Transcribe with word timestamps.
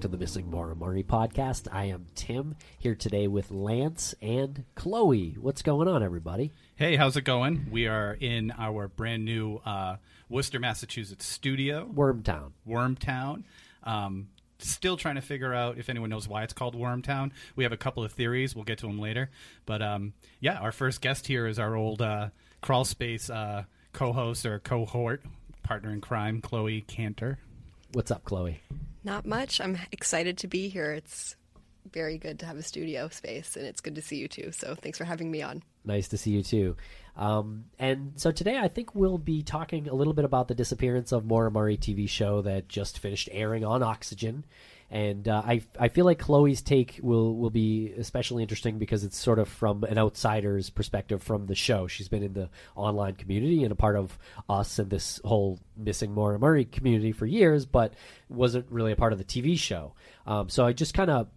Back 0.00 0.10
to 0.10 0.16
the 0.16 0.16
Missing 0.16 0.50
Murray 0.50 1.02
podcast. 1.02 1.68
I 1.70 1.84
am 1.84 2.06
Tim 2.14 2.56
here 2.78 2.94
today 2.94 3.28
with 3.28 3.50
Lance 3.50 4.14
and 4.22 4.64
Chloe. 4.74 5.36
What's 5.38 5.60
going 5.60 5.88
on, 5.88 6.02
everybody? 6.02 6.52
Hey, 6.76 6.96
how's 6.96 7.18
it 7.18 7.24
going? 7.24 7.66
We 7.70 7.86
are 7.86 8.16
in 8.18 8.50
our 8.52 8.88
brand 8.88 9.26
new 9.26 9.56
uh, 9.66 9.96
Worcester, 10.30 10.58
Massachusetts 10.58 11.26
studio, 11.26 11.86
Wormtown. 11.94 12.52
Wormtown. 12.66 13.42
Um, 13.84 14.28
still 14.58 14.96
trying 14.96 15.16
to 15.16 15.20
figure 15.20 15.52
out 15.52 15.76
if 15.76 15.90
anyone 15.90 16.08
knows 16.08 16.26
why 16.26 16.44
it's 16.44 16.54
called 16.54 16.74
Wormtown. 16.74 17.32
We 17.54 17.64
have 17.64 17.72
a 17.72 17.76
couple 17.76 18.02
of 18.02 18.10
theories. 18.10 18.56
We'll 18.56 18.64
get 18.64 18.78
to 18.78 18.86
them 18.86 18.98
later. 18.98 19.28
But 19.66 19.82
um, 19.82 20.14
yeah, 20.40 20.56
our 20.60 20.72
first 20.72 21.02
guest 21.02 21.26
here 21.26 21.46
is 21.46 21.58
our 21.58 21.76
old 21.76 22.00
uh, 22.00 22.30
Crawl 22.62 22.86
Space 22.86 23.28
uh, 23.28 23.64
co-host 23.92 24.46
or 24.46 24.60
cohort, 24.60 25.22
partner 25.62 25.90
in 25.90 26.00
crime, 26.00 26.40
Chloe 26.40 26.80
Cantor. 26.80 27.38
What's 27.92 28.12
up, 28.12 28.24
Chloe? 28.24 28.60
Not 29.02 29.26
much. 29.26 29.60
I'm 29.60 29.76
excited 29.90 30.38
to 30.38 30.48
be 30.48 30.68
here. 30.68 30.92
It's 30.92 31.34
very 31.92 32.18
good 32.18 32.38
to 32.38 32.46
have 32.46 32.56
a 32.56 32.62
studio 32.62 33.08
space, 33.08 33.56
and 33.56 33.66
it's 33.66 33.80
good 33.80 33.96
to 33.96 34.02
see 34.02 34.16
you 34.16 34.28
too. 34.28 34.52
So 34.52 34.76
thanks 34.76 34.96
for 34.96 35.04
having 35.04 35.28
me 35.30 35.42
on. 35.42 35.62
Nice 35.84 36.06
to 36.08 36.18
see 36.18 36.30
you 36.30 36.42
too. 36.44 36.76
Um, 37.16 37.64
and 37.78 38.12
so 38.14 38.30
today 38.30 38.58
I 38.58 38.68
think 38.68 38.94
we'll 38.94 39.18
be 39.18 39.42
talking 39.42 39.88
a 39.88 39.94
little 39.94 40.12
bit 40.12 40.24
about 40.24 40.46
the 40.46 40.54
disappearance 40.54 41.10
of 41.10 41.24
Murray 41.24 41.76
TV 41.76 42.08
show 42.08 42.42
that 42.42 42.68
just 42.68 43.00
finished 43.00 43.28
airing 43.32 43.64
on 43.64 43.82
Oxygen. 43.82 44.44
And 44.90 45.28
uh, 45.28 45.42
I, 45.44 45.62
I 45.78 45.88
feel 45.88 46.04
like 46.04 46.18
Chloe's 46.18 46.62
take 46.62 46.98
will, 47.00 47.36
will 47.36 47.50
be 47.50 47.92
especially 47.96 48.42
interesting 48.42 48.78
because 48.78 49.04
it's 49.04 49.16
sort 49.16 49.38
of 49.38 49.48
from 49.48 49.84
an 49.84 49.98
outsider's 49.98 50.68
perspective 50.68 51.22
from 51.22 51.46
the 51.46 51.54
show. 51.54 51.86
She's 51.86 52.08
been 52.08 52.24
in 52.24 52.32
the 52.32 52.50
online 52.74 53.14
community 53.14 53.62
and 53.62 53.70
a 53.70 53.76
part 53.76 53.94
of 53.94 54.18
us 54.48 54.80
and 54.80 54.90
this 54.90 55.20
whole 55.24 55.60
missing 55.76 56.12
Maura 56.12 56.40
Murray 56.40 56.64
community 56.64 57.12
for 57.12 57.24
years, 57.24 57.66
but 57.66 57.94
wasn't 58.28 58.66
really 58.68 58.90
a 58.90 58.96
part 58.96 59.12
of 59.12 59.18
the 59.18 59.24
TV 59.24 59.56
show. 59.56 59.94
Um, 60.26 60.48
so 60.48 60.66
I 60.66 60.72
just 60.72 60.92
kind 60.92 61.10
of 61.10 61.28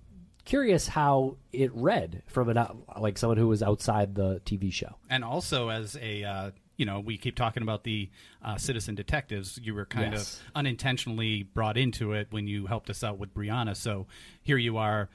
curious 0.45 0.87
how 0.87 1.37
it 1.51 1.73
read 1.73 2.23
from 2.25 2.49
an 2.49 2.65
like 2.99 3.17
someone 3.17 3.37
who 3.37 3.47
was 3.47 3.61
outside 3.61 4.15
the 4.15 4.41
TV 4.45 4.73
show. 4.73 4.95
And 5.09 5.23
also 5.23 5.69
as 5.69 5.95
a 6.01 6.23
uh, 6.23 6.51
you 6.77 6.85
know, 6.85 6.99
we 6.99 7.17
keep 7.17 7.35
talking 7.35 7.61
about 7.63 7.83
the 7.83 8.09
uh, 8.43 8.57
citizen 8.57 8.95
detectives. 8.95 9.59
You 9.61 9.75
were 9.75 9.85
kind 9.85 10.13
Yes. 10.13 10.37
of 10.37 10.51
unintentionally 10.55 11.43
brought 11.43 11.77
into 11.77 12.13
it 12.13 12.27
when 12.31 12.47
you 12.47 12.65
helped 12.65 12.89
us 12.89 13.03
out 13.03 13.17
with 13.19 13.33
Brianna. 13.33 13.75
So 13.75 14.07
here 14.41 14.57
you 14.57 14.77
are, 14.77 15.09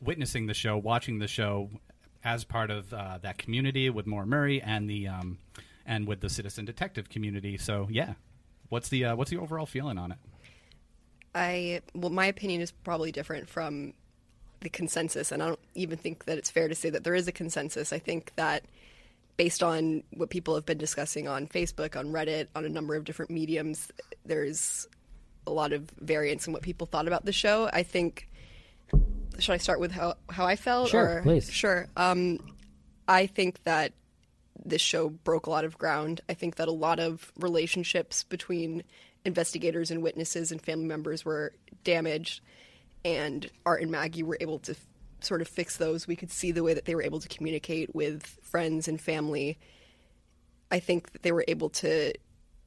witnessing 0.00 0.46
the 0.46 0.54
show, 0.54 0.76
watching 0.76 1.18
the 1.20 1.28
show 1.28 1.70
as 2.24 2.44
part 2.44 2.70
of 2.70 2.92
uh, 2.92 3.18
that 3.22 3.38
community 3.38 3.88
with 3.90 4.06
Maura 4.06 4.26
Murray 4.26 4.60
and 4.60 4.88
the 4.88 5.08
um, 5.08 5.38
and 5.86 6.06
with 6.06 6.20
the 6.20 6.28
citizen 6.28 6.64
detective 6.64 7.08
community. 7.08 7.56
So 7.56 7.88
yeah, 7.90 8.14
what's 8.68 8.88
the 8.88 9.04
uh, 9.06 9.16
what's 9.16 9.30
the 9.30 9.38
overall 9.38 9.66
feeling 9.66 9.98
on 9.98 10.12
it? 10.12 10.18
I 11.34 11.80
well, 11.94 12.10
my 12.10 12.26
opinion 12.26 12.60
is 12.60 12.70
probably 12.70 13.12
different 13.12 13.48
from 13.48 13.94
the 14.60 14.68
consensus, 14.68 15.32
and 15.32 15.42
I 15.42 15.48
don't 15.48 15.58
even 15.74 15.98
think 15.98 16.24
that 16.26 16.38
it's 16.38 16.50
fair 16.50 16.68
to 16.68 16.74
say 16.74 16.90
that 16.90 17.04
there 17.04 17.14
is 17.14 17.26
a 17.26 17.32
consensus. 17.32 17.92
I 17.92 17.98
think 17.98 18.32
that 18.36 18.64
based 19.36 19.62
on 19.62 20.02
what 20.10 20.30
people 20.30 20.54
have 20.54 20.66
been 20.66 20.78
discussing 20.78 21.28
on 21.28 21.46
Facebook, 21.46 21.96
on 21.96 22.08
Reddit, 22.08 22.48
on 22.54 22.64
a 22.64 22.68
number 22.68 22.94
of 22.94 23.04
different 23.04 23.30
mediums, 23.30 23.90
there's 24.24 24.86
a 25.46 25.50
lot 25.50 25.72
of 25.72 25.90
variance 25.98 26.46
in 26.46 26.52
what 26.52 26.62
people 26.62 26.86
thought 26.86 27.06
about 27.06 27.24
the 27.24 27.32
show. 27.32 27.68
I 27.72 27.82
think. 27.82 28.28
Should 29.38 29.54
I 29.54 29.56
start 29.56 29.80
with 29.80 29.92
how 29.92 30.14
how 30.28 30.46
I 30.46 30.56
felt? 30.56 30.90
Sure, 30.90 31.18
or? 31.18 31.22
please. 31.22 31.50
Sure. 31.50 31.88
Um, 31.96 32.38
I 33.08 33.26
think 33.26 33.62
that 33.64 33.92
this 34.64 34.82
show 34.82 35.08
broke 35.08 35.46
a 35.46 35.50
lot 35.50 35.64
of 35.64 35.78
ground. 35.78 36.20
I 36.28 36.34
think 36.34 36.56
that 36.56 36.68
a 36.68 36.72
lot 36.72 37.00
of 37.00 37.32
relationships 37.36 38.22
between 38.22 38.84
investigators 39.24 39.90
and 39.90 40.02
witnesses 40.02 40.52
and 40.52 40.60
family 40.60 40.86
members 40.86 41.24
were 41.24 41.52
damaged, 41.84 42.40
and 43.04 43.50
Art 43.64 43.82
and 43.82 43.90
Maggie 43.90 44.22
were 44.22 44.38
able 44.40 44.58
to 44.60 44.76
sort 45.24 45.40
of 45.40 45.48
fix 45.48 45.76
those. 45.76 46.06
We 46.06 46.16
could 46.16 46.30
see 46.30 46.52
the 46.52 46.62
way 46.62 46.74
that 46.74 46.84
they 46.84 46.94
were 46.94 47.02
able 47.02 47.20
to 47.20 47.28
communicate 47.28 47.94
with 47.94 48.26
friends 48.42 48.88
and 48.88 49.00
family. 49.00 49.58
I 50.70 50.80
think 50.80 51.12
that 51.12 51.22
they 51.22 51.32
were 51.32 51.44
able 51.48 51.70
to 51.70 52.12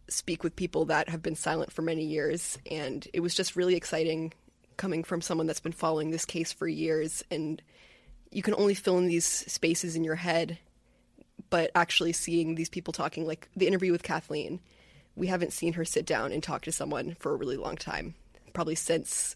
speak 0.08 0.44
with 0.44 0.56
people 0.56 0.86
that 0.86 1.10
have 1.10 1.22
been 1.22 1.36
silent 1.36 1.72
for 1.72 1.82
many 1.82 2.04
years, 2.06 2.60
and 2.70 3.08
it 3.14 3.22
was 3.22 3.34
just 3.34 3.56
really 3.56 3.76
exciting 3.76 4.34
coming 4.78 5.04
from 5.04 5.22
someone 5.22 5.48
that's 5.48 5.60
been 5.60 5.72
following 5.72 6.12
this 6.12 6.26
case 6.26 6.52
for 6.52 6.68
years 6.68 7.24
and 7.32 7.62
you 8.32 8.42
can 8.42 8.56
only 8.56 8.74
fill 8.74 8.98
in 8.98 9.08
these 9.08 9.26
spaces 9.26 9.96
in 9.96 10.04
your 10.04 10.16
head 10.16 10.58
but 11.50 11.72
actually 11.76 12.14
seeing 12.14 12.56
these 12.56 12.70
people 12.70 12.92
talking 12.92 13.26
like 13.26 13.50
the 13.56 13.68
interview 13.68 13.92
with 13.92 14.04
kathleen 14.04 14.60
we 15.16 15.28
haven't 15.28 15.54
seen 15.54 15.74
her 15.74 15.86
sit 15.86 16.06
down 16.06 16.32
and 16.32 16.44
talk 16.44 16.62
to 16.64 16.72
someone 16.72 17.16
for 17.20 17.32
a 17.32 17.36
really 17.36 17.58
long 17.58 17.76
time 17.76 18.16
probably 18.54 18.76
since 18.76 19.36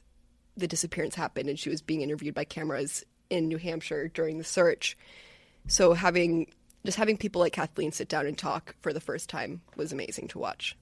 the 0.58 0.68
disappearance 0.68 1.16
happened 1.16 1.50
and 1.50 1.58
she 1.60 1.70
was 1.70 1.82
being 1.82 2.02
interviewed 2.02 2.36
by 2.36 2.44
cameras 2.44 3.04
in 3.30 3.48
new 3.48 3.58
hampshire 3.58 4.08
during 4.08 4.38
the 4.38 4.44
search 4.44 4.98
so 5.68 5.94
having 5.94 6.48
just 6.86 6.98
having 6.98 7.18
people 7.18 7.40
like 7.40 7.54
kathleen 7.54 7.92
sit 7.92 8.10
down 8.10 8.26
and 8.26 8.38
talk 8.38 8.76
for 8.82 8.94
the 8.94 9.02
first 9.02 9.30
time 9.30 9.62
was 9.76 9.92
amazing 9.92 10.28
to 10.28 10.40
watch 10.40 10.76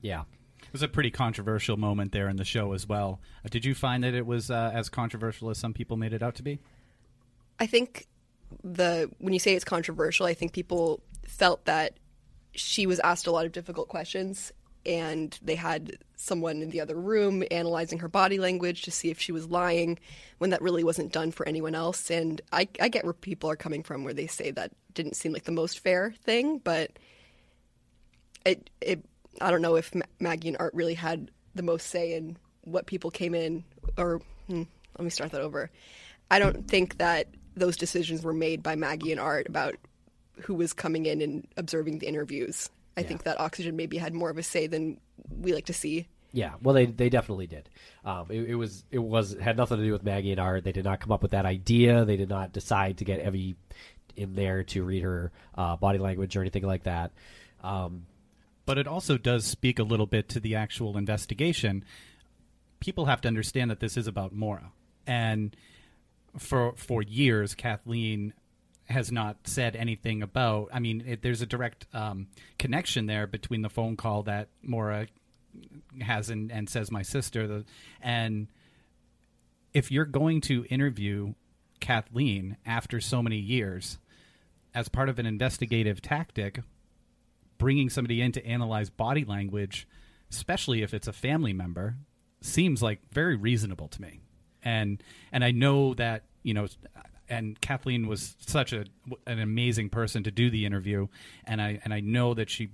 Yeah. 0.00 0.22
It 0.60 0.72
was 0.72 0.82
a 0.82 0.88
pretty 0.88 1.10
controversial 1.10 1.76
moment 1.78 2.12
there 2.12 2.28
in 2.28 2.36
the 2.36 2.44
show 2.44 2.72
as 2.74 2.86
well. 2.86 3.20
Uh, 3.42 3.48
did 3.48 3.64
you 3.64 3.74
find 3.74 4.04
that 4.04 4.12
it 4.12 4.26
was 4.26 4.50
uh, 4.50 4.70
as 4.74 4.90
controversial 4.90 5.48
as 5.48 5.56
some 5.56 5.72
people 5.72 5.96
made 5.96 6.12
it 6.12 6.22
out 6.22 6.34
to 6.34 6.42
be? 6.42 6.58
I 7.58 7.66
think 7.66 8.06
the 8.62 9.10
when 9.18 9.32
you 9.32 9.38
say 9.38 9.54
it's 9.54 9.64
controversial, 9.64 10.26
I 10.26 10.34
think 10.34 10.52
people 10.52 11.00
felt 11.26 11.64
that 11.66 11.94
she 12.52 12.86
was 12.86 12.98
asked 13.00 13.26
a 13.26 13.30
lot 13.30 13.46
of 13.46 13.52
difficult 13.52 13.88
questions 13.88 14.52
and 14.88 15.38
they 15.42 15.54
had 15.54 15.98
someone 16.16 16.62
in 16.62 16.70
the 16.70 16.80
other 16.80 16.96
room 16.96 17.44
analyzing 17.50 17.98
her 18.00 18.08
body 18.08 18.38
language 18.38 18.82
to 18.82 18.90
see 18.90 19.10
if 19.10 19.20
she 19.20 19.30
was 19.30 19.48
lying 19.48 19.98
when 20.38 20.50
that 20.50 20.62
really 20.62 20.82
wasn't 20.82 21.12
done 21.12 21.30
for 21.30 21.46
anyone 21.46 21.74
else 21.74 22.10
and 22.10 22.40
I, 22.52 22.66
I 22.80 22.88
get 22.88 23.04
where 23.04 23.12
people 23.12 23.50
are 23.50 23.56
coming 23.56 23.82
from 23.82 24.02
where 24.02 24.14
they 24.14 24.26
say 24.26 24.50
that 24.52 24.72
didn't 24.94 25.14
seem 25.14 25.32
like 25.32 25.44
the 25.44 25.52
most 25.52 25.78
fair 25.78 26.14
thing 26.24 26.58
but 26.58 26.98
it 28.44 28.70
it 28.80 29.04
I 29.40 29.50
don't 29.50 29.62
know 29.62 29.76
if 29.76 29.94
Ma- 29.94 30.06
Maggie 30.18 30.48
and 30.48 30.56
Art 30.58 30.74
really 30.74 30.94
had 30.94 31.30
the 31.54 31.62
most 31.62 31.88
say 31.88 32.14
in 32.14 32.36
what 32.62 32.86
people 32.86 33.10
came 33.10 33.34
in 33.34 33.64
or 33.96 34.20
hmm, 34.46 34.62
let 34.98 35.04
me 35.04 35.10
start 35.10 35.32
that 35.32 35.40
over. 35.40 35.70
I 36.30 36.38
don't 36.38 36.66
think 36.68 36.98
that 36.98 37.28
those 37.56 37.76
decisions 37.76 38.22
were 38.22 38.32
made 38.32 38.62
by 38.62 38.76
Maggie 38.76 39.12
and 39.12 39.20
Art 39.20 39.48
about 39.48 39.76
who 40.42 40.54
was 40.54 40.72
coming 40.72 41.06
in 41.06 41.20
and 41.20 41.46
observing 41.56 41.98
the 41.98 42.06
interviews. 42.06 42.70
I 42.98 43.02
think 43.02 43.22
that 43.24 43.40
Oxygen 43.40 43.76
maybe 43.76 43.96
had 43.98 44.14
more 44.14 44.30
of 44.30 44.38
a 44.38 44.42
say 44.42 44.66
than 44.66 45.00
we 45.30 45.52
like 45.52 45.66
to 45.66 45.72
see 45.72 46.06
Yeah, 46.32 46.54
well, 46.62 46.74
they 46.74 46.86
they 46.86 47.08
definitely 47.08 47.46
did. 47.46 47.68
Um, 48.04 48.26
it, 48.28 48.50
it 48.50 48.54
was 48.54 48.84
it 48.90 48.98
was 48.98 49.36
had 49.40 49.56
nothing 49.56 49.78
to 49.78 49.84
do 49.84 49.92
with 49.92 50.04
Maggie 50.04 50.30
and 50.30 50.40
Art. 50.40 50.64
They 50.64 50.72
did 50.72 50.84
not 50.84 51.00
come 51.00 51.12
up 51.12 51.22
with 51.22 51.30
that 51.30 51.46
idea. 51.46 52.04
They 52.04 52.16
did 52.16 52.28
not 52.28 52.52
decide 52.52 52.98
to 52.98 53.04
get 53.04 53.26
Evie 53.26 53.56
in 54.16 54.34
there 54.34 54.64
to 54.64 54.82
read 54.82 55.02
her 55.02 55.32
uh, 55.54 55.76
body 55.76 55.98
language 55.98 56.36
or 56.36 56.40
anything 56.40 56.64
like 56.64 56.82
that. 56.82 57.12
Um, 57.62 58.06
but 58.66 58.76
it 58.76 58.86
also 58.86 59.16
does 59.16 59.46
speak 59.46 59.78
a 59.78 59.82
little 59.82 60.06
bit 60.06 60.28
to 60.30 60.40
the 60.40 60.56
actual 60.56 60.98
investigation. 60.98 61.84
People 62.80 63.06
have 63.06 63.20
to 63.22 63.28
understand 63.28 63.70
that 63.70 63.80
this 63.80 63.96
is 63.96 64.06
about 64.06 64.34
Maura, 64.34 64.72
and 65.06 65.56
for 66.36 66.74
for 66.76 67.02
years, 67.02 67.54
Kathleen 67.54 68.34
has 68.88 69.12
not 69.12 69.36
said 69.44 69.76
anything 69.76 70.22
about. 70.22 70.68
I 70.72 70.80
mean, 70.80 71.04
it, 71.06 71.22
there's 71.22 71.42
a 71.42 71.46
direct 71.46 71.86
um, 71.92 72.28
connection 72.58 73.06
there 73.06 73.26
between 73.26 73.62
the 73.62 73.68
phone 73.68 73.96
call 73.96 74.22
that 74.24 74.48
Maura 74.62 75.06
has 76.00 76.30
and, 76.30 76.50
and 76.50 76.68
says 76.68 76.90
my 76.90 77.02
sister, 77.02 77.46
the, 77.46 77.64
and 78.00 78.48
if 79.74 79.90
you're 79.90 80.04
going 80.04 80.40
to 80.42 80.64
interview 80.70 81.34
Kathleen 81.80 82.56
after 82.64 83.00
so 83.00 83.22
many 83.22 83.36
years 83.36 83.98
as 84.74 84.88
part 84.88 85.08
of 85.08 85.18
an 85.18 85.26
investigative 85.26 86.00
tactic, 86.00 86.60
bringing 87.58 87.90
somebody 87.90 88.22
in 88.22 88.32
to 88.32 88.46
analyze 88.46 88.90
body 88.90 89.24
language, 89.24 89.86
especially 90.30 90.82
if 90.82 90.94
it's 90.94 91.08
a 91.08 91.12
family 91.12 91.52
member, 91.52 91.96
seems 92.40 92.82
like 92.82 93.00
very 93.12 93.36
reasonable 93.36 93.88
to 93.88 94.00
me. 94.00 94.20
And 94.62 95.02
and 95.32 95.44
I 95.44 95.50
know 95.50 95.94
that 95.94 96.24
you 96.42 96.54
know, 96.54 96.66
and 97.28 97.60
Kathleen 97.60 98.06
was 98.06 98.36
such 98.46 98.72
a 98.72 98.84
an 99.26 99.38
amazing 99.38 99.90
person 99.90 100.22
to 100.24 100.30
do 100.30 100.50
the 100.50 100.64
interview, 100.66 101.08
and 101.44 101.60
I 101.60 101.80
and 101.84 101.92
I 101.92 102.00
know 102.00 102.34
that 102.34 102.50
she 102.50 102.70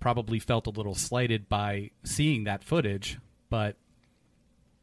probably 0.00 0.38
felt 0.38 0.66
a 0.66 0.70
little 0.70 0.94
slighted 0.94 1.48
by 1.48 1.90
seeing 2.04 2.44
that 2.44 2.64
footage, 2.64 3.18
but 3.48 3.76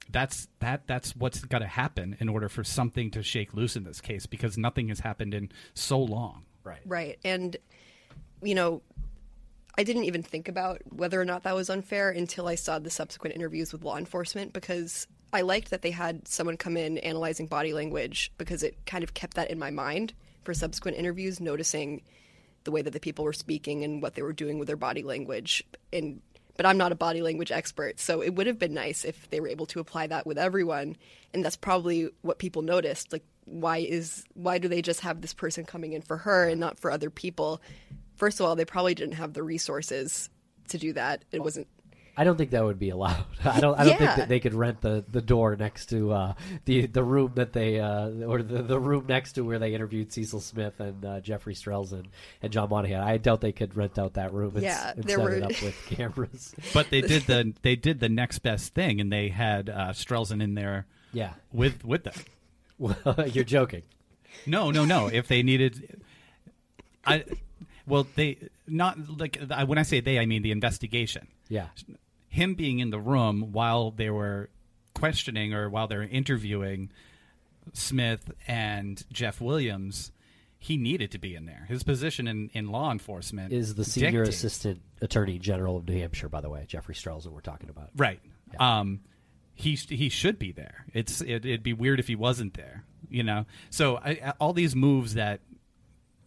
that's 0.09 0.47
that 0.59 0.87
that's 0.87 1.15
what's 1.15 1.43
got 1.45 1.59
to 1.59 1.67
happen 1.67 2.17
in 2.19 2.29
order 2.29 2.49
for 2.49 2.63
something 2.63 3.11
to 3.11 3.21
shake 3.21 3.53
loose 3.53 3.75
in 3.75 3.83
this 3.83 4.01
case 4.01 4.25
because 4.25 4.57
nothing 4.57 4.89
has 4.89 5.01
happened 5.01 5.33
in 5.33 5.51
so 5.73 5.99
long. 5.99 6.45
Right. 6.63 6.81
Right. 6.85 7.19
And 7.23 7.57
you 8.41 8.55
know, 8.55 8.81
I 9.77 9.83
didn't 9.83 10.05
even 10.05 10.23
think 10.23 10.47
about 10.47 10.81
whether 10.89 11.19
or 11.19 11.25
not 11.25 11.43
that 11.43 11.55
was 11.55 11.69
unfair 11.69 12.09
until 12.09 12.47
I 12.47 12.55
saw 12.55 12.79
the 12.79 12.89
subsequent 12.89 13.35
interviews 13.35 13.71
with 13.71 13.83
law 13.83 13.97
enforcement 13.97 14.53
because 14.53 15.07
I 15.31 15.41
liked 15.41 15.69
that 15.69 15.81
they 15.81 15.91
had 15.91 16.27
someone 16.27 16.57
come 16.57 16.77
in 16.77 16.97
analyzing 16.99 17.47
body 17.47 17.73
language 17.73 18.31
because 18.37 18.63
it 18.63 18.85
kind 18.85 19.03
of 19.03 19.13
kept 19.13 19.35
that 19.35 19.51
in 19.51 19.59
my 19.59 19.69
mind 19.69 20.13
for 20.43 20.53
subsequent 20.53 20.97
interviews, 20.97 21.39
noticing 21.39 22.01
the 22.63 22.71
way 22.71 22.81
that 22.81 22.91
the 22.91 22.99
people 22.99 23.25
were 23.25 23.33
speaking 23.33 23.83
and 23.83 24.01
what 24.01 24.15
they 24.15 24.21
were 24.21 24.33
doing 24.33 24.59
with 24.59 24.67
their 24.67 24.77
body 24.77 25.03
language. 25.03 25.63
And 25.93 26.21
but 26.57 26.65
I'm 26.65 26.77
not 26.77 26.91
a 26.91 26.95
body 26.95 27.21
language 27.21 27.53
expert, 27.53 28.01
so 28.01 28.21
it 28.21 28.35
would 28.35 28.45
have 28.45 28.59
been 28.59 28.73
nice 28.73 29.05
if 29.05 29.29
they 29.29 29.39
were 29.39 29.47
able 29.47 29.65
to 29.67 29.79
apply 29.79 30.07
that 30.07 30.27
with 30.27 30.37
everyone. 30.37 30.97
And 31.33 31.45
that's 31.45 31.55
probably 31.55 32.09
what 32.21 32.37
people 32.37 32.63
noticed. 32.63 33.13
Like, 33.13 33.23
why 33.45 33.77
is 33.77 34.25
why 34.33 34.57
do 34.57 34.67
they 34.67 34.81
just 34.81 34.99
have 35.01 35.21
this 35.21 35.33
person 35.33 35.63
coming 35.63 35.93
in 35.93 36.01
for 36.01 36.17
her 36.17 36.49
and 36.49 36.59
not 36.59 36.77
for 36.77 36.91
other 36.91 37.09
people? 37.09 37.61
First 38.17 38.39
of 38.39 38.45
all, 38.45 38.57
they 38.57 38.65
probably 38.65 38.93
didn't 38.93 39.15
have 39.15 39.33
the 39.33 39.43
resources 39.43 40.29
to 40.67 40.77
do 40.77 40.91
that. 40.93 41.23
It 41.31 41.41
wasn't 41.41 41.67
I 42.19 42.25
don't 42.25 42.35
think 42.37 42.51
that 42.51 42.65
would 42.65 42.79
be 42.79 42.89
allowed. 42.89 43.23
I 43.45 43.61
don't. 43.61 43.79
I 43.79 43.85
don't 43.85 43.97
think 43.97 44.15
that 44.17 44.27
they 44.27 44.41
could 44.41 44.53
rent 44.53 44.81
the, 44.81 45.05
the 45.09 45.21
door 45.21 45.55
next 45.55 45.85
to 45.91 46.11
uh, 46.11 46.33
the 46.65 46.85
the 46.85 47.01
room 47.01 47.31
that 47.35 47.53
they 47.53 47.79
uh, 47.79 48.09
or 48.27 48.43
the, 48.43 48.61
the 48.61 48.77
room 48.77 49.05
next 49.07 49.33
to 49.33 49.41
where 49.43 49.57
they 49.57 49.73
interviewed 49.73 50.11
Cecil 50.11 50.41
Smith 50.41 50.81
and 50.81 51.05
uh, 51.05 51.21
Jeffrey 51.21 51.53
Strelzin 51.55 52.07
and 52.41 52.51
John 52.51 52.69
Monahan. 52.69 52.99
I 53.01 53.15
doubt 53.15 53.39
they 53.39 53.53
could 53.53 53.77
rent 53.77 53.97
out 53.97 54.15
that 54.15 54.33
room 54.33 54.51
and, 54.55 54.63
Yeah, 54.63 54.91
and 54.95 55.05
there 55.05 55.15
set 55.15 55.23
were- 55.23 55.31
it 55.35 55.43
up 55.43 55.61
with 55.61 55.75
cameras. 55.89 56.53
But 56.73 56.89
they 56.89 56.99
did 56.99 57.21
the 57.23 57.53
they 57.61 57.77
did 57.77 58.01
the 58.01 58.09
next 58.09 58.39
best 58.39 58.73
thing, 58.73 58.99
and 58.99 59.09
they 59.09 59.29
had 59.29 59.69
uh, 59.69 59.93
Strelzin 59.93 60.43
in 60.43 60.55
there. 60.55 60.87
Yeah. 61.13 61.35
with 61.53 61.85
with 61.85 62.03
them. 62.03 62.13
Well, 62.77 62.97
you're 63.33 63.43
joking. 63.43 63.83
No, 64.45 64.71
no, 64.71 64.83
no. 64.85 65.07
If 65.07 65.27
they 65.27 65.43
needed, 65.43 66.01
I 67.05 67.23
well 67.85 68.07
they 68.15 68.37
not 68.67 68.97
like 69.19 69.37
when 69.65 69.77
I 69.77 69.83
say 69.83 69.99
they, 69.99 70.17
I 70.19 70.25
mean 70.25 70.43
the 70.43 70.51
investigation. 70.51 71.27
Yeah. 71.49 71.67
Him 72.29 72.53
being 72.55 72.79
in 72.79 72.89
the 72.91 72.99
room 72.99 73.51
while 73.51 73.91
they 73.91 74.09
were 74.09 74.49
questioning 74.93 75.53
or 75.53 75.69
while 75.69 75.87
they 75.87 75.97
were 75.97 76.03
interviewing 76.03 76.91
Smith 77.73 78.31
and 78.47 79.03
Jeff 79.11 79.41
Williams, 79.41 80.11
he 80.57 80.77
needed 80.77 81.11
to 81.11 81.17
be 81.19 81.35
in 81.35 81.45
there. 81.45 81.65
His 81.67 81.83
position 81.83 82.27
in, 82.27 82.49
in 82.53 82.67
law 82.69 82.91
enforcement 82.91 83.53
Is 83.53 83.75
the 83.75 83.85
senior 83.85 84.23
dictates- 84.23 84.37
assistant 84.37 84.81
attorney 85.01 85.39
general 85.39 85.77
of 85.77 85.87
New 85.87 85.97
Hampshire, 85.99 86.29
by 86.29 86.41
the 86.41 86.49
way, 86.49 86.65
Jeffrey 86.67 86.95
Strelzin. 86.95 87.27
We're 87.31 87.41
talking 87.41 87.69
about. 87.69 87.89
right. 87.95 88.19
Um, 88.59 89.01
he 89.53 89.75
he 89.75 90.09
should 90.09 90.39
be 90.39 90.51
there. 90.53 90.85
It's 90.93 91.21
it, 91.21 91.45
it'd 91.45 91.63
be 91.63 91.73
weird 91.73 91.99
if 91.99 92.07
he 92.07 92.15
wasn't 92.15 92.53
there. 92.55 92.83
You 93.09 93.23
know. 93.23 93.45
So 93.69 93.97
I- 93.97 94.33
all 94.39 94.53
these 94.53 94.75
moves 94.75 95.13
that 95.15 95.41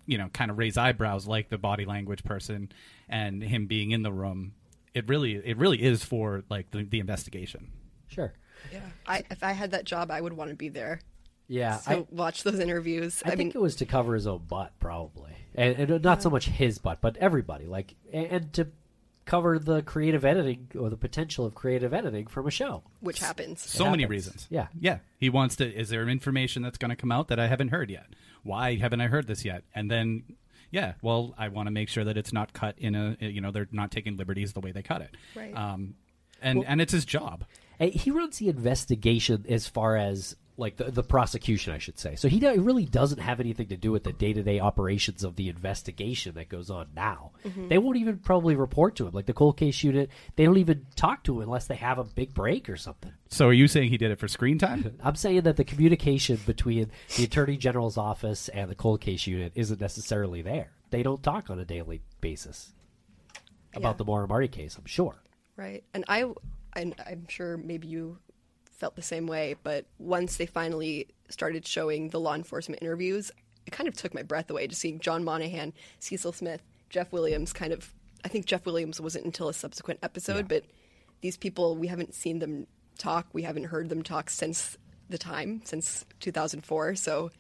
you 0.07 0.19
know 0.19 0.29
kind 0.29 0.51
of 0.51 0.59
raise 0.59 0.77
eyebrows, 0.77 1.27
like 1.27 1.49
the 1.49 1.59
body 1.59 1.85
language 1.85 2.23
person 2.25 2.71
and 3.09 3.43
him 3.43 3.67
being 3.67 3.91
in 3.91 4.03
the 4.03 4.13
room. 4.13 4.53
It 4.95 5.09
really 5.09 5.35
it 5.35 5.57
really 5.57 5.83
is 5.83 6.05
for 6.05 6.45
like 6.49 6.71
the, 6.71 6.85
the 6.85 7.01
investigation. 7.01 7.71
Sure. 8.09 8.33
Yeah. 8.71 8.81
I, 9.07 9.25
if 9.31 9.43
I 9.43 9.53
had 9.53 9.73
that 9.73 9.85
job, 9.85 10.11
I 10.11 10.21
would 10.21 10.35
want 10.35 10.51
to 10.51 10.57
be 10.57 10.69
there. 10.69 11.01
Yeah. 11.49 11.79
So 11.79 11.91
I, 11.91 12.07
watch 12.11 12.45
those 12.45 12.59
interviews. 12.59 13.23
I, 13.25 13.33
I, 13.33 13.37
think 13.37 13.55
mean, 13.55 13.61
it 13.61 13.63
was 13.63 13.77
to 13.77 13.87
cover 13.87 14.15
his 14.15 14.27
own 14.27 14.45
butt, 14.49 14.73
probably, 14.79 15.33
and, 15.55 15.91
and 15.91 16.03
not 16.03 16.23
so 16.23 16.31
much 16.31 16.47
his 16.47 16.79
butt, 16.79 17.01
but 17.01 17.17
everybody. 17.17 17.67
Like, 17.67 17.95
and, 18.13 18.27
and 18.27 18.53
to 18.55 18.69
cover 19.25 19.59
the 19.59 19.83
creative 19.83 20.25
editing 20.25 20.69
or 20.79 20.91
the 20.91 20.97
potential 20.97 21.47
of 21.47 21.55
creative 21.55 21.95
editing 21.95 22.27
from 22.27 22.47
a 22.47 22.51
show. 22.51 22.83
which 23.01 23.19
happens. 23.19 23.63
so 23.63 23.91
many 23.91 24.07
reasons. 24.07 24.47
Yeah. 24.51 24.69
Yeah. 24.79 24.99
He 25.19 25.31
wants 25.31 25.57
to 25.57 25.67
is 25.73 25.91
there 25.91 26.09
information 26.09 26.63
that's 26.63 26.79
going 26.79 26.91
to 26.91 26.97
come 26.97 27.13
out 27.13 27.29
that 27.29 27.39
I 27.39 27.47
haven't 27.47 27.69
heard 27.69 27.91
yet? 27.91 28.07
Why 28.43 28.77
haven't 28.77 29.01
I 29.01 29.07
heard 29.07 29.29
this 29.29 29.45
yet? 29.45 29.63
And 29.75 29.91
then 29.91 30.25
yeah, 30.73 30.95
well, 31.03 31.35
I 31.39 31.49
want 31.49 31.69
to 31.69 31.71
make 31.71 31.89
sure 31.89 32.03
that 32.03 32.17
it's 32.17 32.33
not 32.33 32.53
cut 32.53 32.75
in 32.79 32.97
a 32.97 33.17
you 33.21 33.41
know, 33.41 33.53
they're 33.53 33.69
not 33.71 33.93
taking 33.93 34.17
liberties 34.17 34.53
the 34.55 34.61
way 34.61 34.73
they 34.73 34.83
cut 34.83 35.03
it. 35.03 35.17
Right. 35.37 35.57
Um 35.57 35.95
and 36.41 36.65
and 36.67 36.81
it's 36.81 36.93
his 36.93 37.05
job. 37.05 37.45
He 37.79 38.11
runs 38.11 38.39
the 38.39 38.49
investigation 38.49 39.45
as 39.49 39.69
far 39.69 39.97
as 39.97 40.37
like 40.59 40.77
the, 40.77 40.91
the 40.91 41.03
prosecution, 41.03 41.73
I 41.73 41.79
should 41.79 41.99
say. 41.99 42.15
So 42.15 42.29
he, 42.29 42.39
do- 42.39 42.53
he 42.53 42.59
really 42.59 42.85
doesn't 42.85 43.19
have 43.21 43.41
anything 43.41 43.69
to 43.69 43.77
do 43.77 43.91
with 43.91 44.05
the 44.05 44.13
day 44.13 44.33
to 44.35 44.43
day 44.43 44.61
operations 44.61 45.25
of 45.25 45.37
the 45.37 45.49
investigation 45.49 46.35
that 46.35 46.49
goes 46.51 46.69
on 46.71 46.89
now. 46.95 47.33
Mm-hmm. 47.45 47.69
They 47.69 47.79
won't 47.79 47.97
even 47.97 48.19
probably 48.19 48.55
report 48.55 48.97
to 48.97 49.07
him. 49.07 49.13
Like 49.15 49.27
the 49.27 49.33
cold 49.33 49.57
case 49.57 49.83
unit, 49.83 50.11
they 50.37 50.45
don't 50.45 50.59
even 50.59 50.87
talk 50.95 51.25
to 51.25 51.37
him 51.37 51.43
unless 51.43 51.67
they 51.69 51.77
have 51.77 51.99
a 51.99 52.05
big 52.05 52.35
break 52.35 52.69
or 52.69 52.77
something. 52.77 53.13
So 53.31 53.49
are 53.49 53.53
you 53.53 53.67
saying 53.67 53.89
he 53.89 53.97
did 53.97 54.11
it 54.11 54.19
for 54.19 54.29
screen 54.29 54.59
time? 54.59 54.99
I'm 55.03 55.17
saying 55.17 55.41
that 55.43 55.57
the 55.57 55.65
communication 55.65 56.39
between 56.45 56.91
the 57.17 57.25
attorney 57.25 57.57
general's 57.57 57.97
office 57.97 58.49
and 58.51 58.71
the 58.71 58.75
cold 58.75 59.01
case 59.01 59.27
unit 59.27 59.53
isn't 59.55 59.81
necessarily 59.81 60.43
there. 60.43 60.71
They 60.91 61.03
don't 61.03 61.23
talk 61.23 61.49
on 61.49 61.59
a 61.59 61.65
daily 61.65 62.03
basis 62.21 62.73
about 63.75 63.93
Yeah. 63.95 63.97
the 63.97 64.05
Maura 64.05 64.29
Murray 64.29 64.49
case. 64.49 64.77
I'm 64.77 64.85
sure. 64.85 65.17
Right. 65.57 65.83
And 65.95 66.05
I, 66.09 66.27
and 66.77 66.95
I'm 67.07 67.27
sure 67.29 67.57
maybe 67.57 67.89
you 67.89 68.19
felt 68.73 68.97
the 68.97 69.03
same 69.03 69.27
way, 69.27 69.57
but 69.63 69.87
once 69.99 70.37
they 70.37 70.47
finally 70.47 71.09
started 71.29 71.67
showing 71.67 72.11
the 72.11 72.21
law 72.21 72.35
enforcement 72.35 72.83
interviews, 72.83 73.31
it 73.67 73.71
kind 73.71 73.89
of 73.89 73.97
took 73.97 74.15
my 74.15 74.23
breath 74.23 74.51
away 74.51 74.67
just 74.67 74.81
seeing 74.81 74.99
John 74.99 75.25
Monahan, 75.25 75.73
Cecil 75.99 76.33
Smith, 76.33 76.63
Jeff 76.91 77.13
Williams 77.13 77.53
kind 77.53 77.73
of. 77.73 77.93
I 78.25 78.29
think 78.29 78.47
Jeff 78.47 78.67
Williams 78.67 79.01
wasn't 79.01 79.25
until 79.25 79.49
a 79.49 79.55
subsequent 79.55 79.99
episode, 80.03 80.47
but 80.47 80.65
these 81.23 81.37
people, 81.37 81.77
we 81.77 81.89
haven't 81.89 82.15
seen 82.15 82.39
them 82.39 82.67
talk. 82.99 83.27
We 83.33 83.43
haven't 83.43 83.65
heard 83.65 83.89
them 83.89 84.03
talk 84.03 84.31
since 84.31 84.79
the 85.09 85.19
time, 85.19 85.63
since 85.65 86.05
2004. 86.21 86.95
So 86.95 87.31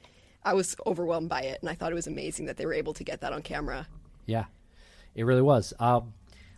I 0.44 0.54
was 0.54 0.76
overwhelmed 0.86 1.28
by 1.28 1.42
it, 1.42 1.60
and 1.60 1.70
I 1.70 1.74
thought 1.74 1.92
it 1.92 1.96
was 1.96 2.06
amazing 2.06 2.46
that 2.46 2.56
they 2.56 2.66
were 2.66 2.74
able 2.74 2.94
to 2.94 3.04
get 3.04 3.20
that 3.20 3.32
on 3.32 3.42
camera. 3.42 3.86
Yeah, 4.26 4.46
it 5.14 5.24
really 5.24 5.42
was. 5.42 5.72
Um, 5.78 6.14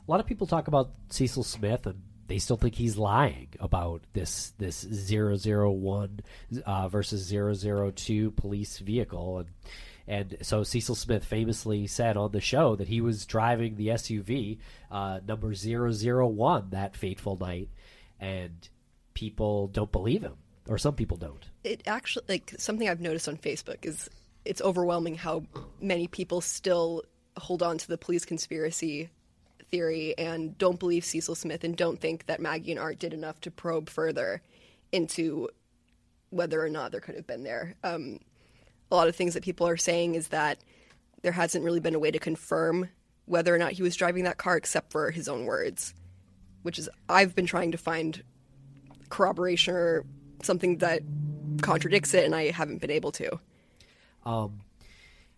a 0.06 0.10
lot 0.10 0.20
of 0.20 0.26
people 0.26 0.46
talk 0.46 0.68
about 0.68 0.90
Cecil 1.10 1.42
Smith, 1.42 1.86
and 1.86 2.02
they 2.26 2.38
still 2.38 2.56
think 2.56 2.74
he's 2.74 2.96
lying 2.96 3.48
about 3.60 4.02
this 4.12 4.52
this 4.58 4.84
001 4.84 6.20
uh, 6.64 6.88
versus 6.88 7.32
002 7.32 8.30
police 8.32 8.78
vehicle, 8.78 9.38
and 9.38 9.48
and 10.06 10.36
so 10.42 10.62
Cecil 10.62 10.94
Smith 10.94 11.24
famously 11.24 11.86
said 11.86 12.16
on 12.16 12.32
the 12.32 12.40
show 12.40 12.76
that 12.76 12.88
he 12.88 13.00
was 13.00 13.24
driving 13.26 13.76
the 13.76 13.88
SUV 13.88 14.58
uh, 14.90 15.20
number 15.26 15.54
001 15.54 16.70
that 16.70 16.96
fateful 16.96 17.36
night, 17.38 17.70
and 18.20 18.68
people 19.14 19.68
don't 19.68 19.92
believe 19.92 20.22
him, 20.22 20.36
or 20.68 20.78
some 20.78 20.94
people 20.94 21.16
don't. 21.16 21.44
it 21.62 21.82
actually 21.86 22.24
like 22.28 22.54
something 22.58 22.88
I've 22.88 23.00
noticed 23.00 23.28
on 23.28 23.36
Facebook 23.36 23.84
is 23.86 24.10
it's 24.44 24.60
overwhelming 24.60 25.14
how 25.14 25.44
many 25.80 26.06
people 26.06 26.40
still 26.40 27.02
hold 27.36 27.62
on 27.62 27.78
to 27.78 27.88
the 27.88 27.98
police 27.98 28.24
conspiracy 28.24 29.08
theory 29.74 30.14
and 30.16 30.56
don't 30.56 30.78
believe 30.78 31.04
Cecil 31.04 31.34
Smith 31.34 31.64
and 31.64 31.76
don't 31.76 32.00
think 32.00 32.26
that 32.26 32.40
Maggie 32.40 32.70
and 32.70 32.78
Art 32.80 33.00
did 33.00 33.12
enough 33.12 33.40
to 33.40 33.50
probe 33.50 33.88
further 33.90 34.40
into 34.92 35.48
whether 36.30 36.64
or 36.64 36.68
not 36.68 36.92
there 36.92 37.00
could 37.00 37.16
have 37.16 37.26
been 37.26 37.42
there. 37.42 37.74
Um, 37.82 38.20
a 38.92 38.94
lot 38.94 39.08
of 39.08 39.16
things 39.16 39.34
that 39.34 39.42
people 39.42 39.66
are 39.66 39.76
saying 39.76 40.14
is 40.14 40.28
that 40.28 40.58
there 41.22 41.32
hasn't 41.32 41.64
really 41.64 41.80
been 41.80 41.96
a 41.96 41.98
way 41.98 42.12
to 42.12 42.20
confirm 42.20 42.88
whether 43.24 43.52
or 43.52 43.58
not 43.58 43.72
he 43.72 43.82
was 43.82 43.96
driving 43.96 44.22
that 44.24 44.36
car 44.36 44.56
except 44.56 44.92
for 44.92 45.10
his 45.10 45.28
own 45.28 45.44
words. 45.44 45.92
which 46.64 46.78
is 46.78 46.88
I've 47.08 47.34
been 47.34 47.46
trying 47.46 47.70
to 47.72 47.78
find 47.78 48.22
corroboration 49.10 49.74
or 49.74 50.04
something 50.42 50.78
that 50.78 51.02
contradicts 51.60 52.14
it, 52.14 52.24
and 52.24 52.34
I 52.34 52.50
haven't 52.50 52.80
been 52.80 52.90
able 52.90 53.12
to. 53.12 53.38
Um, 54.24 54.60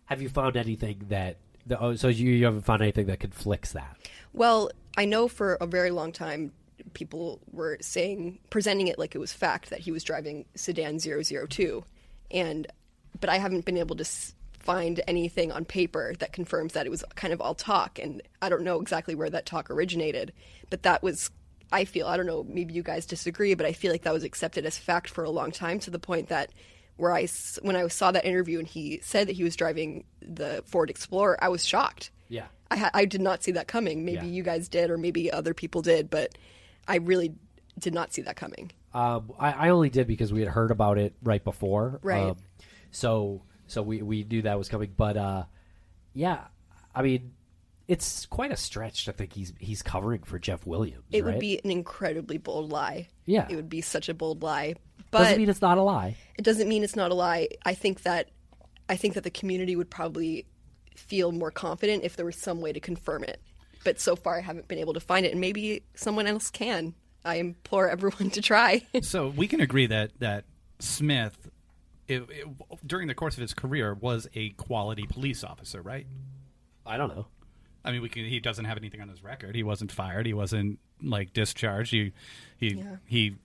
have 0.07 0.23
you 0.23 0.28
found 0.28 0.57
anything 0.57 1.05
that? 1.09 1.37
Oh, 1.78 1.97
so 1.97 2.07
you, 2.09 2.31
you 2.31 2.45
haven't 2.45 2.62
found 2.62 2.81
anything 2.81 3.07
that 3.07 3.19
conflicts 3.19 3.73
that? 3.73 3.97
Well, 4.37 4.71
I 4.99 5.07
know 5.07 5.28
for 5.28 5.55
a 5.55 5.66
very 5.66 5.90
long 5.90 6.12
time 6.12 6.52
people 6.93 7.40
were 7.50 7.78
saying 7.81 8.38
presenting 8.50 8.88
it 8.88 8.99
like 8.99 9.14
it 9.14 9.19
was 9.19 9.33
fact 9.33 9.71
that 9.71 9.81
he 9.81 9.90
was 9.90 10.05
driving 10.05 10.45
sedan 10.55 10.99
002 10.99 11.85
and 12.31 12.66
but 13.19 13.31
I 13.31 13.38
haven't 13.38 13.64
been 13.64 13.78
able 13.78 13.97
to 13.97 14.05
find 14.59 15.00
anything 15.09 15.52
on 15.52 15.64
paper 15.64 16.14
that 16.19 16.33
confirms 16.33 16.75
that 16.75 16.87
it 16.87 16.90
was 16.90 17.02
kind 17.14 17.33
of 17.33 17.40
all 17.40 17.55
talk 17.55 17.99
and 17.99 18.23
I 18.43 18.50
don't 18.50 18.62
know 18.62 18.81
exactly 18.81 19.14
where 19.14 19.31
that 19.31 19.47
talk 19.47 19.71
originated 19.71 20.33
but 20.69 20.83
that 20.83 21.02
was 21.02 21.31
I 21.73 21.85
feel 21.85 22.07
I 22.07 22.16
don't 22.16 22.26
know 22.26 22.45
maybe 22.47 22.75
you 22.75 22.83
guys 22.83 23.07
disagree 23.07 23.55
but 23.55 23.66
I 23.66 23.73
feel 23.73 23.90
like 23.90 24.02
that 24.02 24.12
was 24.12 24.25
accepted 24.25 24.66
as 24.66 24.76
fact 24.78 25.09
for 25.09 25.25
a 25.25 25.31
long 25.31 25.50
time 25.50 25.81
to 25.81 25.90
the 25.90 25.99
point 25.99 26.28
that 26.28 26.50
where 26.97 27.12
I 27.12 27.26
when 27.62 27.75
I 27.76 27.88
saw 27.88 28.11
that 28.12 28.26
interview 28.26 28.59
and 28.59 28.69
he 28.69 29.00
said 29.02 29.28
that 29.28 29.37
he 29.37 29.45
was 29.45 29.57
driving 29.57 30.05
the 30.21 30.62
Ford 30.66 30.90
Explorer 30.90 31.43
I 31.43 31.49
was 31.49 31.64
shocked. 31.64 32.11
I, 32.71 32.77
ha- 32.77 32.91
I 32.95 33.05
did 33.05 33.21
not 33.21 33.43
see 33.43 33.53
that 33.53 33.69
coming. 33.69 34.05
Maybe 34.05 34.27
Yeah. 34.27 34.33
you 34.33 34.43
guys 34.43 34.69
did, 34.69 34.91
or 34.91 34.99
maybe 34.99 35.31
other 35.33 35.55
people 35.55 35.83
did, 35.83 36.11
but 36.11 36.37
I 36.89 36.97
really 36.97 37.33
did 37.79 37.95
not 37.95 38.13
see 38.13 38.23
that 38.23 38.37
coming. 38.37 38.73
Um, 38.95 39.33
I, 39.39 39.53
I 39.53 39.69
only 39.69 39.91
did 39.91 40.07
because 40.07 40.33
we 40.33 40.41
had 40.41 40.49
heard 40.49 40.71
about 40.71 40.99
it 40.99 41.15
right 41.23 41.43
before. 41.45 42.01
Right. 42.03 42.31
Um, 42.31 42.37
so 42.91 43.43
so 43.67 43.83
we, 43.83 44.01
we 44.03 44.25
knew 44.25 44.43
that 44.43 44.57
was 44.59 44.69
coming. 44.69 44.93
But 44.97 45.17
uh, 45.17 45.45
yeah, 46.15 46.41
I 46.95 47.03
mean, 47.03 47.33
it's 47.89 48.27
quite 48.27 48.51
a 48.53 48.57
stretch 48.57 49.05
to 49.05 49.13
think 49.13 49.33
he's 49.35 49.53
he's 49.59 49.83
covering 49.83 50.23
for 50.23 50.39
Jeff 50.39 50.67
Williams. 50.67 51.05
It 51.13 51.25
right? 51.25 51.35
would 51.35 51.41
be 51.41 51.61
an 51.63 51.71
incredibly 51.71 52.39
bold 52.39 52.71
lie. 52.73 53.09
Yeah. 53.27 53.47
It 53.51 53.57
would 53.57 53.69
be 53.69 53.81
such 53.83 54.09
a 54.09 54.15
bold 54.15 54.43
lie. 54.43 54.75
But 55.11 55.19
Doesn't 55.25 55.39
mean 55.39 55.49
it's 55.51 55.63
not 55.63 55.79
a 55.79 55.83
lie. 55.83 56.17
it 56.39 56.43
doesn't 56.43 56.69
mean 56.69 56.83
it's 56.83 56.97
not 56.97 57.11
a 57.11 57.15
lie. 57.15 57.49
I 57.65 57.75
think 57.75 58.03
that 58.03 58.31
I 58.89 58.97
think 58.97 59.15
that 59.15 59.25
the 59.25 59.31
community 59.31 59.77
would 59.77 59.91
probably 59.91 60.47
feel 60.99 61.33
more 61.33 61.50
confident 61.50 62.05
if 62.05 62.17
there 62.17 62.26
was 62.26 62.37
some 62.37 62.61
way 62.61 62.73
to 62.73 62.81
confirm 62.81 63.25
it. 63.25 63.41
But 63.85 64.00
so 64.00 64.17
far 64.17 64.37
I 64.37 64.41
haven't 64.41 64.69
been 64.69 64.79
able 64.79 64.95
to 64.95 65.00
find 65.00 65.25
it 65.26 65.33
and 65.33 65.41
maybe 65.41 65.83
someone 65.95 66.26
else 66.26 66.50
can. 66.50 66.95
I 67.25 67.37
implore 67.37 67.88
everyone 67.88 68.31
to 68.33 68.41
try. 68.43 68.83
so 69.03 69.29
we 69.29 69.49
can 69.49 69.61
agree 69.61 69.87
that 69.87 70.12
that 70.21 70.45
Smith, 70.79 71.49
it, 72.09 72.23
it, 72.31 72.47
during 72.87 73.09
the 73.09 73.15
course 73.15 73.35
of 73.35 73.41
his 73.41 73.55
career, 73.55 73.95
was 73.95 74.29
a 74.35 74.50
quality 74.50 75.07
police 75.09 75.43
officer, 75.43 75.81
right? 75.83 76.07
I 76.85 76.97
don't 76.97 77.09
know. 77.09 77.26
I 77.85 77.93
mean, 77.93 78.03
we 78.03 78.09
can, 78.09 78.25
he 78.25 78.41
doesn't 78.41 78.65
have 78.65 78.76
anything 78.79 79.00
on 79.00 79.09
his 79.09 79.23
record. 79.23 79.55
He 79.55 79.62
wasn't 79.62 79.91
fired. 79.93 80.26
He 80.26 80.35
wasn't 80.35 80.79
like 81.03 81.33
discharged. 81.33 81.91
He 81.93 82.12
he 82.59 82.75
Yeah. 82.75 82.97
he 83.07 83.37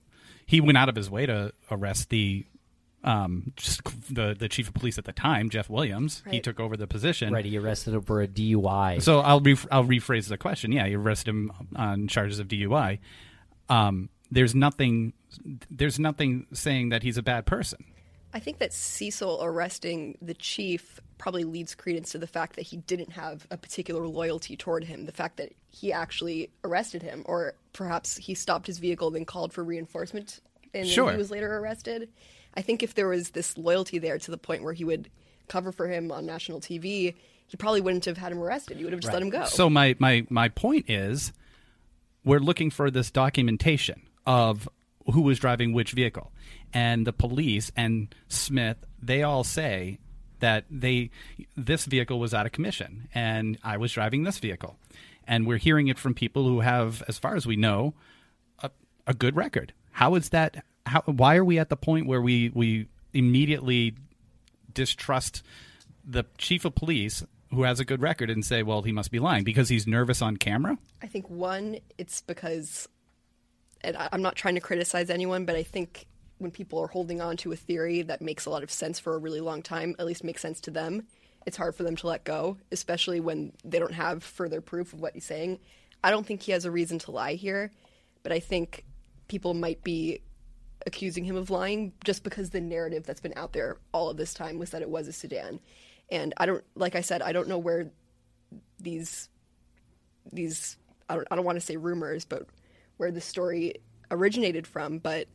he 0.45 0.61
went 0.61 0.77
out 0.77 0.89
of 0.89 0.95
his 0.95 1.09
way 1.09 1.25
to 1.25 1.53
arrest 1.69 2.09
the 2.09 2.45
um 3.03 3.51
just 3.55 3.81
the 4.13 4.35
the 4.37 4.47
chief 4.47 4.67
of 4.67 4.73
police 4.73 4.97
at 4.97 5.05
the 5.05 5.11
time, 5.11 5.49
Jeff 5.49 5.69
Williams. 5.69 6.23
He 6.29 6.39
took 6.39 6.59
over 6.59 6.77
the 6.77 6.87
position. 6.87 7.33
Right, 7.33 7.45
he 7.45 7.57
arrested 7.57 7.93
him 7.93 8.01
for 8.01 8.21
a 8.21 8.27
DUI. 8.27 9.01
So 9.01 9.19
I'll 9.19 9.39
re- 9.39 9.57
I'll 9.71 9.85
rephrase 9.85 10.27
the 10.27 10.37
question. 10.37 10.71
Yeah, 10.71 10.85
he 10.87 10.95
arrested 10.95 11.29
him 11.29 11.51
on 11.75 12.07
charges 12.07 12.39
of 12.39 12.47
DUI. 12.47 12.99
Um, 13.69 14.09
there's 14.29 14.53
nothing 14.55 15.13
there's 15.69 15.99
nothing 15.99 16.45
saying 16.53 16.89
that 16.89 17.03
he's 17.03 17.17
a 17.17 17.23
bad 17.23 17.45
person. 17.45 17.83
I 18.33 18.39
think 18.39 18.59
that 18.59 18.71
Cecil 18.71 19.39
arresting 19.41 20.17
the 20.21 20.33
chief 20.33 20.99
probably 21.17 21.43
leads 21.43 21.75
credence 21.75 22.11
to 22.13 22.17
the 22.17 22.27
fact 22.27 22.55
that 22.55 22.63
he 22.63 22.77
didn't 22.77 23.11
have 23.11 23.45
a 23.51 23.57
particular 23.57 24.07
loyalty 24.07 24.55
toward 24.55 24.85
him. 24.85 25.05
The 25.05 25.11
fact 25.11 25.37
that 25.37 25.51
he 25.69 25.91
actually 25.91 26.49
arrested 26.63 27.01
him, 27.03 27.23
or 27.25 27.53
perhaps 27.73 28.17
he 28.17 28.33
stopped 28.33 28.67
his 28.67 28.79
vehicle 28.79 29.11
then 29.11 29.25
called 29.25 29.51
for 29.53 29.63
reinforcement, 29.63 30.39
and 30.73 30.85
then 30.85 30.89
Sure. 30.91 31.11
he 31.11 31.17
was 31.17 31.29
later 31.29 31.57
arrested. 31.57 32.09
I 32.55 32.61
think 32.61 32.83
if 32.83 32.95
there 32.95 33.07
was 33.07 33.31
this 33.31 33.57
loyalty 33.57 33.97
there 33.97 34.17
to 34.19 34.31
the 34.31 34.37
point 34.37 34.63
where 34.63 34.73
he 34.73 34.83
would 34.83 35.09
cover 35.47 35.71
for 35.71 35.87
him 35.87 36.11
on 36.11 36.25
national 36.25 36.59
TV, 36.59 37.13
he 37.47 37.57
probably 37.57 37.81
wouldn't 37.81 38.05
have 38.05 38.17
had 38.17 38.31
him 38.31 38.39
arrested. 38.39 38.77
You 38.79 38.85
would 38.85 38.93
have 38.93 39.01
just 39.01 39.13
let 39.13 39.21
him 39.21 39.29
go. 39.29 39.45
So 39.45 39.69
my 39.69 39.95
my 39.99 40.25
my 40.29 40.49
point 40.49 40.89
is, 40.89 41.33
we're 42.23 42.39
looking 42.39 42.69
for 42.69 42.89
this 42.89 43.11
documentation 43.11 44.01
of 44.25 44.69
who 45.11 45.21
was 45.21 45.39
driving 45.39 45.73
which 45.73 45.91
vehicle, 45.91 46.31
and 46.73 47.05
the 47.05 47.13
police 47.13 47.71
and 47.75 48.13
Smith 48.27 48.77
they 49.01 49.23
all 49.23 49.43
say 49.43 49.97
that 50.39 50.65
they 50.69 51.09
this 51.55 51.85
vehicle 51.85 52.19
was 52.19 52.33
out 52.33 52.45
of 52.45 52.51
commission 52.51 53.07
and 53.13 53.57
I 53.63 53.77
was 53.77 53.91
driving 53.91 54.23
this 54.23 54.39
vehicle, 54.39 54.77
and 55.27 55.47
we're 55.47 55.57
hearing 55.57 55.87
it 55.87 55.97
from 55.97 56.13
people 56.13 56.45
who 56.45 56.61
have, 56.61 57.03
as 57.07 57.17
far 57.17 57.35
as 57.35 57.45
we 57.45 57.55
know, 57.55 57.93
a, 58.59 58.71
a 59.07 59.13
good 59.13 59.35
record. 59.35 59.73
How 59.91 60.15
is 60.15 60.29
that? 60.29 60.63
How? 60.85 61.01
Why 61.05 61.35
are 61.35 61.45
we 61.45 61.59
at 61.59 61.69
the 61.69 61.77
point 61.77 62.07
where 62.07 62.21
we 62.21 62.49
we 62.49 62.87
immediately 63.13 63.95
distrust 64.73 65.43
the 66.05 66.25
chief 66.37 66.65
of 66.65 66.75
police 66.75 67.23
who 67.53 67.63
has 67.63 67.79
a 67.79 67.85
good 67.85 68.01
record 68.01 68.29
and 68.29 68.45
say, 68.45 68.63
well, 68.63 68.81
he 68.81 68.91
must 68.91 69.11
be 69.11 69.19
lying 69.19 69.43
because 69.43 69.69
he's 69.69 69.85
nervous 69.85 70.21
on 70.21 70.37
camera? 70.37 70.77
I 71.01 71.07
think 71.07 71.29
one, 71.29 71.77
it's 71.97 72.21
because, 72.21 72.87
and 73.81 73.97
I'm 73.97 74.21
not 74.21 74.35
trying 74.35 74.55
to 74.55 74.61
criticize 74.61 75.09
anyone, 75.09 75.45
but 75.45 75.55
I 75.55 75.63
think 75.63 76.07
when 76.37 76.51
people 76.51 76.79
are 76.79 76.87
holding 76.87 77.21
on 77.21 77.37
to 77.37 77.51
a 77.51 77.55
theory 77.55 78.01
that 78.03 78.21
makes 78.21 78.45
a 78.45 78.49
lot 78.49 78.63
of 78.63 78.71
sense 78.71 78.99
for 78.99 79.13
a 79.15 79.17
really 79.17 79.41
long 79.41 79.61
time, 79.61 79.95
at 79.99 80.05
least 80.05 80.23
makes 80.23 80.41
sense 80.41 80.61
to 80.61 80.71
them, 80.71 81.03
it's 81.45 81.57
hard 81.57 81.75
for 81.75 81.83
them 81.83 81.95
to 81.97 82.07
let 82.07 82.23
go, 82.23 82.57
especially 82.71 83.19
when 83.19 83.51
they 83.65 83.79
don't 83.79 83.93
have 83.93 84.23
further 84.23 84.61
proof 84.61 84.93
of 84.93 85.01
what 85.01 85.13
he's 85.13 85.25
saying. 85.25 85.59
I 86.03 86.09
don't 86.09 86.25
think 86.25 86.41
he 86.43 86.51
has 86.53 86.65
a 86.65 86.71
reason 86.71 86.99
to 86.99 87.11
lie 87.11 87.33
here, 87.33 87.71
but 88.23 88.31
I 88.31 88.39
think 88.39 88.85
people 89.27 89.53
might 89.53 89.83
be 89.83 90.21
accusing 90.85 91.23
him 91.23 91.35
of 91.35 91.49
lying 91.49 91.93
just 92.03 92.23
because 92.23 92.49
the 92.49 92.61
narrative 92.61 93.05
that's 93.05 93.21
been 93.21 93.33
out 93.35 93.53
there 93.53 93.77
all 93.91 94.09
of 94.09 94.17
this 94.17 94.33
time 94.33 94.57
was 94.57 94.71
that 94.71 94.81
it 94.81 94.89
was 94.89 95.07
a 95.07 95.13
sedan. 95.13 95.59
And 96.09 96.33
I 96.37 96.45
don't, 96.45 96.63
like 96.75 96.95
I 96.95 97.01
said, 97.01 97.21
I 97.21 97.31
don't 97.31 97.47
know 97.47 97.57
where 97.57 97.91
these 98.79 99.29
these 100.31 100.77
I 101.09 101.15
don't, 101.15 101.27
I 101.31 101.35
don't 101.35 101.45
want 101.45 101.57
to 101.57 101.65
say 101.65 101.77
rumors, 101.77 102.25
but 102.25 102.47
where 102.97 103.11
the 103.11 103.21
story 103.21 103.75
originated 104.09 104.67
from. 104.67 104.97
But 104.99 105.27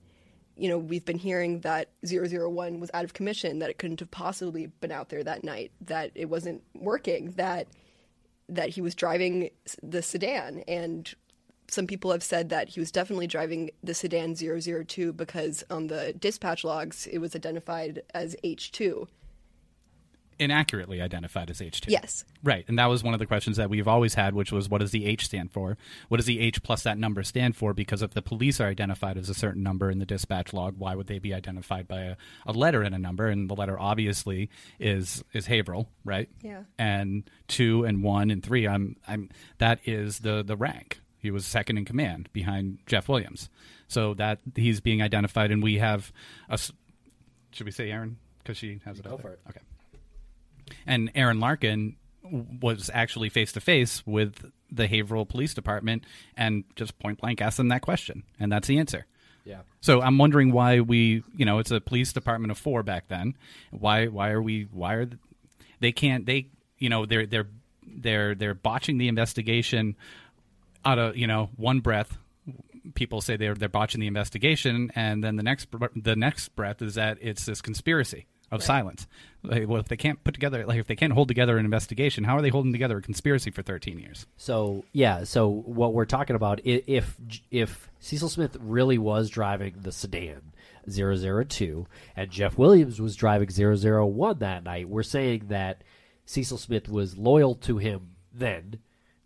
you 0.56 0.68
know, 0.68 0.78
we've 0.78 1.04
been 1.04 1.18
hearing 1.18 1.60
that 1.60 1.90
001 2.02 2.80
was 2.80 2.90
out 2.94 3.04
of 3.04 3.12
commission, 3.12 3.58
that 3.58 3.68
it 3.68 3.78
couldn't 3.78 4.00
have 4.00 4.10
possibly 4.10 4.66
been 4.66 4.90
out 4.90 5.10
there 5.10 5.22
that 5.22 5.44
night, 5.44 5.70
that 5.82 6.12
it 6.14 6.30
wasn't 6.30 6.62
working, 6.74 7.32
that 7.32 7.68
that 8.48 8.70
he 8.70 8.80
was 8.80 8.94
driving 8.94 9.50
the 9.82 10.02
sedan, 10.02 10.62
and 10.68 11.14
some 11.68 11.86
people 11.86 12.12
have 12.12 12.22
said 12.22 12.50
that 12.50 12.68
he 12.70 12.80
was 12.80 12.90
definitely 12.90 13.26
driving 13.26 13.70
the 13.82 13.94
sedan 13.94 14.34
002 14.34 15.12
because 15.12 15.64
on 15.70 15.88
the 15.88 16.12
dispatch 16.18 16.64
logs 16.64 17.06
it 17.06 17.18
was 17.18 17.34
identified 17.34 18.02
as 18.14 18.36
H2. 18.44 19.08
Inaccurately 20.38 21.00
identified 21.00 21.48
as 21.48 21.60
H2. 21.60 21.86
Yes. 21.88 22.26
Right. 22.44 22.66
And 22.68 22.78
that 22.78 22.86
was 22.86 23.02
one 23.02 23.14
of 23.14 23.20
the 23.20 23.26
questions 23.26 23.56
that 23.56 23.70
we've 23.70 23.88
always 23.88 24.12
had, 24.12 24.34
which 24.34 24.52
was 24.52 24.68
what 24.68 24.82
does 24.82 24.90
the 24.90 25.06
H 25.06 25.24
stand 25.24 25.50
for? 25.50 25.78
What 26.08 26.18
does 26.18 26.26
the 26.26 26.40
H 26.40 26.62
plus 26.62 26.82
that 26.82 26.98
number 26.98 27.22
stand 27.22 27.56
for? 27.56 27.72
Because 27.72 28.02
if 28.02 28.10
the 28.10 28.20
police 28.20 28.60
are 28.60 28.68
identified 28.68 29.16
as 29.16 29.30
a 29.30 29.34
certain 29.34 29.62
number 29.62 29.90
in 29.90 29.98
the 29.98 30.04
dispatch 30.04 30.52
log, 30.52 30.74
why 30.76 30.94
would 30.94 31.06
they 31.06 31.18
be 31.18 31.32
identified 31.32 31.88
by 31.88 32.00
a, 32.00 32.16
a 32.46 32.52
letter 32.52 32.82
and 32.82 32.94
a 32.94 32.98
number? 32.98 33.28
And 33.28 33.48
the 33.48 33.54
letter 33.54 33.80
obviously 33.80 34.50
is 34.78 35.24
is 35.32 35.46
Haverhill, 35.46 35.88
right? 36.04 36.28
Yeah. 36.42 36.64
And 36.78 37.28
two 37.48 37.84
and 37.84 38.02
one 38.02 38.30
and 38.30 38.42
three, 38.42 38.68
I'm 38.68 38.96
I'm 39.08 39.30
that 39.56 39.80
is 39.86 40.18
the 40.18 40.42
the 40.44 40.56
rank. 40.56 41.00
He 41.26 41.30
was 41.30 41.46
second 41.46 41.78
in 41.78 41.84
command 41.84 42.28
behind 42.32 42.78
Jeff 42.86 43.08
Williams. 43.08 43.50
So 43.88 44.14
that 44.14 44.40
he's 44.54 44.80
being 44.80 45.02
identified 45.02 45.50
and 45.50 45.62
we 45.62 45.78
have 45.78 46.12
a. 46.48 46.58
should 47.52 47.66
we 47.66 47.70
say 47.70 47.90
Aaron? 47.90 48.16
Because 48.38 48.56
she 48.56 48.80
has 48.84 48.98
it 48.98 49.04
Go 49.04 49.18
for 49.18 49.30
it. 49.30 49.40
Okay 49.48 49.60
and 50.86 51.10
Aaron 51.14 51.40
Larkin 51.40 51.96
was 52.22 52.90
actually 52.92 53.28
face 53.28 53.52
to 53.52 53.60
face 53.60 54.04
with 54.06 54.50
the 54.70 54.86
Haverhill 54.86 55.26
Police 55.26 55.54
Department 55.54 56.04
and 56.36 56.64
just 56.74 56.98
point 56.98 57.20
blank 57.20 57.40
asked 57.40 57.56
them 57.56 57.68
that 57.68 57.82
question, 57.82 58.24
and 58.40 58.50
that's 58.50 58.68
the 58.68 58.78
answer. 58.78 59.06
Yeah. 59.44 59.60
So 59.80 60.02
I'm 60.02 60.18
wondering 60.18 60.50
why 60.50 60.80
we, 60.80 61.22
you 61.36 61.44
know, 61.44 61.60
it's 61.60 61.70
a 61.70 61.80
police 61.80 62.12
department 62.12 62.50
of 62.50 62.58
four 62.58 62.82
back 62.82 63.06
then. 63.06 63.36
Why, 63.70 64.08
why 64.08 64.30
are 64.30 64.42
we? 64.42 64.66
Why 64.72 64.94
are 64.94 65.06
th- 65.06 65.20
they 65.78 65.92
can't? 65.92 66.26
They, 66.26 66.48
you 66.78 66.88
know, 66.88 67.06
they're 67.06 67.26
they're 67.26 67.46
they're 67.86 68.34
they're 68.34 68.54
botching 68.54 68.98
the 68.98 69.06
investigation 69.06 69.94
out 70.86 70.98
of 70.98 71.16
you 71.16 71.26
know 71.26 71.50
one 71.56 71.80
breath. 71.80 72.16
People 72.94 73.20
say 73.20 73.36
they're 73.36 73.54
they're 73.54 73.68
botching 73.68 74.00
the 74.00 74.06
investigation, 74.06 74.90
and 74.94 75.22
then 75.22 75.36
the 75.36 75.42
next 75.42 75.68
the 75.94 76.16
next 76.16 76.50
breath 76.50 76.80
is 76.80 76.94
that 76.94 77.18
it's 77.20 77.44
this 77.44 77.60
conspiracy 77.60 78.26
of 78.52 78.62
silence. 78.62 79.06
Like, 79.42 79.68
well, 79.68 79.80
if 79.80 79.88
they 79.88 79.96
can't 79.96 80.22
put 80.22 80.34
together, 80.34 80.64
like 80.66 80.78
if 80.78 80.86
they 80.86 80.96
can't 80.96 81.12
hold 81.12 81.28
together 81.28 81.58
an 81.58 81.64
investigation, 81.64 82.24
how 82.24 82.36
are 82.36 82.42
they 82.42 82.48
holding 82.48 82.72
together 82.72 82.96
a 82.98 83.02
conspiracy 83.02 83.50
for 83.50 83.62
13 83.62 83.98
years? 83.98 84.26
So 84.36 84.84
yeah, 84.92 85.24
so 85.24 85.48
what 85.48 85.94
we're 85.94 86.04
talking 86.04 86.36
about 86.36 86.60
if 86.64 87.16
if 87.50 87.90
Cecil 87.98 88.28
Smith 88.28 88.56
really 88.60 88.98
was 88.98 89.30
driving 89.30 89.74
the 89.80 89.92
sedan 89.92 90.52
002 90.88 91.86
and 92.14 92.30
Jeff 92.30 92.56
Williams 92.56 93.00
was 93.00 93.16
driving 93.16 93.48
001 93.48 94.38
that 94.38 94.64
night, 94.64 94.88
we're 94.88 95.02
saying 95.02 95.46
that 95.48 95.82
Cecil 96.24 96.58
Smith 96.58 96.88
was 96.88 97.16
loyal 97.16 97.54
to 97.54 97.78
him 97.78 98.12
then, 98.32 98.78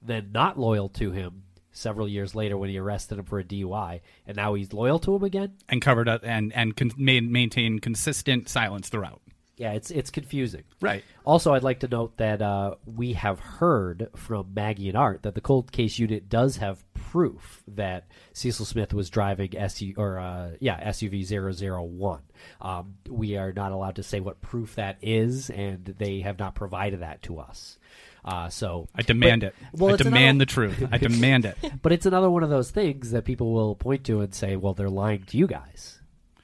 then 0.03 0.31
not 0.33 0.59
loyal 0.59 0.89
to 0.91 1.11
him 1.13 1.43
several 1.73 2.09
years 2.09 2.35
later 2.35 2.57
when 2.57 2.71
he 2.71 2.79
arrested 2.79 3.19
him 3.19 3.25
for 3.25 3.39
a 3.39 3.45
DUI, 3.45 4.01
and 4.27 4.37
now 4.37 4.55
he's 4.55 4.73
loyal 4.73 4.99
to 5.01 5.15
him 5.15 5.25
again. 5.25 5.55
and 5.69 5.81
covered 5.83 6.09
up 6.09 6.23
and 6.25 6.53
and 6.53 6.77
con- 6.77 6.93
main, 6.97 7.31
maintain 7.33 7.79
consistent 7.79 8.49
silence 8.49 8.89
throughout. 8.89 9.21
Yeah, 9.57 9.73
it's 9.73 9.91
it's 9.91 10.11
confusing. 10.11 10.65
Right. 10.81 11.05
Also, 11.27 11.53
I'd 11.53 11.63
like 11.63 11.81
to 11.81 11.89
note 11.89 12.17
that 12.17 12.41
uh, 12.41 12.77
we 12.87 13.13
have 13.13 13.39
heard 13.41 14.09
from 14.17 14.55
Maggie 14.55 14.89
and 14.89 14.97
Art 14.97 15.23
that 15.25 15.35
the 15.35 15.43
cold 15.43 15.71
case 15.71 15.99
unit 15.99 16.31
does 16.31 16.57
have 16.57 16.83
proof 16.95 17.63
that 17.69 18.07
Cecil 18.33 18.65
Smith 18.65 18.95
was 18.95 19.11
driving 19.11 19.55
SU 19.55 19.93
or 19.99 20.19
uh, 20.19 20.53
yeah 20.61 20.89
SUV 20.89 21.27
001. 21.27 22.21
Um, 22.63 22.95
we 23.07 23.37
are 23.37 23.53
not 23.53 23.73
allowed 23.73 23.97
to 23.97 24.03
say 24.03 24.21
what 24.21 24.41
proof 24.41 24.77
that 24.77 24.97
is, 25.03 25.51
and 25.51 25.85
they 25.85 26.21
have 26.21 26.39
not 26.39 26.55
provided 26.55 27.01
that 27.01 27.21
to 27.25 27.39
us. 27.39 27.79
Uh, 28.25 28.49
so 28.49 28.89
I 28.95 29.03
demand 29.03 29.41
but- 29.43 29.47
it. 29.49 29.55
Well, 29.73 29.95
I 29.95 29.97
demand 29.97 30.15
another- 30.17 30.39
the 30.39 30.47
truth. 30.79 30.89
I 30.93 30.99
demand 30.99 31.45
it. 31.47 31.57
but 31.83 31.93
it's 31.93 32.07
another 32.07 32.31
one 32.31 32.43
of 32.43 32.51
those 32.51 32.71
things 32.71 33.11
that 33.13 33.25
people 33.25 33.53
will 33.53 33.75
point 33.75 34.05
to 34.05 34.21
and 34.21 34.35
say, 34.35 34.57
"Well, 34.57 34.75
they're 34.75 34.91
lying 34.91 35.25
to 35.25 35.37
you 35.39 35.47
guys." 35.47 35.97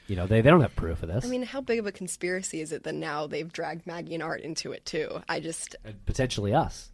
You 0.08 0.14
know, 0.14 0.26
they, 0.28 0.40
they 0.40 0.50
don't 0.50 0.60
have 0.60 0.76
proof 0.76 1.02
of 1.02 1.08
this. 1.08 1.24
I 1.24 1.28
mean, 1.28 1.42
how 1.42 1.60
big 1.60 1.80
of 1.80 1.86
a 1.86 1.90
conspiracy 1.92 2.60
is 2.60 2.70
it 2.70 2.84
that 2.84 2.94
now 2.94 3.26
they've 3.26 3.52
dragged 3.52 3.88
Maggie 3.88 4.14
and 4.14 4.22
Art 4.22 4.40
into 4.42 4.70
it 4.70 4.84
too? 4.86 5.20
I 5.28 5.40
just 5.40 5.74
And 5.84 6.04
potentially 6.06 6.54
us. 6.54 6.90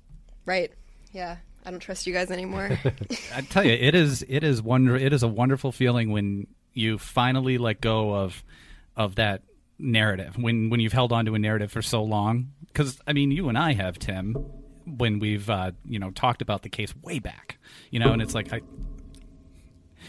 right, 0.47 0.73
yeah. 1.13 1.37
I 1.65 1.71
don't 1.71 1.79
trust 1.79 2.07
you 2.09 2.13
guys 2.15 2.31
anymore. 2.31 2.71
I 3.35 3.43
tell 3.43 3.65
you, 3.65 3.73
it 3.73 3.95
is 3.95 4.25
it 4.29 4.43
is 4.43 4.61
wonder 4.63 4.97
it 4.97 5.13
is 5.13 5.23
a 5.23 5.29
wonderful 5.29 5.71
feeling 5.73 6.11
when 6.11 6.47
you 6.73 6.99
finally 6.99 7.57
let 7.59 7.81
go 7.81 8.15
of 8.15 8.43
of 8.97 9.15
that 9.17 9.43
narrative 9.79 10.37
when 10.39 10.71
when 10.71 10.81
you've 10.81 10.93
held 10.93 11.13
on 11.13 11.27
to 11.27 11.35
a 11.35 11.39
narrative 11.39 11.71
for 11.71 11.83
so 11.83 12.03
long. 12.03 12.51
Because 12.67 12.99
I 13.07 13.13
mean, 13.13 13.31
you 13.31 13.49
and 13.51 13.57
I 13.59 13.75
have 13.75 13.99
Tim 13.99 14.37
when 14.87 15.19
we've 15.19 15.49
uh, 15.49 15.73
you 15.85 15.99
know 15.99 16.11
talked 16.11 16.43
about 16.43 16.63
the 16.63 16.69
case 16.69 16.95
way 17.03 17.19
back, 17.19 17.59
you 17.91 17.99
know, 17.99 18.13
and 18.13 18.23
it's 18.23 18.35
like 18.35 18.53
I. 18.53 18.61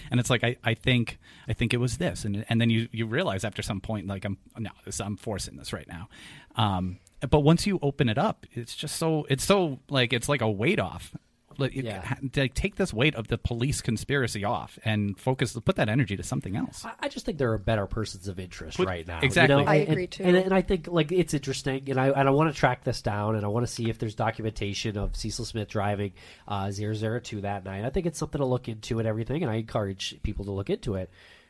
And 0.09 0.19
it's 0.19 0.29
like 0.29 0.43
I, 0.43 0.57
I 0.63 0.73
think 0.73 1.17
I 1.47 1.53
think 1.53 1.73
it 1.73 1.77
was 1.77 1.97
this, 1.97 2.25
and 2.25 2.45
and 2.49 2.59
then 2.59 2.69
you, 2.69 2.87
you 2.91 3.05
realize 3.05 3.43
after 3.43 3.61
some 3.61 3.79
point 3.79 4.07
like 4.07 4.25
I'm 4.25 4.37
no 4.57 4.71
this 4.85 4.99
I'm 4.99 5.17
forcing 5.17 5.55
this 5.55 5.71
right 5.71 5.87
now, 5.87 6.09
um, 6.55 6.99
but 7.29 7.39
once 7.39 7.65
you 7.65 7.79
open 7.81 8.09
it 8.09 8.17
up, 8.17 8.45
it's 8.51 8.75
just 8.75 8.97
so 8.97 9.25
it's 9.29 9.43
so 9.43 9.79
like 9.89 10.11
it's 10.13 10.27
like 10.27 10.41
a 10.41 10.49
weight 10.49 10.79
off. 10.79 11.15
Like, 11.59 11.73
Yeah. 11.75 12.03
ha- 12.05 12.17
like 12.35 12.53
take 12.53 12.75
this 12.75 12.93
weight 12.93 13.15
of 13.15 13.27
the 13.27 13.37
police 13.37 13.81
conspiracy 13.81 14.43
off 14.43 14.77
and 14.85 15.19
focus 15.19 15.53
put 15.65 15.75
that 15.77 15.89
energy 15.89 16.15
to 16.17 16.23
something 16.23 16.55
else. 16.55 16.85
I- 16.85 16.93
I 17.01 17.07
just 17.09 17.25
think 17.25 17.37
there 17.37 17.51
are 17.53 17.57
better 17.57 17.85
persons 17.87 18.27
of 18.27 18.39
interest 18.39 18.77
Put- 18.77 18.87
right 18.87 19.07
now. 19.07 19.19
exactly. 19.21 19.55
You 19.57 19.63
know? 19.65 19.69
I 19.71 19.75
And- 19.75 19.89
agree, 19.89 20.07
too. 20.07 20.23
And, 20.23 20.35
and 20.37 20.53
I 20.53 20.61
think 20.61 20.87
like 20.87 21.11
it's 21.11 21.33
interesting, 21.33 21.89
and 21.89 21.99
I 21.99 22.09
and 22.09 22.27
I 22.27 22.31
want 22.31 22.53
to 22.53 22.57
track 22.59 22.83
this 22.83 23.01
down, 23.01 23.35
and 23.35 23.43
I 23.45 23.47
want 23.47 23.65
to 23.67 23.71
see 23.71 23.89
if 23.89 23.97
there's 23.99 24.15
documentation 24.15 24.97
of 24.97 25.15
Cecil 25.15 25.45
Smith 25.45 25.67
driving 25.69 26.13
uh, 26.47 26.71
002 26.71 27.41
that 27.41 27.63
night. 27.65 27.83
I 27.85 27.89
think 27.89 28.05
it's 28.05 28.19
something 28.19 28.39
to 28.39 28.45
look 28.45 28.67
into 28.67 28.99
and 28.99 29.07
everything, 29.07 29.41
and 29.43 29.51
I 29.51 29.55
encourage 29.55 30.21
people 30.23 30.45
to 30.45 30.51
look 30.51 30.69
into 30.69 30.95
it. 30.95 31.09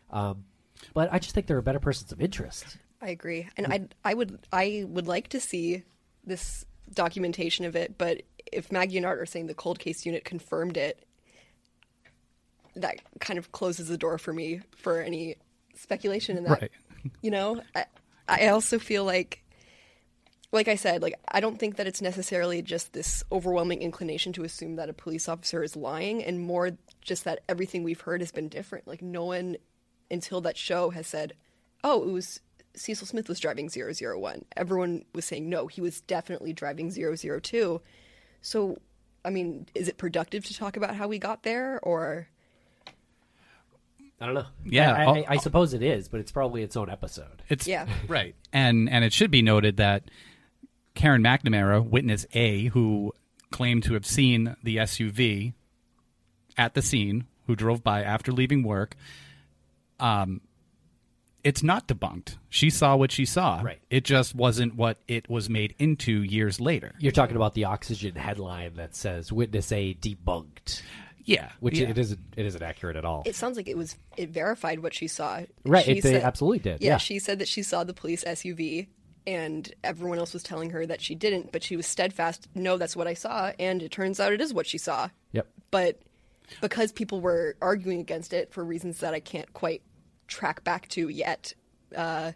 Um, 0.10 0.45
but 0.93 1.12
I 1.12 1.19
just 1.19 1.33
think 1.33 1.48
there 1.48 1.57
are 1.57 1.62
better 1.62 1.79
persons 1.79 2.12
of 2.12 2.22
interest. 2.22 2.77
I 3.01 3.10
agree, 3.10 3.48
and 3.57 3.67
I 3.67 3.88
I 4.03 4.13
would 4.13 4.39
I 4.51 4.86
would 4.88 5.07
like 5.07 5.29
to 5.29 5.39
see 5.39 5.83
this 6.25 6.65
documentation 6.93 7.65
of 7.65 7.75
it. 7.75 7.98
But 7.98 8.22
if 8.51 8.71
Maggie 8.71 8.97
and 8.97 9.05
Art 9.05 9.19
are 9.19 9.25
saying 9.25 9.47
the 9.47 9.53
cold 9.53 9.79
case 9.79 10.05
unit 10.05 10.25
confirmed 10.25 10.77
it, 10.77 11.05
that 12.75 13.01
kind 13.19 13.38
of 13.38 13.51
closes 13.51 13.88
the 13.88 13.97
door 13.97 14.17
for 14.17 14.33
me 14.33 14.62
for 14.75 15.00
any 15.01 15.35
speculation 15.75 16.38
in 16.38 16.43
that. 16.45 16.62
Right. 16.62 16.71
You 17.21 17.31
know, 17.31 17.62
I, 17.75 17.85
I 18.27 18.47
also 18.47 18.79
feel 18.79 19.03
like, 19.03 19.43
like 20.51 20.67
I 20.67 20.75
said, 20.75 21.01
like 21.01 21.15
I 21.27 21.39
don't 21.39 21.59
think 21.59 21.75
that 21.75 21.88
it's 21.88 22.01
necessarily 22.01 22.62
just 22.62 22.93
this 22.93 23.23
overwhelming 23.31 23.81
inclination 23.81 24.33
to 24.33 24.43
assume 24.43 24.75
that 24.77 24.89
a 24.89 24.93
police 24.93 25.27
officer 25.27 25.63
is 25.63 25.75
lying, 25.75 26.23
and 26.23 26.39
more 26.39 26.71
just 27.01 27.25
that 27.25 27.41
everything 27.50 27.83
we've 27.83 28.01
heard 28.01 28.21
has 28.21 28.31
been 28.31 28.50
different. 28.50 28.88
Like 28.88 29.01
no 29.01 29.25
one 29.25 29.57
until 30.09 30.41
that 30.41 30.57
show 30.57 30.91
has 30.91 31.07
said, 31.07 31.33
"Oh, 31.83 32.07
it 32.07 32.12
was 32.12 32.39
Cecil 32.75 33.07
Smith 33.07 33.27
was 33.27 33.39
driving 33.39 33.69
001." 33.69 34.45
Everyone 34.55 35.03
was 35.13 35.25
saying, 35.25 35.49
"No, 35.49 35.67
he 35.67 35.82
was 35.82 36.01
definitely 36.01 36.53
driving 36.53 36.91
002." 36.91 37.82
So, 38.43 38.77
I 39.25 39.29
mean, 39.32 39.65
is 39.73 39.88
it 39.88 39.97
productive 39.97 40.45
to 40.45 40.53
talk 40.53 40.77
about 40.77 40.93
how 40.95 41.08
we 41.08 41.17
got 41.17 41.41
there, 41.43 41.79
or 41.82 42.27
I 44.21 44.25
don't 44.27 44.36
know. 44.36 44.45
Yeah, 44.65 44.93
I, 44.93 45.03
I, 45.03 45.25
I'll- 45.29 45.39
suppose 45.39 45.73
it 45.73 45.82
is, 45.82 46.08
but 46.08 46.19
it's 46.19 46.32
probably 46.32 46.62
its 46.62 46.75
own 46.77 46.89
episode. 46.89 47.41
It's 47.49 47.67
Yeah. 47.67 47.88
right, 48.08 48.36
and 48.53 48.89
and 48.89 49.03
it 49.03 49.12
should 49.13 49.32
be 49.32 49.41
noted 49.41 49.77
that 49.77 50.03
Karen 50.93 51.23
McNamara, 51.23 51.84
witness 51.84 52.25
A, 52.34 52.65
who 52.67 53.13
claimed 53.51 53.84
to 53.84 53.93
have 53.93 54.06
seen 54.06 54.56
the 54.63 54.77
SUV 54.77 55.53
at 56.58 56.73
the 56.73 56.82
scene, 56.82 57.25
who 57.47 57.56
drove 57.56 57.84
by 57.84 58.03
after 58.03 58.32
leaving 58.32 58.63
work, 58.63 58.95
um, 59.99 60.41
it's 61.43 61.62
not 61.63 61.88
debunked. 61.88 62.38
She 62.49 62.69
saw 62.69 62.95
what 62.95 63.12
she 63.12 63.25
saw. 63.25 63.62
Right. 63.62 63.79
It 63.89 64.03
just 64.06 64.34
wasn't 64.36 64.75
what 64.75 64.97
it 65.08 65.29
was 65.29 65.49
made 65.49 65.75
into 65.79 66.21
years 66.23 66.60
later. 66.62 66.93
You're 66.99 67.12
talking 67.12 67.36
about 67.36 67.53
the 67.53 67.65
Oxygen 67.65 68.15
headline 68.15 68.75
that 68.75 68.95
says 68.95 69.32
"Witness 69.32 69.71
A 69.71 69.93
debunked," 69.95 70.82
Yeah, 71.25 71.49
which 71.60 71.79
yeah. 71.79 71.89
it 71.89 71.97
isn't. 71.97 72.19
It 72.38 72.45
isn't 72.45 72.62
accurate 72.63 72.95
at 72.95 73.06
all. 73.06 73.23
it 73.25 73.36
sounds 73.36 73.58
like 73.58 73.67
it 73.67 73.77
was 73.77 73.95
it 74.17 74.29
verified 74.29 74.79
what 74.79 74.93
she 74.93 75.08
saw. 75.08 75.41
Right, 75.65 75.86
She 75.86 75.91
it- 75.93 76.03
they 76.03 76.21
absolutely 76.21 76.60
did, 76.60 76.82
yeah. 76.82 76.97
she 76.97 77.19
said 77.19 77.39
that 77.39 77.47
she 77.47 77.63
saw 77.63 77.84
the 77.84 77.93
police 77.93 78.23
SUV, 78.23 78.88
and 79.27 79.71
everyone 79.84 80.19
else 80.19 80.34
was 80.34 80.43
telling 80.43 80.69
her 80.71 80.86
that 80.86 81.01
she 81.01 81.15
didn't, 81.15 81.51
but 81.51 81.63
she 81.63 81.75
was 81.75 81.88
steadfast. 81.88 82.47
No, 82.56 82.77
that's 82.77 82.95
what 82.95 83.08
I 83.08 83.13
saw, 83.13 83.51
and 83.60 83.82
it 83.82 83.91
turns 83.91 84.19
out 84.19 84.34
it 84.34 84.41
is 84.41 84.53
what 84.53 84.67
she 84.67 84.77
saw. 84.77 85.10
Yep. 85.32 85.47
But 85.71 85.99
because 86.62 86.91
people 86.91 87.21
were 87.21 87.56
arguing 87.62 87.99
against 88.01 88.34
it 88.34 88.51
for 88.53 88.63
reasons 88.65 88.99
that 88.99 89.13
I 89.13 89.19
can't 89.21 89.51
quite 89.53 89.82
track 90.34 90.63
back 90.63 90.88
to 90.89 91.08
yet, 91.10 91.54
uh, 91.96 92.32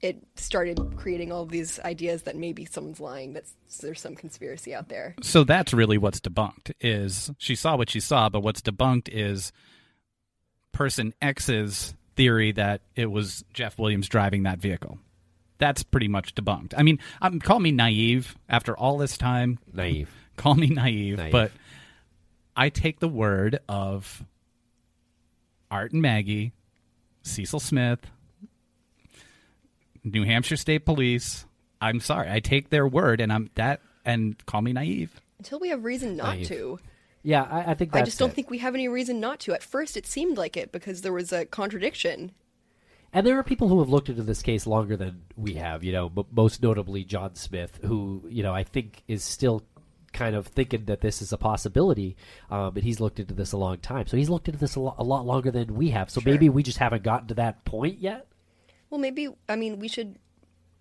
it 0.00 0.22
started 0.36 0.78
creating 0.96 1.30
all 1.30 1.42
of 1.42 1.50
these 1.50 1.78
ideas 1.80 2.22
that 2.22 2.36
maybe 2.36 2.64
someone's 2.64 3.00
lying. 3.00 3.34
That 3.34 3.44
there's 3.80 4.00
some 4.00 4.16
conspiracy 4.16 4.74
out 4.74 4.88
there. 4.88 5.14
So 5.22 5.44
that's 5.44 5.72
really 5.72 5.98
what's 5.98 6.20
debunked 6.20 6.72
is 6.80 7.30
she 7.38 7.54
saw 7.54 7.76
what 7.76 7.90
she 7.90 8.00
saw, 8.00 8.28
but 8.28 8.40
what's 8.40 8.62
debunked 8.62 9.08
is 9.12 9.52
person 10.72 11.12
X's 11.20 11.94
theory 12.16 12.52
that 12.52 12.80
it 12.96 13.06
was 13.10 13.44
Jeff 13.52 13.78
Williams 13.78 14.08
driving 14.08 14.44
that 14.44 14.58
vehicle. 14.58 14.98
That's 15.58 15.82
pretty 15.82 16.08
much 16.08 16.34
debunked. 16.34 16.72
I 16.76 16.82
mean, 16.82 16.98
um, 17.20 17.38
call 17.38 17.60
me 17.60 17.70
naive 17.70 18.34
after 18.48 18.74
all 18.76 18.96
this 18.96 19.18
time. 19.18 19.58
Naive. 19.72 20.10
Call 20.36 20.54
me 20.54 20.68
naive, 20.68 21.18
Naive. 21.18 21.32
but 21.32 21.52
I 22.56 22.70
take 22.70 22.98
the 22.98 23.08
word 23.08 23.58
of 23.68 24.24
Art 25.70 25.92
and 25.92 26.00
Maggie, 26.00 26.52
Cecil 27.22 27.60
Smith, 27.60 28.00
New 30.04 30.24
Hampshire 30.24 30.56
State 30.56 30.84
Police. 30.84 31.46
I'm 31.80 32.00
sorry, 32.00 32.30
I 32.30 32.40
take 32.40 32.70
their 32.70 32.86
word, 32.86 33.20
and 33.20 33.32
I'm 33.32 33.50
that. 33.54 33.80
And 34.04 34.44
call 34.46 34.62
me 34.62 34.72
naive. 34.72 35.20
Until 35.38 35.60
we 35.60 35.68
have 35.68 35.84
reason 35.84 36.16
not 36.16 36.36
Naive. 36.36 36.48
to. 36.48 36.78
Yeah, 37.22 37.42
I, 37.42 37.72
I 37.72 37.74
think 37.74 37.92
that's 37.92 38.02
I 38.02 38.04
just 38.06 38.18
don't 38.18 38.30
it. 38.30 38.34
think 38.34 38.48
we 38.48 38.58
have 38.58 38.74
any 38.74 38.88
reason 38.88 39.20
not 39.20 39.40
to. 39.40 39.52
At 39.52 39.62
first, 39.62 39.96
it 39.96 40.06
seemed 40.06 40.38
like 40.38 40.56
it 40.56 40.72
because 40.72 41.02
there 41.02 41.12
was 41.12 41.32
a 41.32 41.44
contradiction. 41.44 42.32
And 43.12 43.26
there 43.26 43.38
are 43.38 43.42
people 43.42 43.68
who 43.68 43.80
have 43.80 43.90
looked 43.90 44.08
into 44.08 44.22
this 44.22 44.40
case 44.40 44.66
longer 44.66 44.96
than 44.96 45.22
we 45.36 45.54
have. 45.54 45.84
You 45.84 45.92
know, 45.92 46.12
m- 46.16 46.24
most 46.32 46.62
notably 46.62 47.04
John 47.04 47.34
Smith, 47.34 47.78
who 47.82 48.22
you 48.28 48.42
know 48.42 48.54
I 48.54 48.64
think 48.64 49.02
is 49.06 49.22
still 49.22 49.62
kind 50.12 50.34
of 50.34 50.46
thinking 50.48 50.84
that 50.86 51.00
this 51.00 51.22
is 51.22 51.32
a 51.32 51.38
possibility. 51.38 52.16
Um, 52.50 52.74
and 52.76 52.84
he's 52.84 53.00
looked 53.00 53.20
into 53.20 53.34
this 53.34 53.52
a 53.52 53.56
long 53.56 53.78
time, 53.78 54.06
so 54.06 54.16
he's 54.16 54.28
looked 54.30 54.48
into 54.48 54.58
this 54.60 54.74
a, 54.76 54.80
lo- 54.80 54.94
a 54.98 55.04
lot 55.04 55.24
longer 55.26 55.50
than 55.50 55.74
we 55.74 55.90
have. 55.90 56.10
So 56.10 56.20
maybe 56.24 56.48
we 56.48 56.62
just 56.62 56.78
haven't 56.78 57.02
gotten 57.02 57.28
to 57.28 57.34
that 57.34 57.64
point 57.64 57.98
yet. 58.00 58.26
Well, 58.90 59.00
maybe 59.00 59.28
I 59.48 59.56
mean 59.56 59.78
we 59.78 59.86
should 59.88 60.16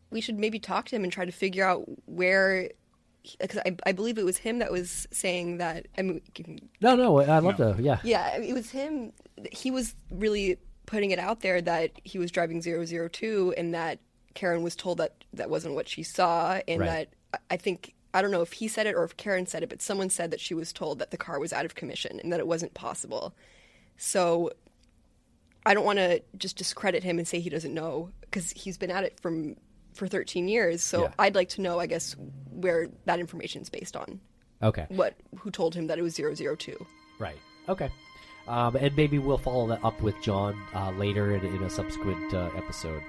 we 0.10 0.22
should 0.22 0.39
maybe 0.39 0.58
talk 0.60 0.86
to 0.88 0.96
him 0.96 1.04
and 1.04 1.13
try 1.13 1.26
to 1.26 1.32
figure 1.32 1.63
out 1.63 1.84
where 2.06 2.72
because 3.39 3.60
I, 3.65 3.76
I 3.86 3.92
believe 3.92 4.18
it 4.18 4.26
was 4.26 4.38
him 4.38 4.60
that 4.60 4.72
was 4.72 5.08
saying 5.12 5.58
that 5.60 5.86
I 5.98 6.02
mean 6.02 6.22
No, 6.82 6.96
no, 6.96 7.20
I 7.20 7.38
love 7.39 7.58
to. 7.58 7.76
Yeah, 7.80 8.00
yeah 8.04 8.38
it 8.38 8.54
was 8.54 8.72
him 8.72 9.12
he 9.52 9.70
was 9.70 9.94
really 10.10 10.58
putting 10.88 11.12
it 11.12 11.20
out 11.20 11.42
there 11.42 11.62
that 11.62 11.92
he 12.04 12.18
was 12.18 12.32
driving 12.32 12.62
002 12.63 13.54
and 13.58 13.76
that 13.76 14.00
Karen 14.34 14.63
was 14.63 14.76
told 14.76 14.98
that 14.98 15.24
that 15.34 15.50
wasn't 15.52 15.76
what 15.76 15.88
she 15.88 16.02
saw 16.02 16.60
and 16.68 16.80
Right. 16.80 16.88
that 16.88 17.10
I- 17.50 17.54
I 17.54 17.58
think 17.58 17.94
I 18.13 18.22
don't 18.22 18.32
know 18.32 18.41
if 18.41 18.54
he 18.54 18.67
said 18.67 18.88
it 18.88 18.95
or 18.95 19.04
if 19.04 19.17
Karen 19.17 19.45
said 19.45 19.63
it 19.63 19.69
but 19.69 19.82
someone 19.82 20.10
said 20.10 20.32
that 20.32 20.39
she 20.39 20.54
was 20.54 20.74
told 20.74 21.00
that 21.00 21.12
the 21.12 21.17
car 21.17 21.39
was 21.39 21.54
out 21.54 21.65
of 21.65 21.76
commission 21.76 22.19
and 22.19 22.32
that 22.34 22.39
it 22.39 22.48
wasn't 22.48 22.74
possible 22.74 23.34
so 23.98 24.52
I 25.65 25.74
don't 25.74 25.86
want 25.86 26.00
to 26.00 26.22
just 26.38 26.56
discredit 26.58 27.04
him 27.04 27.19
and 27.19 27.28
say 27.28 27.39
he 27.39 27.50
doesn't 27.50 27.74
know 27.74 28.10
because 28.22 28.52
he's 28.52 28.78
been 28.78 28.91
at 28.91 29.04
it 29.04 29.19
from 29.19 29.56
for 29.93 30.08
13 30.08 30.48
years. 30.48 30.82
So 30.82 31.04
Yeah. 31.04 31.13
I'd 31.19 31.36
like 31.36 31.50
to 31.50 31.62
know, 31.62 31.80
I 31.80 31.86
guess, 31.86 32.15
where 32.50 32.88
that 33.06 33.19
information 33.19 33.62
is 33.62 33.69
based 33.69 33.95
on. 33.95 34.19
Okay. 34.63 34.86
What 34.89 35.15
who 35.38 35.52
told 35.52 35.76
him 35.76 35.88
that 35.88 36.00
it 36.00 36.02
was 36.02 36.15
002? 36.15 36.86
Right. 37.19 37.38
Okay. 37.67 37.89
Um, 38.48 38.76
and 38.78 38.95
maybe 38.95 39.19
we'll 39.19 39.38
follow 39.38 39.67
that 39.67 39.84
up 39.84 40.02
with 40.02 40.15
John 40.24 40.60
uh, 40.74 40.91
later 40.91 41.36
in, 41.36 41.45
in 41.45 41.62
a 41.63 41.69
subsequent 41.69 42.34
uh, 42.34 42.50
episode. 42.56 43.04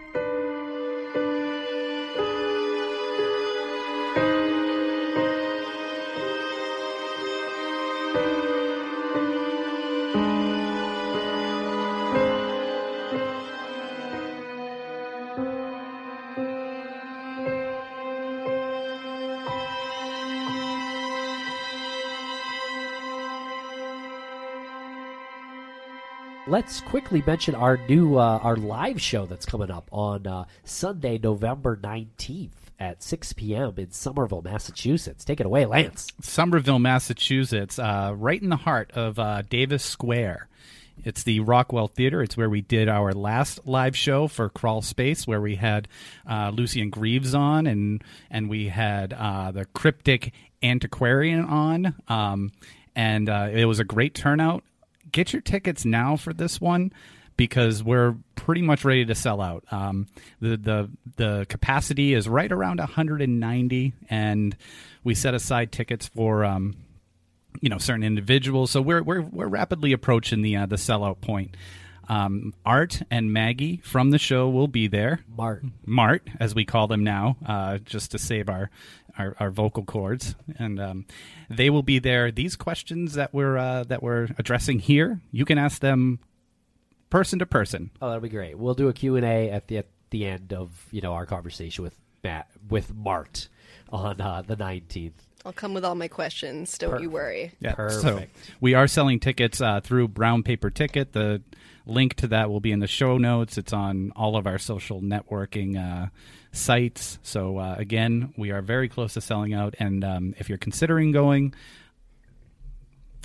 Let's 26.51 26.81
quickly 26.81 27.23
mention 27.25 27.55
our 27.55 27.77
new 27.89 28.19
uh, 28.19 28.41
our 28.43 28.57
live 28.57 29.01
show 29.01 29.25
that's 29.25 29.47
coming 29.47 29.71
up 29.71 29.89
on 29.93 30.27
uh, 30.27 30.47
Sunday, 30.65 31.17
November 31.17 31.79
nineteenth 31.81 32.73
at 32.81 33.05
six 33.05 33.33
p.m. 33.33 33.75
in 33.77 33.93
Somerville, 33.93 34.43
Massachusetts. 34.43 35.25
Take 35.25 35.39
it 35.39 35.47
away, 35.47 35.65
Lance. 35.65 36.09
Somerville, 36.21 36.81
Massachusetts, 36.81 37.79
uh, 37.79 38.15
right 38.17 38.43
in 38.43 38.49
the 38.49 38.57
heart 38.57 38.91
of 38.95 39.21
uh, 39.21 39.43
Davis 39.43 39.85
Square. 39.85 40.49
It's 41.05 41.23
the 41.23 41.39
Rockwell 41.39 41.87
Theater. 41.87 42.21
It's 42.21 42.37
where 42.37 42.51
we 42.51 42.63
did 42.63 42.89
our 42.89 43.13
last 43.13 43.61
live 43.65 43.97
show 43.97 44.27
for 44.27 44.49
Crawl 44.49 44.83
Space, 44.83 45.29
where 45.29 45.41
we 45.41 45.55
had 45.55 45.87
uh, 46.29 46.51
Lucien 46.53 46.91
Greaves 46.91 47.33
on, 47.33 47.69
and 47.69 48.03
and 48.29 48.51
we 48.51 48.71
had 48.71 49.13
uh, 49.13 49.53
the 49.53 49.67
Cryptic 49.67 50.33
Antiquarian 50.65 51.45
on, 51.45 51.95
um, 52.09 52.51
and 52.97 53.29
uh, 53.29 53.51
it 53.53 53.67
was 53.67 53.79
a 53.79 53.85
great 53.85 54.17
turnout. 54.17 54.65
Get 55.13 55.33
your 55.33 55.43
tickets 55.43 55.85
now 55.85 56.17
for 56.17 56.33
this 56.33 56.61
one 56.61 56.93
because 57.37 57.83
we're 57.83 58.17
pretty 58.35 58.63
much 58.63 58.85
ready 58.85 59.05
to 59.05 59.15
sell 59.15 59.41
out. 59.41 59.65
Um, 59.71 60.07
the 60.41 60.57
the 60.57 60.91
the 61.17 61.47
capacity 61.49 62.15
is 62.15 62.29
right 62.29 62.51
around 62.51 62.79
190, 62.79 63.93
and 64.09 64.57
we 65.05 65.15
set 65.15 65.35
aside 65.35 65.73
tickets 65.73 66.07
for. 66.07 66.45
Um, 66.45 66.77
you 67.61 67.69
know 67.69 67.79
certain 67.79 68.05
individuals. 68.05 68.71
So 68.71 68.81
we're 68.81 69.03
we're 69.03 69.23
we're 69.23 69.49
rapidly 69.49 69.93
approaching 69.93 70.43
the 70.43 70.57
uh, 70.57 70.67
the 70.67 70.77
sellout 70.77 71.21
point. 71.21 71.57
Um, 72.11 72.55
Art 72.67 73.03
and 73.09 73.33
Maggie 73.33 73.77
from 73.85 74.11
the 74.11 74.19
show 74.19 74.49
will 74.49 74.67
be 74.67 74.89
there. 74.89 75.21
Mart, 75.29 75.63
Mart, 75.87 76.27
as 76.41 76.57
we 76.57 76.65
call 76.65 76.89
them 76.89 77.05
now, 77.05 77.37
uh, 77.47 77.79
just 77.79 78.11
to 78.11 78.19
save 78.19 78.49
our, 78.49 78.69
our, 79.17 79.37
our 79.39 79.51
vocal 79.51 79.85
cords, 79.85 80.35
and 80.59 80.81
um, 80.81 81.07
they 81.49 81.71
will 81.71 81.85
be 81.85 82.01
there. 82.01 82.33
These 82.33 82.57
questions 82.57 83.15
that 83.15 83.33
we're 83.33 83.57
uh, 83.57 83.85
that 83.85 84.03
we're 84.03 84.29
addressing 84.39 84.81
here, 84.81 85.21
you 85.31 85.45
can 85.45 85.57
ask 85.57 85.81
them 85.81 86.19
person 87.11 87.39
to 87.39 87.47
person. 87.47 87.93
Oh, 88.03 88.09
that'll 88.09 88.21
be 88.21 88.29
great. 88.29 88.59
We'll 88.59 88.75
do 88.75 88.89
a 88.89 88.93
Q 88.93 89.15
and 89.15 89.25
A 89.25 89.49
at 89.51 89.69
the 89.69 89.79
at 89.79 89.87
the 90.11 90.27
end 90.27 90.53
of 90.53 90.87
you 90.91 91.01
know 91.01 91.13
our 91.13 91.27
conversation 91.27 91.85
with 91.85 91.95
Matt 92.25 92.49
with 92.69 92.93
Mart 92.93 93.49
on 93.93 94.21
uh, 94.21 94.43
the 94.45 94.57
nineteenth. 94.57 95.29
I'll 95.45 95.53
come 95.53 95.73
with 95.73 95.85
all 95.85 95.95
my 95.95 96.09
questions. 96.09 96.77
Don't 96.77 97.01
you 97.01 97.11
worry. 97.11 97.53
Yeah, 97.61 97.75
Perfect. 97.75 98.37
So 98.37 98.43
we 98.61 98.75
are 98.75 98.87
selling 98.87 99.21
tickets 99.21 99.61
uh, 99.61 99.81
through 99.81 100.09
Brown 100.09 100.43
Paper 100.43 100.69
Ticket. 100.71 101.13
The 101.13 101.43
link 101.87 102.15
to 102.17 102.29
that 102.29 102.51
will 102.51 102.61
be 102.61 102.73
in 102.73 102.81
the 102.81 102.87
show 102.87 103.17
notes. 103.17 103.57
It's 103.57 103.73
on 103.73 104.13
all 104.15 104.37
of 104.37 104.47
our 104.47 104.59
social 104.59 105.01
networking 105.01 105.79
uh, 105.79 106.09
sites. 106.53 107.19
So 107.23 107.57
uh, 107.59 107.75
again, 107.79 108.35
we 108.37 108.51
are 108.51 108.61
very 108.61 108.89
close 108.89 109.15
to 109.15 109.21
selling 109.23 109.55
out. 109.55 109.75
And 109.79 110.05
um, 110.05 110.35
if 110.39 110.49
you're 110.49 110.59
considering 110.59 111.11
going, 111.11 111.55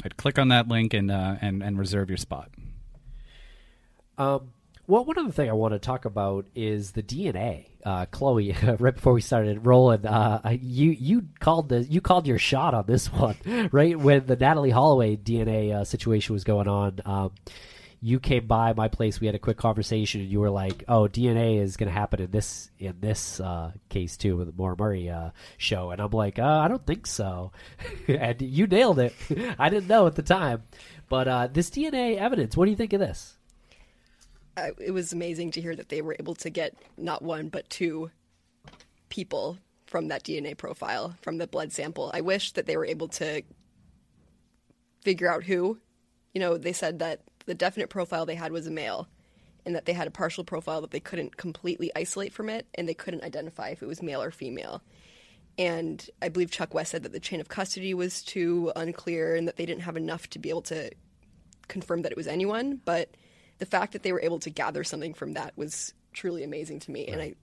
I'd 0.04 0.15
click 0.15 0.39
on 0.39 0.49
that 0.49 0.67
link 0.67 0.93
and 0.93 1.12
uh, 1.12 1.36
and 1.41 1.63
and 1.63 1.78
reserve 1.78 2.10
your 2.10 2.17
spot. 2.17 2.49
Um, 4.17 4.51
well, 4.87 5.03
one 5.03 5.17
other 5.17 5.31
thing 5.31 5.49
I 5.49 5.53
want 5.53 5.73
to 5.73 5.79
talk 5.79 6.05
about 6.05 6.45
is 6.53 6.91
the 6.91 7.01
DNA. 7.01 7.67
Uh, 7.83 8.05
Chloe, 8.05 8.55
right 8.79 8.95
before 8.95 9.13
we 9.13 9.21
started 9.21 9.65
rolling, 9.65 10.05
uh, 10.05 10.57
you 10.61 10.91
you 10.91 11.27
called 11.39 11.69
the 11.69 11.83
you 11.83 12.01
called 12.01 12.27
your 12.27 12.39
shot 12.39 12.73
on 12.73 12.85
this 12.85 13.07
one, 13.13 13.35
right 13.71 13.97
when 13.97 14.25
the 14.25 14.37
Natalee 14.37 14.71
Holloway 14.71 15.17
DNA 15.17 15.73
uh, 15.73 15.83
situation 15.83 16.33
was 16.33 16.43
going 16.43 16.67
on. 16.67 16.99
Um, 17.05 17.31
you 18.01 18.19
came 18.19 18.45
by 18.45 18.73
my 18.73 18.87
place. 18.87 19.19
We 19.19 19.25
had 19.25 19.35
a 19.35 19.39
quick 19.39 19.57
conversation, 19.57 20.21
and 20.21 20.29
you 20.29 20.39
were 20.39 20.51
like, 20.51 20.83
"Oh, 20.87 21.07
DNA 21.07 21.59
is 21.59 21.77
going 21.77 21.87
to 21.87 21.93
happen 21.93 22.21
in 22.21 22.29
this 22.29 22.69
in 22.77 22.95
this 22.99 23.39
uh, 23.39 23.71
case 23.89 24.17
too 24.17 24.37
with 24.37 24.47
the 24.47 24.53
Maura 24.55 24.75
Murray 24.77 25.09
uh, 25.09 25.31
show." 25.57 25.89
And 25.89 25.99
I'm 25.99 26.11
like, 26.11 26.37
uh, 26.37 26.43
"I 26.43 26.67
don't 26.67 26.85
think 26.85 27.07
so," 27.07 27.51
and 28.07 28.39
you 28.41 28.67
nailed 28.67 28.99
it. 28.99 29.15
I 29.57 29.69
didn't 29.69 29.87
know 29.87 30.05
at 30.05 30.15
the 30.15 30.21
time, 30.21 30.63
but 31.09 31.53
this 31.53 31.71
DNA 31.71 32.17
evidence. 32.17 32.55
What 32.55 32.65
do 32.65 32.71
you 32.71 32.77
think 32.77 32.93
of 32.93 32.99
this? 32.99 33.34
It 34.57 34.91
was 34.93 35.13
amazing 35.13 35.51
to 35.51 35.61
hear 35.61 35.75
that 35.75 35.89
they 35.89 36.01
were 36.01 36.15
able 36.19 36.35
to 36.35 36.49
get 36.49 36.75
not 36.97 37.21
one 37.21 37.49
but 37.49 37.69
two 37.69 38.11
people 39.09 39.57
from 39.85 40.07
that 40.07 40.23
DNA 40.23 40.57
profile 40.57 41.15
from 41.21 41.37
the 41.37 41.47
blood 41.47 41.71
sample. 41.71 42.11
I 42.13 42.21
wish 42.21 42.51
that 42.53 42.65
they 42.65 42.77
were 42.77 42.85
able 42.85 43.07
to 43.09 43.43
figure 45.01 45.31
out 45.31 45.43
who. 45.43 45.79
You 46.33 46.41
know, 46.41 46.57
they 46.57 46.73
said 46.73 46.99
that 46.99 47.21
the 47.45 47.53
definite 47.53 47.89
profile 47.89 48.25
they 48.25 48.35
had 48.35 48.51
was 48.51 48.67
a 48.67 48.71
male 48.71 49.07
and 49.65 49.75
that 49.75 49.85
they 49.85 49.93
had 49.93 50.07
a 50.07 50.11
partial 50.11 50.43
profile 50.43 50.81
that 50.81 50.91
they 50.91 50.99
couldn't 50.99 51.37
completely 51.37 51.91
isolate 51.95 52.33
from 52.33 52.49
it 52.49 52.67
and 52.75 52.87
they 52.87 52.93
couldn't 52.93 53.23
identify 53.23 53.69
if 53.69 53.81
it 53.81 53.87
was 53.87 54.01
male 54.01 54.21
or 54.21 54.31
female. 54.31 54.81
And 55.57 56.07
I 56.21 56.29
believe 56.29 56.51
Chuck 56.51 56.73
West 56.73 56.91
said 56.91 57.03
that 57.03 57.13
the 57.13 57.19
chain 57.19 57.39
of 57.39 57.47
custody 57.47 57.93
was 57.93 58.21
too 58.21 58.71
unclear 58.75 59.35
and 59.35 59.47
that 59.47 59.55
they 59.55 59.65
didn't 59.65 59.83
have 59.83 59.95
enough 59.95 60.29
to 60.31 60.39
be 60.39 60.49
able 60.49 60.63
to 60.63 60.91
confirm 61.67 62.01
that 62.01 62.11
it 62.11 62.17
was 62.17 62.27
anyone, 62.27 62.81
but 62.83 63.09
the 63.57 63.65
fact 63.65 63.93
that 63.93 64.03
they 64.03 64.11
were 64.11 64.21
able 64.21 64.39
to 64.39 64.49
gather 64.49 64.83
something 64.83 65.13
from 65.13 65.33
that 65.33 65.57
was 65.57 65.93
truly 66.13 66.43
amazing 66.43 66.79
to 66.81 66.91
me, 66.91 67.07
and 67.07 67.21
I, 67.21 67.35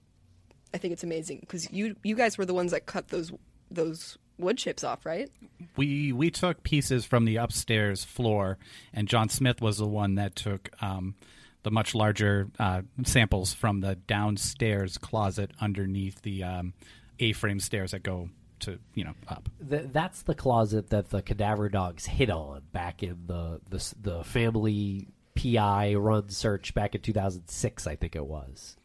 I 0.73 0.77
think 0.77 0.93
it's 0.93 1.03
amazing 1.03 1.39
because 1.41 1.71
you 1.71 1.95
you 2.03 2.15
guys 2.15 2.37
were 2.37 2.45
the 2.45 2.53
ones 2.53 2.71
that 2.71 2.85
cut 2.85 3.09
those 3.09 3.31
those 3.71 4.17
wood 4.37 4.57
chips 4.57 4.83
off, 4.83 5.05
right? 5.05 5.29
we 5.75 6.11
we 6.11 6.31
took 6.31 6.63
pieces 6.63 7.05
from 7.05 7.25
the 7.25 7.37
upstairs 7.37 8.03
floor, 8.03 8.57
and 8.93 9.07
John 9.07 9.29
Smith 9.29 9.61
was 9.61 9.77
the 9.77 9.87
one 9.87 10.15
that 10.15 10.35
took 10.35 10.69
um, 10.81 11.15
the 11.63 11.71
much 11.71 11.95
larger 11.95 12.49
uh, 12.59 12.81
samples 13.05 13.53
from 13.53 13.81
the 13.81 13.95
downstairs 13.95 14.97
closet 14.97 15.51
underneath 15.59 16.21
the 16.21 16.43
um, 16.43 16.73
A-frame 17.19 17.59
stairs 17.59 17.91
that 17.91 18.03
go 18.03 18.29
to 18.59 18.79
you 18.93 19.03
know 19.03 19.13
up. 19.27 19.49
Th- 19.67 19.87
that's 19.91 20.23
the 20.23 20.35
closet 20.35 20.89
that 20.89 21.09
the 21.09 21.21
cadaver 21.21 21.69
dogs 21.69 22.05
hit 22.05 22.29
on 22.29 22.61
back 22.71 23.03
in 23.03 23.17
the 23.25 23.59
the, 23.69 23.93
the 24.01 24.23
family 24.23 25.07
PI 25.35 25.95
run 25.95 26.29
search 26.29 26.73
back 26.73 26.95
in 26.95 27.01
2006, 27.01 27.87
I 27.87 27.95
think 27.95 28.15
it 28.15 28.25
was. 28.25 28.77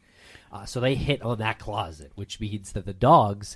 Uh, 0.51 0.65
so 0.65 0.79
they 0.79 0.95
hit 0.95 1.21
on 1.21 1.37
that 1.39 1.59
closet, 1.59 2.11
which 2.15 2.39
means 2.39 2.71
that 2.71 2.85
the 2.85 2.93
dogs 2.93 3.55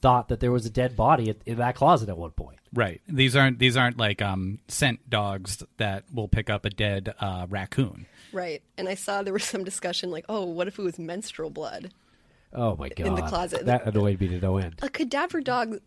thought 0.00 0.28
that 0.28 0.40
there 0.40 0.52
was 0.52 0.66
a 0.66 0.70
dead 0.70 0.96
body 0.96 1.30
at, 1.30 1.38
in 1.46 1.58
that 1.58 1.74
closet 1.74 2.08
at 2.08 2.18
one 2.18 2.30
point. 2.30 2.58
Right. 2.72 3.00
These 3.08 3.34
aren't 3.34 3.58
these 3.58 3.76
aren't 3.76 3.96
like 3.96 4.22
um, 4.22 4.58
scent 4.68 5.08
dogs 5.08 5.62
that 5.78 6.04
will 6.12 6.28
pick 6.28 6.50
up 6.50 6.64
a 6.64 6.70
dead 6.70 7.14
uh, 7.18 7.46
raccoon. 7.48 8.06
Right. 8.32 8.62
And 8.76 8.88
I 8.88 8.94
saw 8.94 9.22
there 9.22 9.32
was 9.32 9.44
some 9.44 9.64
discussion 9.64 10.10
like, 10.10 10.26
oh, 10.28 10.44
what 10.44 10.68
if 10.68 10.78
it 10.78 10.82
was 10.82 10.98
menstrual 10.98 11.50
blood? 11.50 11.92
Oh 12.52 12.76
my 12.76 12.88
god! 12.88 13.06
In 13.06 13.14
the 13.14 13.22
closet. 13.22 13.66
that 13.66 13.86
annoyed 13.86 14.20
me 14.20 14.28
to 14.28 14.40
no 14.40 14.56
end. 14.56 14.76
A 14.80 14.88
cadaver 14.88 15.40
dog 15.40 15.80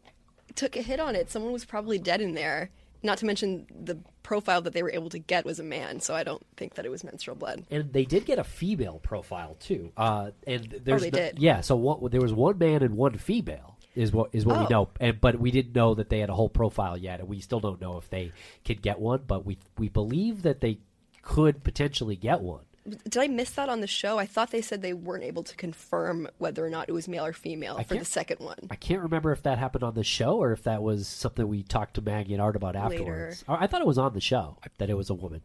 took 0.54 0.76
a 0.76 0.82
hit 0.82 1.00
on 1.00 1.16
it. 1.16 1.32
Someone 1.32 1.52
was 1.52 1.66
probably 1.66 1.98
dead 1.98 2.22
in 2.22 2.36
there. 2.36 2.70
Not 3.04 3.18
to 3.20 3.26
mention 3.26 3.66
the 3.70 3.98
profile 4.24 4.62
that 4.62 4.74
they 4.74 4.84
were 4.84 4.92
able 4.92 5.10
to 5.10 5.20
get 5.20 5.44
was 5.46 5.60
a 5.60 5.64
man, 5.64 6.00
so 6.00 6.14
I 6.14 6.24
don't 6.24 6.46
think 6.56 6.76
that 6.76 6.86
it 6.86 6.90
was 6.90 7.04
menstrual 7.04 7.36
blood. 7.36 7.64
And 7.72 7.92
they 7.92 8.06
did 8.06 8.26
get 8.26 8.38
a 8.40 8.44
female 8.44 9.00
profile 9.02 9.56
too. 9.60 9.92
Uh, 9.98 10.32
and 10.46 10.82
there's 10.84 11.02
they 11.02 11.10
no- 11.12 11.18
did? 11.18 11.40
yeah. 11.40 11.62
So 11.62 11.76
what? 11.76 12.12
There 12.12 12.22
was 12.22 12.34
one 12.34 12.58
man 12.60 12.84
and 12.84 12.96
one 12.96 13.18
female. 13.18 13.78
Is 13.94 14.14
what 14.14 14.30
is 14.32 14.46
what 14.46 14.58
we 14.60 14.66
Oh. 14.68 14.70
know, 14.70 14.90
and 15.02 15.20
but 15.20 15.38
we 15.38 15.52
didn't 15.52 15.76
know 15.76 15.94
that 15.96 16.08
they 16.10 16.20
had 16.20 16.30
a 16.30 16.34
whole 16.34 16.48
profile 16.48 16.98
yet, 16.98 17.20
and 17.20 17.28
we 17.28 17.42
still 17.42 17.60
don't 17.60 17.82
know 17.82 17.98
if 17.98 18.10
they 18.10 18.32
could 18.64 18.82
get 18.82 19.00
one. 19.02 19.24
But 19.28 19.46
we 19.46 19.58
we 19.78 19.90
believe 19.90 20.44
that 20.44 20.62
they 20.62 20.78
could 21.24 21.62
potentially 21.66 22.16
get 22.16 22.40
one. 22.40 22.62
Did 22.88 23.18
I 23.18 23.28
miss 23.28 23.52
that 23.52 23.70
on 23.70 23.82
the 23.82 23.88
show? 23.88 24.18
I 24.18 24.26
thought 24.26 24.50
they 24.50 24.62
said 24.62 24.82
they 24.82 24.94
weren't 24.94 25.24
able 25.24 25.44
to 25.44 25.56
confirm 25.56 26.28
whether 26.40 26.66
or 26.66 26.70
not 26.70 26.90
it 26.90 26.94
was 26.94 27.08
male 27.08 27.26
or 27.26 27.34
female 27.34 27.78
I 27.78 27.84
for 27.84 27.96
the 27.96 28.06
second 28.06 28.40
one. 28.40 28.58
I 28.72 28.76
can't 28.76 29.02
remember 29.02 29.32
if 29.32 29.44
that 29.44 29.60
happened 29.60 29.84
on 29.84 29.94
the 29.94 30.04
show 30.04 30.38
or 30.38 30.52
if 30.52 30.64
that 30.64 30.82
was 30.82 31.08
something 31.08 31.48
we 31.48 31.62
talked 31.62 31.94
to 31.96 32.02
Maggie 32.02 32.34
and 32.34 32.42
Art 32.42 32.56
about 32.56 32.76
afterwards. 32.76 33.44
I 33.48 33.64
I 33.64 33.68
thought 33.68 33.82
it 33.82 33.88
was 33.88 34.00
on 34.00 34.14
the 34.14 34.22
show 34.22 34.58
that 34.80 34.90
it 34.90 34.96
was 34.96 35.12
a 35.12 35.14
woman. 35.14 35.42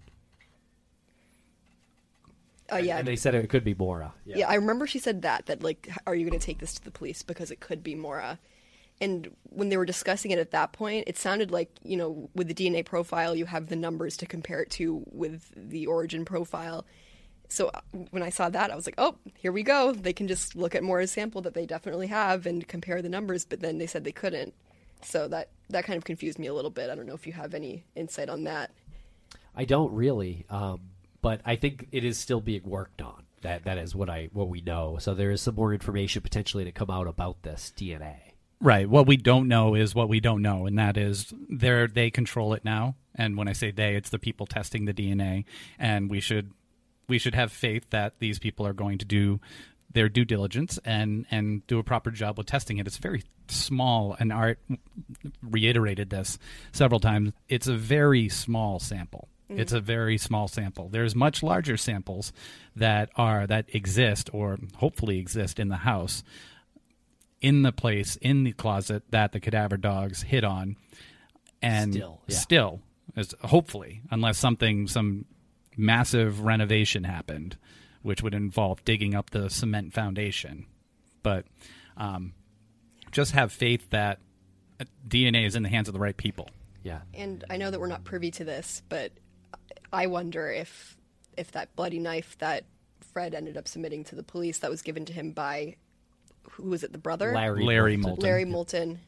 Oh 2.70 2.78
yeah, 2.78 2.98
And 2.98 3.06
they 3.06 3.16
said 3.16 3.34
it 3.34 3.48
could 3.48 3.64
be 3.64 3.74
Maura. 3.74 4.14
Yeah. 4.24 4.48
I 4.48 4.54
remember 4.54 4.86
she 4.86 4.98
said 4.98 5.22
that 5.22 5.46
that 5.46 5.62
like 5.62 5.88
are 6.06 6.14
you 6.14 6.26
going 6.26 6.38
to 6.38 6.44
take 6.44 6.58
this 6.58 6.74
to 6.74 6.84
the 6.84 6.90
police 6.90 7.22
because 7.22 7.50
it 7.50 7.60
could 7.60 7.82
be 7.82 7.94
Maura. 7.94 8.38
And 9.00 9.30
when 9.50 9.68
they 9.68 9.76
were 9.76 9.84
discussing 9.84 10.30
it 10.30 10.38
at 10.38 10.52
that 10.52 10.72
point, 10.72 11.04
it 11.06 11.18
sounded 11.18 11.50
like, 11.50 11.70
you 11.82 11.98
know, 11.98 12.30
with 12.34 12.48
the 12.48 12.54
DNA 12.54 12.82
profile, 12.82 13.36
you 13.36 13.44
have 13.44 13.68
the 13.68 13.76
numbers 13.76 14.16
to 14.16 14.26
compare 14.26 14.62
it 14.62 14.70
to 14.70 15.02
with 15.10 15.52
the 15.54 15.86
origin 15.86 16.24
profile. 16.24 16.86
So 17.48 17.68
uh, 17.68 17.80
when 18.10 18.22
I 18.22 18.30
saw 18.30 18.48
that, 18.50 18.70
I 18.70 18.76
was 18.76 18.86
like, 18.86 18.96
"Oh, 18.98 19.16
here 19.34 19.52
we 19.52 19.62
go. 19.62 19.92
They 19.92 20.12
can 20.12 20.28
just 20.28 20.56
look 20.56 20.74
at 20.74 20.82
Maura's 20.82 21.12
sample 21.12 21.42
that 21.42 21.54
they 21.54 21.66
definitely 21.66 22.08
have 22.08 22.46
and 22.46 22.66
compare 22.66 23.02
the 23.02 23.08
numbers." 23.08 23.44
But 23.44 23.60
then 23.60 23.78
they 23.78 23.86
said 23.86 24.04
they 24.04 24.12
couldn't. 24.12 24.54
So 25.02 25.28
that 25.28 25.50
that 25.70 25.84
kind 25.84 25.96
of 25.96 26.04
confused 26.04 26.38
me 26.38 26.46
a 26.46 26.54
little 26.54 26.70
bit. 26.70 26.90
I 26.90 26.94
don't 26.94 27.06
know 27.06 27.14
if 27.14 27.26
you 27.26 27.32
have 27.32 27.54
any 27.54 27.84
insight 27.94 28.28
on 28.28 28.44
that. 28.44 28.70
I 29.54 29.64
don't 29.64 29.92
really, 29.92 30.44
um, 30.50 30.80
but 31.22 31.40
I 31.44 31.56
think 31.56 31.88
it 31.92 32.04
is 32.04 32.18
still 32.18 32.40
being 32.40 32.62
worked 32.64 33.00
on. 33.00 33.24
That 33.42 33.64
that 33.64 33.78
is 33.78 33.94
what 33.94 34.10
I 34.10 34.28
what 34.32 34.48
we 34.48 34.60
know. 34.60 34.98
So 34.98 35.14
there 35.14 35.30
is 35.30 35.40
some 35.40 35.54
more 35.54 35.72
information 35.72 36.22
potentially 36.22 36.64
to 36.64 36.72
come 36.72 36.90
out 36.90 37.06
about 37.06 37.42
this 37.42 37.72
DNA. 37.76 38.16
Right. 38.60 38.88
What 38.88 39.06
we 39.06 39.18
don't 39.18 39.48
know 39.48 39.74
is 39.74 39.94
what 39.94 40.08
we 40.08 40.18
don't 40.18 40.40
know, 40.40 40.66
and 40.66 40.78
that 40.78 40.96
is 40.96 41.32
they 41.48 41.86
they 41.86 42.10
control 42.10 42.54
it 42.54 42.64
now. 42.64 42.96
And 43.14 43.36
when 43.36 43.48
I 43.48 43.52
say 43.52 43.70
they, 43.70 43.94
it's 43.94 44.10
the 44.10 44.18
people 44.18 44.46
testing 44.46 44.84
the 44.84 44.94
DNA, 44.94 45.44
and 45.78 46.10
we 46.10 46.20
should 46.20 46.52
we 47.08 47.18
should 47.18 47.34
have 47.34 47.52
faith 47.52 47.84
that 47.90 48.14
these 48.18 48.38
people 48.38 48.66
are 48.66 48.72
going 48.72 48.98
to 48.98 49.04
do 49.04 49.40
their 49.92 50.08
due 50.08 50.24
diligence 50.24 50.78
and 50.84 51.26
and 51.30 51.66
do 51.66 51.78
a 51.78 51.82
proper 51.82 52.10
job 52.10 52.36
with 52.36 52.46
testing 52.46 52.78
it. 52.78 52.86
It's 52.86 52.98
very 52.98 53.22
small, 53.48 54.16
and 54.18 54.32
Art 54.32 54.58
reiterated 55.42 56.10
this 56.10 56.38
several 56.72 57.00
times. 57.00 57.32
It's 57.48 57.66
a 57.66 57.76
very 57.76 58.28
small 58.28 58.78
sample. 58.78 59.28
Mm-hmm. 59.50 59.60
It's 59.60 59.72
a 59.72 59.80
very 59.80 60.18
small 60.18 60.48
sample. 60.48 60.88
There's 60.88 61.14
much 61.14 61.42
larger 61.42 61.76
samples 61.76 62.32
that 62.74 63.10
are 63.16 63.46
that 63.46 63.74
exist 63.74 64.28
or 64.32 64.58
hopefully 64.76 65.18
exist 65.18 65.60
in 65.60 65.68
the 65.68 65.76
house, 65.76 66.24
in 67.40 67.62
the 67.62 67.72
place 67.72 68.16
in 68.16 68.44
the 68.44 68.52
closet 68.52 69.04
that 69.10 69.32
the 69.32 69.40
cadaver 69.40 69.76
dogs 69.76 70.22
hit 70.22 70.44
on, 70.44 70.76
and 71.62 71.94
Still, 71.94 72.20
yeah. 72.26 72.36
still, 72.36 72.80
as 73.14 73.34
hopefully, 73.44 74.02
unless 74.10 74.36
something 74.36 74.88
some 74.88 75.26
massive 75.76 76.40
renovation 76.40 77.04
happened, 77.04 77.56
which 78.02 78.22
would 78.22 78.34
involve 78.34 78.84
digging 78.84 79.14
up 79.14 79.30
the 79.30 79.50
cement 79.50 79.92
foundation. 79.92 80.66
But 81.22 81.46
um, 81.96 82.34
just 83.10 83.32
have 83.32 83.52
faith 83.52 83.90
that 83.90 84.20
uh, 84.80 84.84
DNA 85.06 85.46
is 85.46 85.56
in 85.56 85.62
the 85.62 85.68
hands 85.68 85.88
of 85.88 85.94
the 85.94 86.00
right 86.00 86.16
people. 86.16 86.48
Yeah. 86.82 87.00
And 87.14 87.44
I 87.50 87.56
know 87.56 87.70
that 87.70 87.80
we're 87.80 87.88
not 87.88 88.04
privy 88.04 88.30
to 88.32 88.44
this, 88.44 88.82
but 88.88 89.12
I 89.92 90.06
wonder 90.06 90.50
if 90.50 90.96
if 91.36 91.52
that 91.52 91.74
bloody 91.76 91.98
knife 91.98 92.36
that 92.38 92.64
Fred 93.12 93.34
ended 93.34 93.56
up 93.56 93.68
submitting 93.68 94.04
to 94.04 94.14
the 94.14 94.22
police 94.22 94.58
that 94.58 94.70
was 94.70 94.82
given 94.82 95.04
to 95.06 95.12
him 95.12 95.32
by 95.32 95.76
who 96.50 96.70
was 96.70 96.84
it, 96.84 96.92
the 96.92 96.98
brother? 96.98 97.32
Larry. 97.32 97.64
Larry 97.64 97.96
Moulton. 97.96 98.10
Moulton. 98.10 98.22
Larry 98.24 98.44
Moulton. 98.44 99.00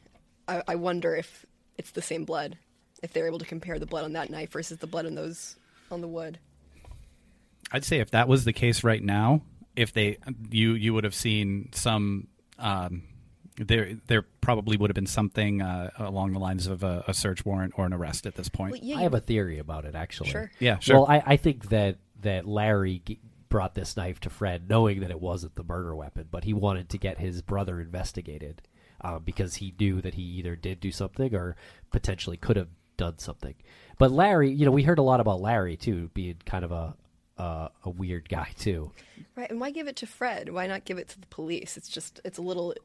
I, 0.47 0.63
I 0.67 0.75
wonder 0.75 1.15
if 1.15 1.45
it's 1.77 1.91
the 1.91 2.01
same 2.01 2.25
blood. 2.25 2.57
If 3.01 3.13
they're 3.13 3.27
able 3.27 3.39
to 3.39 3.45
compare 3.45 3.79
the 3.79 3.85
blood 3.85 4.03
on 4.03 4.13
that 4.13 4.29
knife 4.29 4.51
versus 4.51 4.77
the 4.79 4.87
blood 4.87 5.05
on 5.05 5.15
those 5.15 5.55
on 5.89 6.01
the 6.01 6.07
wood. 6.07 6.39
I'd 7.71 7.85
say 7.85 7.99
if 7.99 8.11
that 8.11 8.27
was 8.27 8.45
the 8.45 8.53
case 8.53 8.83
right 8.83 9.03
now, 9.03 9.41
if 9.75 9.93
they 9.93 10.17
you 10.49 10.73
you 10.73 10.93
would 10.93 11.03
have 11.03 11.15
seen 11.15 11.69
some 11.73 12.27
um, 12.57 13.03
there 13.57 13.97
there 14.07 14.23
probably 14.41 14.77
would 14.77 14.89
have 14.89 14.95
been 14.95 15.05
something 15.05 15.61
uh, 15.61 15.89
along 15.97 16.33
the 16.33 16.39
lines 16.39 16.67
of 16.67 16.83
a, 16.83 17.03
a 17.07 17.13
search 17.13 17.45
warrant 17.45 17.73
or 17.77 17.85
an 17.85 17.93
arrest 17.93 18.25
at 18.25 18.35
this 18.35 18.49
point. 18.49 18.71
Well, 18.71 18.81
yeah, 18.83 18.97
I 18.97 19.01
have 19.03 19.13
a 19.13 19.19
theory 19.19 19.59
about 19.59 19.85
it, 19.85 19.95
actually. 19.95 20.29
Sure. 20.29 20.51
Yeah, 20.59 20.79
sure. 20.79 20.97
Well, 20.97 21.05
I, 21.07 21.23
I 21.25 21.37
think 21.37 21.69
that 21.69 21.97
that 22.21 22.47
Larry 22.47 23.01
g- 23.05 23.19
brought 23.49 23.75
this 23.75 23.97
knife 23.97 24.19
to 24.21 24.29
Fred, 24.29 24.69
knowing 24.69 25.01
that 25.01 25.11
it 25.11 25.19
wasn't 25.19 25.55
the 25.55 25.63
murder 25.63 25.95
weapon, 25.95 26.27
but 26.29 26.43
he 26.43 26.53
wanted 26.53 26.89
to 26.89 26.97
get 26.97 27.17
his 27.17 27.41
brother 27.41 27.79
investigated 27.81 28.61
uh, 29.01 29.19
because 29.19 29.55
he 29.55 29.73
knew 29.79 30.01
that 30.01 30.15
he 30.15 30.23
either 30.23 30.55
did 30.55 30.79
do 30.79 30.91
something 30.91 31.33
or 31.33 31.55
potentially 31.91 32.37
could 32.37 32.57
have 32.57 32.69
done 32.97 33.17
something. 33.17 33.55
But 33.97 34.11
Larry, 34.11 34.51
you 34.51 34.65
know, 34.65 34.71
we 34.71 34.83
heard 34.83 34.99
a 34.99 35.03
lot 35.03 35.19
about 35.19 35.41
Larry 35.41 35.77
too, 35.77 36.09
being 36.13 36.37
kind 36.45 36.63
of 36.63 36.71
a 36.71 36.95
uh, 37.39 37.69
a 37.85 37.89
weird 37.89 38.29
guy 38.29 38.49
too. 38.57 38.91
Right, 39.35 39.49
and 39.49 39.59
why 39.59 39.71
give 39.71 39.87
it 39.87 39.97
to 39.97 40.07
Fred? 40.07 40.49
Why 40.49 40.67
not 40.67 40.85
give 40.85 40.97
it 40.97 41.07
to 41.09 41.19
the 41.19 41.27
police? 41.27 41.77
It's 41.77 41.89
just 41.89 42.19
it's 42.25 42.37
a 42.37 42.41
little 42.41 42.75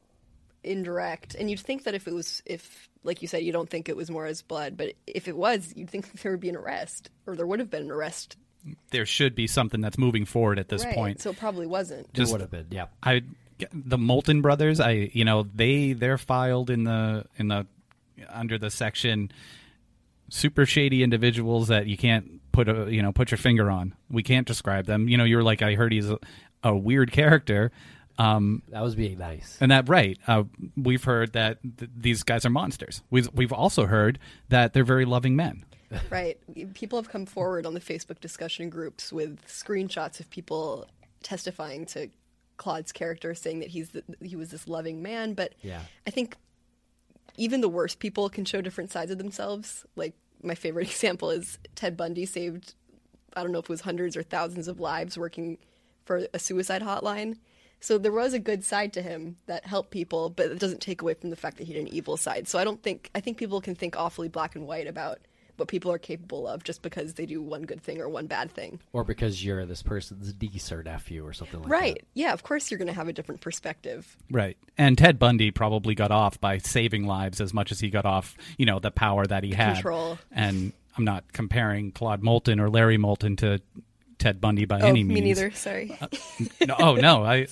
indirect. 0.63 1.35
And 1.35 1.51
you'd 1.51 1.61
think 1.61 1.85
that 1.85 1.95
if 1.95 2.07
it 2.07 2.15
was 2.15 2.43
if 2.47 2.89
like 3.03 3.21
you 3.21 3.29
said, 3.29 3.43
you 3.43 3.53
don't 3.53 3.69
think 3.69 3.89
it 3.89 3.97
was 3.97 4.11
Maura's 4.11 4.43
blood, 4.43 4.77
but 4.77 4.93
if 5.07 5.29
it 5.29 5.37
was, 5.37 5.73
you'd 5.77 5.91
think 5.91 6.11
there 6.23 6.33
would 6.33 6.41
be 6.41 6.49
an 6.49 6.57
arrest. 6.57 7.11
Or 7.27 7.37
there 7.37 7.47
would 7.47 7.59
have 7.59 7.71
been 7.71 7.83
an 7.85 7.91
arrest. 7.91 8.37
there 8.91 9.05
should 9.05 9.35
be 9.35 9.47
something 9.47 9.81
that's 9.81 9.99
moving 9.99 10.25
forward 10.25 10.59
at 10.59 10.69
this 10.69 10.85
right. 10.85 10.95
point. 10.95 11.21
So 11.21 11.31
it 11.31 11.39
probably 11.39 11.67
wasn't. 11.67 12.13
Just, 12.15 12.31
It 12.31 12.33
would 12.33 12.41
have 12.41 12.51
been, 12.51 12.69
yeah. 12.71 12.87
I 13.03 13.23
the 13.73 13.99
Moulton 13.99 14.41
brothers. 14.41 14.81
I 14.81 15.11
you 15.13 15.25
know 15.25 15.47
they 15.55 15.93
they're 15.93 16.19
filed 16.19 16.71
in 16.71 16.85
the 16.85 17.27
in 17.37 17.49
the 17.49 17.67
under 18.31 18.59
the 18.59 18.71
section 18.71 19.33
super 20.31 20.67
shady 20.67 21.03
individuals 21.03 21.69
that 21.69 21.87
you 21.87 21.97
can't 21.97 22.41
put 22.55 22.69
a 22.69 22.91
you 22.91 23.03
know 23.03 23.13
put 23.13 23.31
your 23.31 23.39
finger 23.39 23.71
on. 23.71 23.95
We 24.09 24.23
can't 24.23 24.47
describe 24.47 24.87
them. 24.87 25.09
You 25.09 25.17
know, 25.19 25.25
you're 25.25 25.43
like 25.43 25.61
I 25.63 25.75
heard 25.75 25.93
he's 25.93 26.09
a, 26.09 26.19
a 26.63 26.75
weird 26.75 27.13
character. 27.13 27.71
Um, 28.17 28.63
That 28.69 28.83
was 28.83 28.95
being 28.95 29.19
nice. 29.19 29.59
and 29.61 29.73
that 29.73 29.89
right, 29.89 30.17
uh, 30.29 30.45
we've 30.77 31.03
heard 31.03 31.33
that 31.33 31.59
th- 31.79 31.91
these 31.97 32.23
guys 32.23 32.47
are 32.47 32.51
monsters. 32.51 33.03
We've 33.11 33.29
we've 33.35 33.53
also 33.53 33.87
heard 33.87 34.19
that 34.51 34.73
they're 34.73 34.85
very 34.85 35.05
loving 35.05 35.37
men. 35.37 35.65
Right. 36.11 36.39
People 36.75 36.99
have 37.01 37.09
come 37.09 37.25
forward 37.27 37.67
on 37.67 37.75
the 37.75 37.81
Facebook 37.81 38.19
discussion 38.21 38.69
groups 38.71 39.13
with 39.13 39.39
screenshots 39.47 40.19
of 40.19 40.29
people 40.31 40.89
testifying 41.23 41.87
to 41.87 42.09
Claude's 42.57 42.91
character, 42.91 43.33
saying 43.35 43.61
that 43.61 43.69
he's 43.69 43.91
the, 43.91 44.03
he 44.21 44.35
was 44.35 44.51
this 44.51 44.67
loving 44.67 45.03
man. 45.03 45.35
But 45.35 45.55
Yeah. 45.63 45.81
I 46.07 46.11
think 46.11 46.37
even 47.37 47.61
the 47.61 47.69
worst 47.69 47.99
people 48.01 48.29
can 48.29 48.45
show 48.45 48.61
different 48.61 48.91
sides 48.91 49.11
of 49.13 49.19
themselves. 49.19 49.85
Like 49.95 50.15
my 50.45 50.55
favorite 50.55 50.87
example 50.91 51.31
is 51.31 51.59
Ted 51.75 51.97
Bundy 51.97 52.27
saved 52.27 52.75
I 53.37 53.43
don't 53.43 53.53
know 53.53 53.59
if 53.59 53.65
it 53.65 53.71
was 53.71 53.83
hundreds 53.83 54.17
or 54.17 54.23
thousands 54.23 54.69
of 54.69 54.81
lives 54.81 55.19
working 55.19 55.59
for 56.05 56.27
a 56.33 56.39
suicide 56.39 56.83
hotline. 56.83 57.39
So 57.81 57.99
there 57.99 58.13
was 58.13 58.33
a 58.33 58.39
good 58.39 58.65
side 58.65 58.93
to 58.95 59.03
him 59.03 59.37
that 59.47 59.67
helped 59.67 59.91
people, 59.91 60.31
but 60.31 60.47
it 60.47 60.59
doesn't 60.59 60.81
take 60.81 61.03
away 61.03 61.15
from 61.15 61.31
the 61.31 61.37
fact 61.37 61.59
that 61.59 61.67
he 61.67 61.75
had 61.75 61.83
an 61.83 61.89
evil 61.89 62.17
side. 62.17 62.49
So 62.49 62.59
I 62.59 62.65
don't 62.65 62.83
think 62.83 63.11
I 63.15 63.21
think 63.21 63.37
people 63.37 63.61
can 63.61 63.75
think 63.75 63.97
awfully 63.97 64.29
black 64.29 64.55
and 64.55 64.67
white 64.67 64.87
about 64.87 65.19
what 65.57 65.69
people 65.69 65.93
are 65.93 65.99
capable 65.99 66.47
of 66.47 66.65
just 66.65 66.83
because 66.83 67.15
they 67.15 67.27
do 67.27 67.41
one 67.43 67.63
good 67.63 67.83
thing 67.83 68.01
or 68.01 68.09
one 68.09 68.27
bad 68.27 68.51
thing. 68.53 68.81
Or 68.93 69.05
because 69.05 69.45
you're 69.45 69.65
this 69.67 69.83
person's 69.83 70.35
niece 70.41 70.73
or 70.73 70.83
nephew 70.83 71.27
or 71.27 71.33
something 71.33 71.63
like 71.63 71.71
right. 71.71 71.81
that. 71.81 71.87
Right. 71.87 72.05
Yeah, 72.15 72.33
of 72.33 72.43
course 72.43 72.71
you're 72.71 72.79
going 72.79 72.89
to 72.89 72.95
have 72.95 73.09
a 73.09 73.13
different 73.13 73.41
perspective. 73.41 74.17
Right. 74.31 74.57
And 74.77 74.99
Ted 74.99 75.19
Bundy 75.19 75.51
probably 75.51 75.95
got 75.95 76.11
off 76.11 76.41
by 76.41 76.59
saving 76.59 77.07
lives 77.07 77.41
as 77.41 77.55
much 77.55 77.71
as 77.73 77.81
he 77.81 77.91
got 77.91 78.05
off, 78.05 78.37
you 78.59 78.67
know, 78.67 78.79
the 78.79 78.91
power 78.91 79.27
that 79.27 79.45
he 79.45 79.53
had. 79.53 79.75
Control. 79.75 80.19
And 80.33 80.73
I'm 80.97 81.05
not 81.05 81.33
comparing 81.33 81.93
Claude 81.93 82.23
Moulton 82.23 82.61
or 82.61 82.71
Larry 82.71 82.99
Moulton 82.99 83.37
to 83.37 83.61
Ted 84.19 84.41
Bundy 84.41 84.65
by 84.65 84.81
oh, 84.81 84.87
any 84.87 85.05
means. 85.05 85.09
me 85.09 85.15
means. 85.23 85.39
neither. 85.39 85.51
Sorry. 85.55 85.99
No, 86.67 86.77
oh 86.79 86.95
no, 86.95 87.25
I 87.25 87.47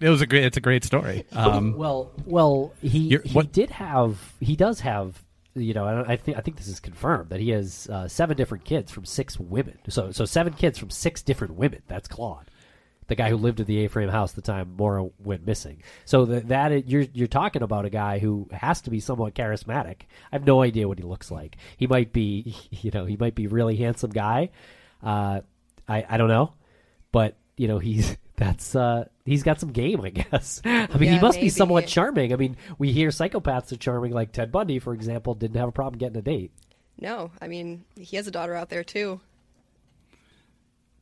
it 0.00 0.08
was 0.08 0.20
a 0.20 0.26
great 0.26 0.44
it's 0.44 0.56
a 0.56 0.60
great 0.60 0.84
story. 0.84 1.24
Um 1.32 1.76
Well, 1.76 2.12
well, 2.26 2.72
he 2.80 3.08
he 3.08 3.16
what- 3.32 3.52
did 3.52 3.70
have 3.70 4.32
he 4.40 4.56
does 4.56 4.80
have 4.80 5.22
you 5.54 5.74
know 5.74 6.04
I, 6.06 6.16
think 6.16 6.38
I 6.38 6.40
think 6.40 6.56
this 6.56 6.68
is 6.68 6.80
confirmed 6.80 7.30
that 7.30 7.40
he 7.40 7.50
has 7.50 7.88
uh, 7.90 8.08
seven 8.08 8.36
different 8.36 8.64
kids 8.64 8.90
from 8.90 9.04
six 9.04 9.38
women. 9.38 9.78
So 9.88 10.10
so 10.10 10.24
seven 10.24 10.52
kids 10.54 10.78
from 10.78 10.90
six 10.90 11.22
different 11.22 11.54
women. 11.54 11.82
That's 11.88 12.08
Claude, 12.08 12.50
the 13.08 13.14
guy 13.14 13.28
who 13.28 13.36
lived 13.36 13.60
in 13.60 13.66
the 13.66 13.84
A-frame 13.84 14.08
house 14.08 14.32
the 14.32 14.42
time 14.42 14.74
Maura 14.76 15.08
went 15.22 15.46
missing. 15.46 15.82
So 16.04 16.24
that 16.26 16.48
that 16.48 16.88
you're 16.88 17.06
you're 17.12 17.26
talking 17.26 17.62
about 17.62 17.84
a 17.84 17.90
guy 17.90 18.18
who 18.18 18.48
has 18.52 18.80
to 18.82 18.90
be 18.90 19.00
somewhat 19.00 19.34
charismatic. 19.34 20.02
I 20.30 20.36
have 20.36 20.46
no 20.46 20.62
idea 20.62 20.88
what 20.88 20.98
he 20.98 21.04
looks 21.04 21.30
like. 21.30 21.56
He 21.76 21.86
might 21.86 22.12
be 22.12 22.56
you 22.70 22.90
know 22.90 23.04
he 23.04 23.16
might 23.16 23.34
be 23.34 23.46
really 23.46 23.76
handsome 23.76 24.10
guy. 24.10 24.50
Uh, 25.02 25.40
I 25.88 26.06
I 26.08 26.16
don't 26.16 26.28
know, 26.28 26.54
but 27.10 27.36
you 27.56 27.68
know 27.68 27.78
he's 27.78 28.16
that's 28.36 28.74
uh 28.74 29.06
he's 29.24 29.42
got 29.42 29.60
some 29.60 29.70
game 29.72 30.00
i 30.02 30.10
guess. 30.10 30.60
I 30.64 30.86
mean 30.98 31.08
he 31.10 31.14
Yeah, 31.16 31.20
must 31.20 31.40
be 31.40 31.48
somewhat 31.48 31.86
charming. 31.86 32.32
I 32.32 32.36
mean 32.36 32.56
we 32.78 32.92
hear 32.92 33.08
psychopaths 33.10 33.72
are 33.72 33.76
charming 33.76 34.12
like 34.12 34.32
ted 34.32 34.50
bundy 34.52 34.78
for 34.78 34.92
example 34.94 35.34
didn't 35.34 35.56
have 35.56 35.68
a 35.68 35.72
problem 35.72 35.98
getting 35.98 36.16
a 36.18 36.22
date. 36.22 36.50
No, 37.00 37.30
I 37.40 37.48
mean, 37.48 37.84
he 37.96 38.16
has 38.16 38.26
a 38.26 38.30
daughter 38.30 38.54
out 38.54 38.68
there 38.68 38.84
too. 38.84 39.20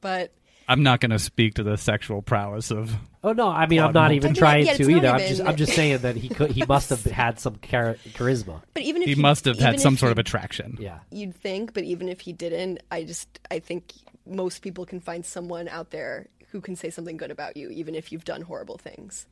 But 0.01 0.33
I'm 0.69 0.83
not 0.83 1.01
going 1.01 1.11
to 1.11 1.19
speak 1.19 1.55
to 1.55 1.63
the 1.63 1.77
sexual 1.77 2.23
prowess 2.23 2.71
of 2.71 2.95
oh 3.23 3.33
no 3.33 3.49
i 3.49 3.67
mean 3.67 3.81
i'm 3.81 3.93
not 3.93 4.13
even 4.13 4.29
I 4.29 4.33
mean, 4.33 4.35
trying 4.39 4.67
yeah, 4.67 4.75
to 4.75 4.83
it's 4.83 4.89
not 4.89 4.97
either. 5.05 5.09
I'm 5.09 5.19
just 5.29 5.41
i'm 5.43 5.57
just 5.57 5.73
saying 5.75 5.99
that 5.99 6.17
he 6.17 6.29
could 6.31 6.53
he 6.53 6.65
must 6.65 6.89
have 6.91 7.03
had 7.05 7.39
some 7.41 7.59
char- 7.61 7.97
charisma. 8.15 8.63
But 8.73 8.85
even 8.85 9.03
if 9.03 9.09
he 9.09 9.15
must 9.17 9.45
have 9.45 9.59
had 9.59 9.81
some 9.81 9.97
sort 9.99 10.09
he 10.11 10.13
of 10.13 10.19
attraction. 10.19 10.79
yeah. 10.81 11.01
You'd 11.11 11.35
think, 11.35 11.75
but 11.75 11.83
even 11.85 12.09
if 12.09 12.21
he 12.21 12.33
didn't, 12.33 12.83
I 12.91 13.05
just 13.05 13.41
I 13.51 13.59
think 13.59 13.93
most 14.27 14.63
people 14.63 14.87
can 14.87 15.01
find 15.01 15.27
someone 15.27 15.69
out 15.69 15.91
there 15.91 16.29
who 16.51 16.61
can 16.61 16.77
say 16.77 16.91
something 16.91 17.17
good 17.17 17.31
about 17.31 17.57
you, 17.57 17.69
even 17.71 17.95
if 17.95 18.13
you've 18.13 18.25
done 18.25 18.43
horrible 18.43 18.79
things. 18.79 19.27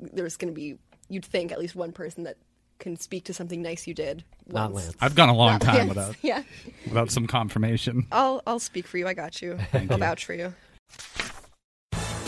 There's 0.00 0.36
going 0.36 0.52
to 0.52 0.54
be, 0.54 0.76
you'd 1.08 1.24
think, 1.24 1.52
at 1.52 1.58
least 1.58 1.74
one 1.76 1.92
person 1.92 2.24
that 2.24 2.36
can 2.80 2.96
speak 2.96 3.24
to 3.24 3.32
something 3.34 3.62
nice 3.62 3.86
you 3.86 3.94
did. 3.94 4.24
Not 4.46 4.72
once. 4.72 4.86
Lance. 4.86 4.96
I've 5.00 5.14
gone 5.14 5.28
a 5.28 5.34
long 5.34 5.52
Not 5.52 5.60
time 5.62 5.74
Lance. 5.76 5.88
without 5.88 6.16
Yeah, 6.22 6.42
without 6.86 7.10
some 7.10 7.26
confirmation. 7.26 8.06
I'll 8.10 8.42
I'll 8.46 8.58
speak 8.58 8.86
for 8.86 8.98
you. 8.98 9.06
I 9.06 9.14
got 9.14 9.40
you. 9.40 9.58
I'll 9.72 9.98
vouch 9.98 10.24
for 10.24 10.34
you. 10.34 10.52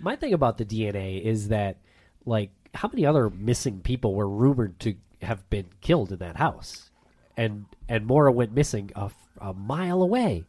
My 0.00 0.16
thing 0.16 0.32
about 0.32 0.58
the 0.58 0.64
DNA 0.64 1.22
is 1.22 1.48
that, 1.48 1.78
like, 2.24 2.50
how 2.74 2.88
many 2.88 3.06
other 3.06 3.30
missing 3.30 3.80
people 3.80 4.14
were 4.14 4.28
rumored 4.28 4.78
to 4.80 4.94
have 5.22 5.48
been 5.48 5.66
killed 5.80 6.12
in 6.12 6.18
that 6.18 6.36
house, 6.36 6.90
and 7.36 7.66
and 7.88 8.06
Maura 8.06 8.32
went 8.32 8.52
missing 8.52 8.90
a, 8.94 9.10
a 9.40 9.54
mile 9.54 10.02
away. 10.02 10.44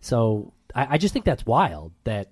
So 0.00 0.52
I, 0.74 0.94
I 0.94 0.98
just 0.98 1.12
think 1.12 1.24
that's 1.24 1.46
wild 1.46 1.92
that 2.04 2.28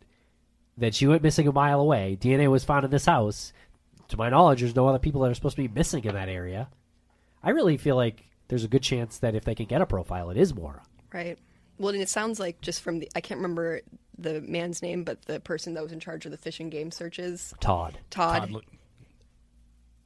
that 0.76 0.94
she 0.94 1.06
went 1.06 1.22
missing 1.22 1.48
a 1.48 1.52
mile 1.52 1.80
away. 1.80 2.18
DNA 2.20 2.50
was 2.50 2.64
found 2.64 2.84
in 2.84 2.90
this 2.90 3.06
house. 3.06 3.52
To 4.08 4.18
my 4.18 4.28
knowledge, 4.28 4.60
there's 4.60 4.76
no 4.76 4.86
other 4.86 4.98
people 4.98 5.22
that 5.22 5.30
are 5.30 5.34
supposed 5.34 5.56
to 5.56 5.62
be 5.62 5.74
missing 5.74 6.04
in 6.04 6.14
that 6.14 6.28
area. 6.28 6.68
I 7.42 7.50
really 7.50 7.78
feel 7.78 7.96
like 7.96 8.24
there's 8.48 8.64
a 8.64 8.68
good 8.68 8.82
chance 8.82 9.18
that 9.18 9.34
if 9.34 9.44
they 9.44 9.54
can 9.54 9.66
get 9.66 9.80
a 9.80 9.86
profile, 9.86 10.28
it 10.30 10.36
is 10.36 10.54
Maura. 10.54 10.82
Right. 11.12 11.38
Well, 11.78 11.92
and 11.92 12.02
it 12.02 12.08
sounds 12.08 12.38
like 12.40 12.60
just 12.60 12.80
from 12.82 13.00
the 13.00 13.10
I 13.14 13.20
can't 13.20 13.38
remember 13.38 13.80
the 14.16 14.40
man's 14.40 14.80
name, 14.82 15.02
but 15.04 15.22
the 15.26 15.40
person 15.40 15.74
that 15.74 15.82
was 15.82 15.90
in 15.92 16.00
charge 16.00 16.24
of 16.24 16.30
the 16.30 16.38
Fish 16.38 16.60
and 16.60 16.70
Game 16.70 16.90
searches, 16.90 17.52
Todd. 17.60 17.98
Todd. 18.10 18.40
Todd 18.40 18.50
look- 18.50 18.64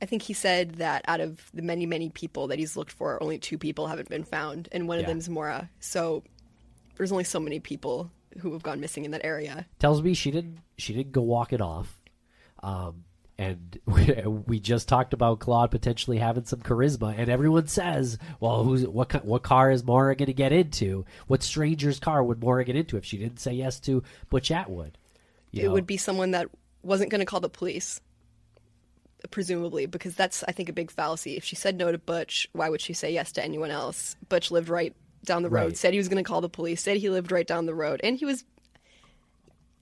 I 0.00 0.06
think 0.06 0.22
he 0.22 0.32
said 0.32 0.76
that 0.76 1.04
out 1.08 1.20
of 1.20 1.50
the 1.52 1.60
many, 1.62 1.84
many 1.84 2.08
people 2.08 2.46
that 2.48 2.58
he's 2.58 2.76
looked 2.76 2.92
for, 2.92 3.20
only 3.22 3.38
two 3.38 3.58
people 3.58 3.88
haven't 3.88 4.08
been 4.08 4.22
found, 4.24 4.68
and 4.70 4.86
one 4.86 4.98
of 4.98 5.02
Yeah. 5.02 5.08
them's 5.08 5.28
Maura. 5.28 5.68
So 5.80 6.22
there's 6.96 7.10
only 7.12 7.24
so 7.24 7.40
many 7.40 7.58
people 7.58 8.10
who 8.40 8.52
have 8.52 8.62
gone 8.62 8.78
missing 8.80 9.04
in 9.04 9.10
that 9.10 9.24
area. 9.24 9.66
tells 9.80 10.00
me 10.02 10.14
she 10.14 10.30
didn't 10.30 10.58
she 10.76 10.94
didn't 10.94 11.12
go 11.12 11.22
walk 11.22 11.52
it 11.52 11.60
off 11.60 12.00
um 12.62 13.04
and 13.38 13.78
we, 13.86 14.14
we 14.46 14.60
just 14.60 14.88
talked 14.88 15.14
about 15.14 15.38
Claude 15.38 15.70
potentially 15.70 16.18
having 16.18 16.44
some 16.44 16.60
charisma, 16.60 17.14
and 17.16 17.30
everyone 17.30 17.68
says, 17.68 18.18
"Well, 18.40 18.64
who's 18.64 18.86
what? 18.86 19.24
What 19.24 19.42
car 19.42 19.70
is 19.70 19.84
Maura 19.84 20.16
going 20.16 20.26
to 20.26 20.32
get 20.32 20.52
into? 20.52 21.04
What 21.28 21.42
stranger's 21.42 22.00
car 22.00 22.22
would 22.22 22.42
Maura 22.42 22.64
get 22.64 22.76
into 22.76 22.96
if 22.96 23.04
she 23.04 23.18
didn't 23.18 23.40
say 23.40 23.52
yes 23.52 23.80
to 23.80 24.02
Butch 24.28 24.50
Atwood?" 24.50 24.98
You 25.52 25.62
it 25.62 25.66
know? 25.66 25.72
would 25.72 25.86
be 25.86 25.96
someone 25.96 26.32
that 26.32 26.48
wasn't 26.82 27.10
going 27.10 27.20
to 27.20 27.24
call 27.24 27.40
the 27.40 27.48
police, 27.48 28.00
presumably, 29.30 29.86
because 29.86 30.14
that's 30.14 30.42
I 30.44 30.52
think 30.52 30.68
a 30.68 30.74
big 30.74 30.90
fallacy. 30.90 31.36
If 31.36 31.44
she 31.44 31.56
said 31.56 31.76
no 31.76 31.92
to 31.92 31.98
Butch, 31.98 32.48
why 32.52 32.68
would 32.68 32.80
she 32.80 32.92
say 32.92 33.12
yes 33.12 33.32
to 33.32 33.44
anyone 33.44 33.70
else? 33.70 34.16
Butch 34.28 34.50
lived 34.50 34.68
right 34.68 34.94
down 35.24 35.42
the 35.42 35.50
road. 35.50 35.64
Right. 35.64 35.76
Said 35.76 35.92
he 35.92 35.98
was 35.98 36.08
going 36.08 36.22
to 36.22 36.28
call 36.28 36.40
the 36.40 36.48
police. 36.48 36.82
Said 36.82 36.96
he 36.96 37.10
lived 37.10 37.32
right 37.32 37.46
down 37.46 37.66
the 37.66 37.74
road, 37.74 38.00
and 38.02 38.16
he 38.16 38.24
was 38.24 38.44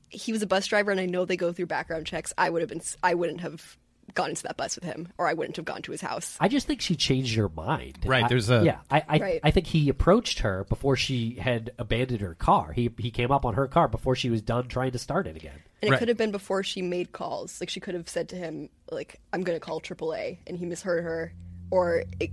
he 0.08 0.32
was 0.32 0.42
a 0.42 0.46
bus 0.46 0.66
driver, 0.66 0.90
and 0.90 1.00
I 1.00 1.06
know 1.06 1.24
they 1.24 1.36
go 1.36 1.52
through 1.52 1.66
background 1.66 2.06
checks. 2.06 2.32
I 2.38 2.50
would 2.50 2.62
have 2.62 2.68
been 2.68 2.82
I 3.02 3.14
wouldn't 3.14 3.40
have 3.40 3.76
gone 4.14 4.30
into 4.30 4.44
that 4.44 4.56
bus 4.56 4.76
with 4.76 4.84
him, 4.84 5.08
or 5.18 5.26
I 5.26 5.34
wouldn't 5.34 5.56
have 5.56 5.64
gone 5.64 5.82
to 5.82 5.92
his 5.92 6.00
house. 6.00 6.36
I 6.40 6.48
just 6.48 6.66
think 6.66 6.80
she 6.80 6.94
changed 6.94 7.34
her 7.36 7.48
mind. 7.48 7.98
Right, 8.06 8.24
I- 8.24 8.28
there's 8.28 8.48
a- 8.48 8.64
yeah. 8.64 8.78
I 8.90 9.02
I, 9.08 9.18
Right. 9.18 9.40
I 9.42 9.50
think 9.50 9.66
he 9.66 9.88
approached 9.88 10.38
her 10.40 10.64
before 10.64 10.96
she 10.96 11.34
had 11.34 11.72
abandoned 11.78 12.20
her 12.20 12.34
car. 12.34 12.72
He 12.72 12.90
he 12.98 13.10
came 13.10 13.30
up 13.32 13.44
on 13.44 13.54
her 13.54 13.66
car 13.66 13.88
before 13.88 14.14
she 14.14 14.30
was 14.30 14.42
done 14.42 14.68
trying 14.68 14.92
to 14.92 14.98
start 14.98 15.26
it 15.26 15.36
again. 15.36 15.58
And 15.82 15.88
it 15.88 15.90
Right. 15.90 15.98
could 15.98 16.08
have 16.08 16.16
been 16.16 16.30
before 16.30 16.62
she 16.62 16.82
made 16.82 17.12
calls. 17.12 17.60
Like 17.60 17.68
she 17.68 17.80
could 17.80 17.94
have 17.94 18.08
said 18.08 18.28
to 18.30 18.36
him, 18.36 18.70
like, 18.90 19.20
"I'm 19.32 19.42
going 19.42 19.56
to 19.56 19.60
call 19.64 19.80
AAA," 19.80 20.38
and 20.46 20.56
he 20.56 20.64
misheard 20.66 21.02
her, 21.04 21.34
or 21.70 22.04
it, 22.20 22.30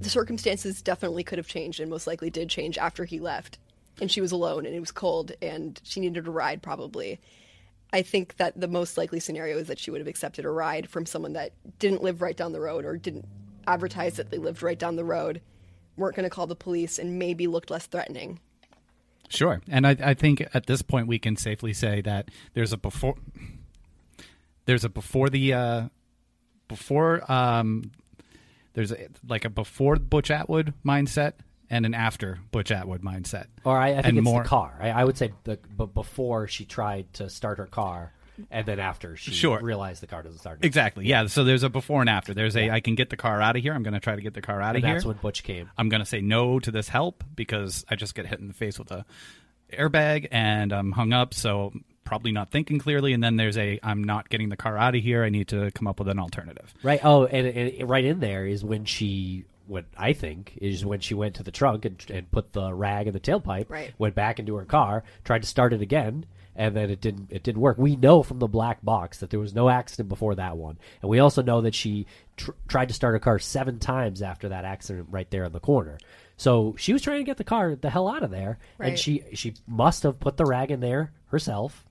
the 0.00 0.08
circumstances 0.10 0.80
definitely 0.80 1.22
could 1.22 1.36
have 1.38 1.46
changed, 1.46 1.78
and 1.80 1.90
most 1.90 2.06
likely 2.06 2.30
did 2.30 2.48
change 2.48 2.78
after 2.78 3.04
he 3.04 3.20
left, 3.20 3.58
and 4.00 4.10
she 4.10 4.20
was 4.20 4.32
alone, 4.32 4.66
and 4.66 4.74
it 4.74 4.80
was 4.80 4.90
cold, 4.90 5.32
and 5.40 5.80
she 5.84 6.00
needed 6.00 6.26
a 6.26 6.30
ride 6.30 6.62
probably. 6.62 7.20
I 7.92 8.02
think 8.02 8.36
that 8.36 8.58
the 8.58 8.68
most 8.68 8.96
likely 8.96 9.20
scenario 9.20 9.58
is 9.58 9.68
that 9.68 9.78
she 9.78 9.90
would 9.90 10.00
have 10.00 10.08
accepted 10.08 10.44
a 10.44 10.50
ride 10.50 10.88
from 10.88 11.06
someone 11.06 11.32
that 11.32 11.52
didn't 11.78 12.02
live 12.02 12.22
right 12.22 12.36
down 12.36 12.52
the 12.52 12.60
road 12.60 12.84
or 12.84 12.96
didn't 12.96 13.26
advertise 13.66 14.14
that 14.14 14.30
they 14.30 14.38
lived 14.38 14.62
right 14.62 14.78
down 14.78 14.96
the 14.96 15.04
road, 15.04 15.40
weren't 15.96 16.14
going 16.14 16.24
to 16.24 16.30
call 16.30 16.46
the 16.46 16.54
police, 16.54 16.98
and 16.98 17.18
maybe 17.18 17.46
looked 17.46 17.70
less 17.70 17.86
threatening. 17.86 18.38
Sure, 19.28 19.60
and 19.68 19.86
I, 19.86 19.96
I 20.02 20.14
think 20.14 20.46
at 20.54 20.66
this 20.66 20.82
point 20.82 21.06
we 21.06 21.18
can 21.18 21.36
safely 21.36 21.72
say 21.72 22.00
that 22.02 22.30
there's 22.54 22.72
a 22.72 22.76
before, 22.76 23.16
there's 24.66 24.84
a 24.84 24.88
before 24.88 25.28
the, 25.28 25.52
uh, 25.52 25.88
before 26.68 27.30
um, 27.30 27.90
there's 28.74 28.92
a, 28.92 29.08
like 29.28 29.44
a 29.44 29.50
before 29.50 29.96
Butch 29.96 30.30
Atwood 30.30 30.74
mindset 30.84 31.34
and 31.70 31.86
an 31.86 31.94
after 31.94 32.40
Butch 32.50 32.70
Atwood 32.72 33.02
mindset. 33.02 33.46
Or 33.64 33.78
I, 33.78 33.90
I 33.90 33.94
think 33.94 34.06
And 34.06 34.18
it's 34.18 34.24
more- 34.24 34.42
the 34.42 34.48
car. 34.48 34.76
I, 34.80 34.90
I 34.90 35.04
would 35.04 35.16
say 35.16 35.32
the, 35.44 35.58
but 35.76 35.94
before 35.94 36.48
she 36.48 36.64
tried 36.64 37.12
to 37.14 37.30
start 37.30 37.58
her 37.58 37.66
car, 37.66 38.12
and 38.50 38.64
then 38.66 38.80
after 38.80 39.16
she 39.16 39.32
Sure. 39.32 39.60
realized 39.60 40.02
the 40.02 40.06
car 40.06 40.22
doesn't 40.22 40.38
start. 40.38 40.60
Exactly. 40.64 41.04
Yeah. 41.06 41.26
So 41.26 41.44
there's 41.44 41.62
a 41.62 41.68
before 41.68 42.00
and 42.00 42.08
after. 42.08 42.32
There's 42.32 42.56
a 42.56 42.70
I 42.70 42.80
can 42.80 42.94
get 42.94 43.10
the 43.10 43.16
car 43.18 43.40
out 43.42 43.54
of 43.54 43.62
here. 43.62 43.74
I'm 43.74 43.82
going 43.82 43.92
to 43.94 44.00
try 44.00 44.16
to 44.16 44.22
get 44.22 44.32
the 44.32 44.40
car 44.40 44.62
out 44.62 44.76
of 44.76 44.82
here. 44.82 44.94
that's 44.94 45.04
when 45.04 45.16
Butch 45.18 45.42
came. 45.42 45.68
I'm 45.76 45.90
going 45.90 46.00
to 46.00 46.06
say 46.06 46.22
no 46.22 46.58
to 46.58 46.70
this 46.70 46.88
help 46.88 47.22
because 47.36 47.84
I 47.90 47.96
just 47.96 48.14
get 48.14 48.24
hit 48.26 48.40
in 48.40 48.48
the 48.48 48.54
face 48.54 48.78
with 48.78 48.90
a 48.92 49.04
airbag 49.72 50.28
and 50.30 50.72
I'm 50.72 50.92
hung 50.92 51.12
up. 51.12 51.34
So 51.34 51.72
probably 52.04 52.32
not 52.32 52.50
thinking 52.50 52.78
clearly. 52.78 53.12
And 53.12 53.22
then 53.22 53.36
there's 53.36 53.58
a 53.58 53.78
I'm 53.82 54.02
not 54.04 54.28
getting 54.30 54.48
the 54.48 54.56
car 54.56 54.76
out 54.76 54.94
of 54.94 55.02
here. 55.02 55.22
I 55.22 55.28
need 55.28 55.48
to 55.48 55.70
come 55.72 55.86
up 55.86 55.98
with 55.98 56.08
an 56.08 56.18
alternative. 56.18 56.72
Right. 56.82 57.00
Oh, 57.04 57.26
and, 57.26 57.46
and 57.46 57.88
right 57.88 58.04
in 58.04 58.20
there 58.20 58.46
is 58.46 58.64
when 58.64 58.84
she, 58.84 59.44
what 59.70 59.84
I 59.96 60.12
think 60.12 60.58
is 60.60 60.84
when 60.84 61.00
she 61.00 61.14
went 61.14 61.36
to 61.36 61.42
the 61.42 61.50
trunk 61.50 61.84
and, 61.84 62.04
and 62.10 62.30
put 62.30 62.52
the 62.52 62.74
rag 62.74 63.06
in 63.06 63.12
the 63.12 63.20
tailpipe. 63.20 63.70
Right. 63.70 63.94
Went 63.98 64.14
back 64.14 64.38
into 64.38 64.56
her 64.56 64.64
car, 64.64 65.04
tried 65.24 65.42
to 65.42 65.48
start 65.48 65.72
it 65.72 65.80
again, 65.80 66.26
and 66.56 66.76
then 66.76 66.90
it 66.90 67.00
didn't. 67.00 67.28
It 67.30 67.42
didn't 67.42 67.60
work. 67.60 67.78
We 67.78 67.96
know 67.96 68.22
from 68.22 68.40
the 68.40 68.48
black 68.48 68.82
box 68.82 69.18
that 69.18 69.30
there 69.30 69.40
was 69.40 69.54
no 69.54 69.68
accident 69.68 70.08
before 70.08 70.34
that 70.34 70.56
one, 70.56 70.78
and 71.00 71.08
we 71.08 71.20
also 71.20 71.42
know 71.42 71.60
that 71.62 71.74
she 71.74 72.06
tr- 72.36 72.50
tried 72.68 72.88
to 72.88 72.94
start 72.94 73.14
her 73.14 73.20
car 73.20 73.38
seven 73.38 73.78
times 73.78 74.20
after 74.20 74.48
that 74.48 74.64
accident 74.64 75.08
right 75.10 75.30
there 75.30 75.44
in 75.44 75.52
the 75.52 75.60
corner. 75.60 75.98
So 76.36 76.74
she 76.76 76.92
was 76.92 77.02
trying 77.02 77.18
to 77.18 77.24
get 77.24 77.36
the 77.36 77.44
car 77.44 77.76
the 77.76 77.90
hell 77.90 78.08
out 78.08 78.22
of 78.22 78.30
there, 78.30 78.58
and 78.78 78.98
she 78.98 79.22
she 79.34 79.54
must 79.66 80.02
have 80.02 80.20
put 80.20 80.36
the 80.36 80.44
rag 80.44 80.70
in 80.70 80.80
there 80.80 81.12
herself. 81.26 81.86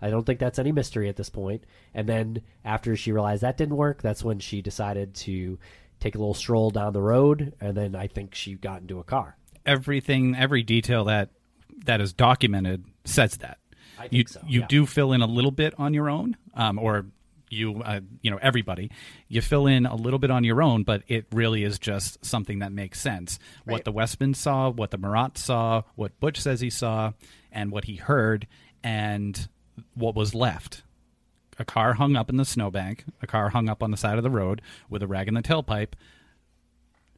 I 0.00 0.10
don't 0.10 0.24
think 0.24 0.38
that's 0.38 0.58
any 0.58 0.72
mystery 0.72 1.08
at 1.08 1.16
this 1.16 1.30
point. 1.30 1.64
And 1.94 2.06
then 2.06 2.42
after 2.64 2.94
she 2.94 3.12
realized 3.12 3.42
that 3.42 3.56
didn't 3.56 3.76
work, 3.76 4.02
that's 4.02 4.22
when 4.22 4.38
she 4.38 4.60
decided 4.60 5.14
to 5.14 5.58
take 6.04 6.14
a 6.14 6.18
little 6.18 6.34
stroll 6.34 6.70
down 6.70 6.92
the 6.92 7.00
road. 7.00 7.54
And 7.60 7.76
then 7.76 7.96
I 7.96 8.06
think 8.06 8.34
she 8.34 8.54
got 8.54 8.82
into 8.82 8.98
a 9.00 9.04
car. 9.04 9.36
Everything, 9.64 10.36
every 10.36 10.62
detail 10.62 11.04
that 11.04 11.30
that 11.86 12.00
is 12.00 12.12
documented 12.12 12.84
says 13.04 13.38
that. 13.38 13.58
I 13.98 14.08
think 14.08 14.12
you 14.12 14.24
so, 14.28 14.40
you 14.46 14.60
yeah. 14.60 14.66
do 14.68 14.86
fill 14.86 15.12
in 15.12 15.22
a 15.22 15.26
little 15.26 15.50
bit 15.50 15.74
on 15.78 15.94
your 15.94 16.10
own, 16.10 16.36
um, 16.54 16.78
or 16.78 17.06
you 17.48 17.82
uh, 17.82 18.00
you 18.20 18.30
know 18.30 18.38
everybody 18.42 18.90
you 19.28 19.40
fill 19.40 19.66
in 19.66 19.86
a 19.86 19.94
little 19.94 20.18
bit 20.18 20.30
on 20.30 20.44
your 20.44 20.62
own, 20.62 20.82
but 20.82 21.02
it 21.08 21.26
really 21.32 21.64
is 21.64 21.78
just 21.78 22.24
something 22.24 22.58
that 22.58 22.72
makes 22.72 23.00
sense. 23.00 23.38
What 23.64 23.84
the 23.84 23.92
Westman 23.92 24.34
saw, 24.34 24.70
what 24.70 24.90
the 24.90 24.98
Marotte 24.98 25.38
saw, 25.38 25.82
what 25.94 26.18
Butch 26.20 26.40
says 26.40 26.60
he 26.60 26.70
saw, 26.70 27.12
and 27.50 27.70
what 27.70 27.84
he 27.84 27.96
heard, 27.96 28.46
and 28.82 29.48
what 29.94 30.14
was 30.14 30.34
left. 30.34 30.82
A 31.58 31.64
car 31.64 31.94
hung 31.94 32.16
up 32.16 32.28
in 32.30 32.36
the 32.36 32.44
snowbank, 32.44 33.04
a 33.22 33.26
car 33.26 33.50
hung 33.50 33.68
up 33.68 33.82
on 33.82 33.90
the 33.90 33.96
side 33.96 34.16
of 34.18 34.24
the 34.24 34.30
road 34.30 34.60
with 34.88 35.02
a 35.02 35.06
rag 35.06 35.28
in 35.28 35.34
the 35.34 35.42
tailpipe. 35.42 35.92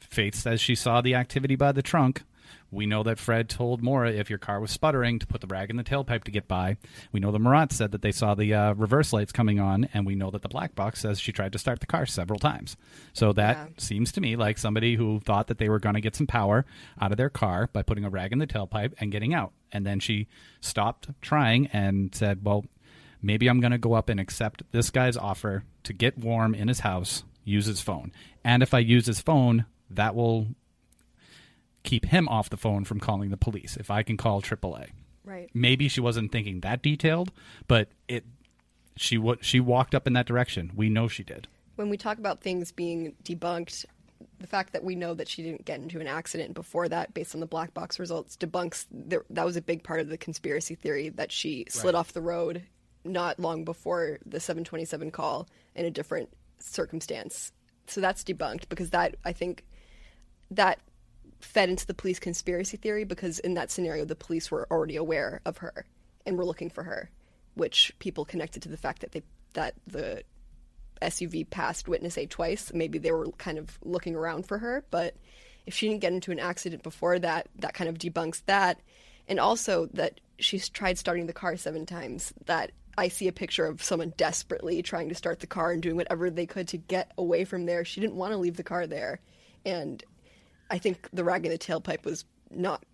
Faith 0.01 0.35
says 0.35 0.61
she 0.61 0.75
saw 0.75 1.01
the 1.01 1.15
activity 1.15 1.57
by 1.57 1.73
the 1.73 1.83
trunk. 1.83 2.23
We 2.71 2.85
know 2.87 3.03
that 3.05 3.19
Fred 3.19 3.49
told 3.49 3.83
Maura 3.83 4.11
if 4.13 4.29
your 4.29 4.39
car 4.39 4.61
was 4.61 4.71
sputtering 4.71 5.19
to 5.21 5.27
put 5.27 5.41
the 5.41 5.47
rag 5.47 5.71
in 5.71 5.77
the 5.77 5.85
tailpipe 5.85 6.25
to 6.25 6.31
get 6.31 6.47
by. 6.49 6.77
We 7.13 7.21
know 7.21 7.31
the 7.33 7.39
Marotte 7.39 7.73
said 7.73 7.93
that 7.93 8.03
they 8.03 8.13
saw 8.13 8.35
the 8.35 8.53
uh, 8.55 8.75
reverse 8.75 9.13
lights 9.13 9.33
coming 9.33 9.59
on, 9.61 9.89
and 9.95 10.05
we 10.05 10.15
know 10.17 10.31
that 10.31 10.43
the 10.43 10.49
black 10.49 10.75
box 10.75 11.01
says 11.01 11.19
she 11.21 11.33
tried 11.33 11.53
to 11.53 11.59
start 11.59 11.81
the 11.81 11.87
car 11.87 12.07
several 12.07 12.39
times. 12.39 12.77
So 13.13 13.33
that 13.33 13.57
Yeah. 13.57 13.67
seems 13.79 14.13
to 14.13 14.21
me 14.21 14.37
like 14.37 14.59
somebody 14.59 14.97
who 14.97 15.21
thought 15.21 15.47
that 15.47 15.59
they 15.59 15.69
were 15.69 15.79
going 15.79 15.95
to 15.95 16.01
get 16.01 16.17
some 16.17 16.27
power 16.27 16.67
out 17.01 17.13
of 17.13 17.17
their 17.17 17.31
car 17.31 17.69
by 17.73 17.83
putting 17.83 18.05
a 18.05 18.11
rag 18.11 18.33
in 18.33 18.39
the 18.39 18.47
tailpipe 18.47 18.93
and 18.99 19.11
getting 19.13 19.33
out. 19.33 19.53
And 19.73 19.87
then 19.87 19.99
she 20.01 20.27
stopped 20.61 21.09
trying 21.23 21.69
and 21.69 22.15
said, 22.15 22.45
Well, 22.45 22.65
maybe 23.27 23.49
I'm 23.49 23.61
going 23.61 23.73
to 23.73 23.79
go 23.79 23.93
up 23.95 24.09
and 24.09 24.21
accept 24.21 24.63
this 24.73 24.91
guy's 24.91 25.17
offer 25.17 25.65
to 25.83 25.93
get 25.93 26.17
warm 26.17 26.55
in 26.55 26.69
his 26.69 26.81
house, 26.81 27.25
use 27.45 27.67
his 27.67 27.81
phone. 27.81 28.13
And 28.45 28.63
if 28.63 28.73
I 28.73 28.79
use 28.79 29.07
his 29.07 29.21
phone, 29.21 29.67
that 29.91 30.15
will 30.15 30.47
keep 31.83 32.07
him 32.07 32.29
off 32.29 32.51
the 32.51 32.57
phone 32.57 32.85
from 32.85 33.01
calling 33.01 33.31
the 33.31 33.37
police 33.37 33.77
if 33.77 33.91
I 33.91 34.03
can 34.03 34.17
call 34.17 34.43
AAA. 34.43 34.89
Right. 35.25 35.51
Maybe 35.55 35.89
she 35.89 36.01
wasn't 36.01 36.31
thinking 36.33 36.61
that 36.61 36.83
detailed, 36.83 37.33
but 37.69 37.89
it 38.09 38.25
she 38.97 39.19
wa- 39.19 39.37
she 39.41 39.61
walked 39.61 39.95
up 39.95 40.07
in 40.07 40.13
that 40.15 40.27
direction. 40.27 40.73
We 40.75 40.89
know 40.89 41.09
she 41.09 41.23
did. 41.25 41.49
When 41.75 41.91
we 41.91 41.97
talk 41.97 42.19
about 42.19 42.41
things 42.41 42.73
being 42.73 43.15
debunked, 43.25 43.85
the 44.39 44.47
fact 44.47 44.73
that 44.73 44.83
we 44.85 44.95
know 44.95 45.13
that 45.15 45.29
she 45.29 45.43
didn't 45.43 45.65
get 45.65 45.81
into 45.81 46.01
an 46.01 46.07
accident 46.07 46.55
before 46.55 46.89
that, 46.89 47.13
based 47.13 47.35
on 47.35 47.41
the 47.41 47.47
black 47.47 47.75
box 47.75 47.99
results, 47.99 48.37
debunks 48.37 48.87
there, 48.91 49.25
that 49.31 49.45
was 49.45 49.57
a 49.57 49.63
big 49.63 49.83
part 49.83 50.01
of 50.01 50.09
the 50.09 50.17
conspiracy 50.17 50.75
theory 50.75 51.11
that 51.11 51.31
she 51.31 51.67
slid 51.69 51.95
Right. 51.95 51.99
off 52.01 52.13
the 52.15 52.23
road 52.23 52.63
not 53.07 53.39
long 53.39 53.65
before 53.65 54.19
the 54.25 54.41
727 54.41 55.11
call 55.11 55.49
in 55.75 55.85
a 55.85 55.91
different 55.91 56.29
circumstance. 56.59 57.53
So 57.87 58.01
that's 58.01 58.25
debunked 58.25 58.69
because 58.69 58.91
that 58.91 59.17
I 59.25 59.33
think 59.33 59.65
that 60.51 60.81
fed 61.41 61.69
into 61.69 61.87
the 61.87 61.95
police 61.95 62.19
conspiracy 62.19 62.77
theory 62.77 63.05
because 63.05 63.39
in 63.41 63.55
that 63.55 63.71
scenario 63.71 64.05
the 64.05 64.17
police 64.17 64.51
were 64.51 64.67
already 64.71 64.97
aware 64.97 65.41
of 65.45 65.59
her 65.59 65.87
and 66.25 66.37
were 66.37 66.45
looking 66.45 66.71
for 66.71 66.83
her, 66.83 67.11
which 67.55 67.93
people 67.99 68.25
connected 68.25 68.63
to 68.63 68.69
the 68.69 68.77
fact 68.77 69.01
that 69.01 69.13
they 69.13 69.23
that 69.53 69.75
the 69.87 70.23
SUV 71.03 71.49
passed 71.49 71.89
witness 71.89 72.19
A 72.19 72.27
twice. 72.27 72.73
Maybe 72.75 72.99
they 72.99 73.13
were 73.13 73.31
kind 73.33 73.59
of 73.59 73.79
looking 73.83 74.15
around 74.15 74.47
for 74.47 74.59
her, 74.59 74.85
but 74.91 75.15
if 75.67 75.75
she 75.75 75.89
didn't 75.89 76.01
get 76.01 76.13
into 76.13 76.33
an 76.33 76.39
accident 76.39 76.83
before 76.83 77.19
that, 77.19 77.49
that 77.59 77.75
kind 77.75 77.89
of 77.89 77.99
debunks 77.99 78.43
that. 78.47 78.81
And 79.29 79.41
also 79.41 79.87
that 79.95 80.21
she's 80.39 80.69
tried 80.69 80.99
starting 80.99 81.27
the 81.27 81.33
car 81.33 81.57
seven 81.57 81.85
times. 81.87 82.33
That 82.47 82.71
I 82.99 83.09
see 83.09 83.29
a 83.29 83.33
picture 83.33 83.67
of 83.67 83.83
someone 83.83 84.15
desperately 84.17 84.83
trying 84.83 85.09
to 85.11 85.15
start 85.15 85.41
the 85.41 85.47
car 85.47 85.73
and 85.73 85.83
doing 85.83 85.97
whatever 85.97 86.31
they 86.31 86.47
could 86.47 86.69
to 86.69 86.79
get 86.79 87.13
away 87.19 87.45
from 87.45 87.67
there. 87.67 87.85
She 87.85 88.01
didn't 88.01 88.17
want 88.17 88.33
to 88.33 88.39
leave 88.39 88.57
the 88.57 88.63
car 88.63 88.87
there. 88.87 89.21
And 89.65 90.03
I 90.71 90.79
think 90.79 91.09
the 91.13 91.25
rag 91.25 91.45
in 91.45 91.53
the 91.53 91.59
tailpipe 91.59 92.05
was 92.05 92.25
not 92.51 92.85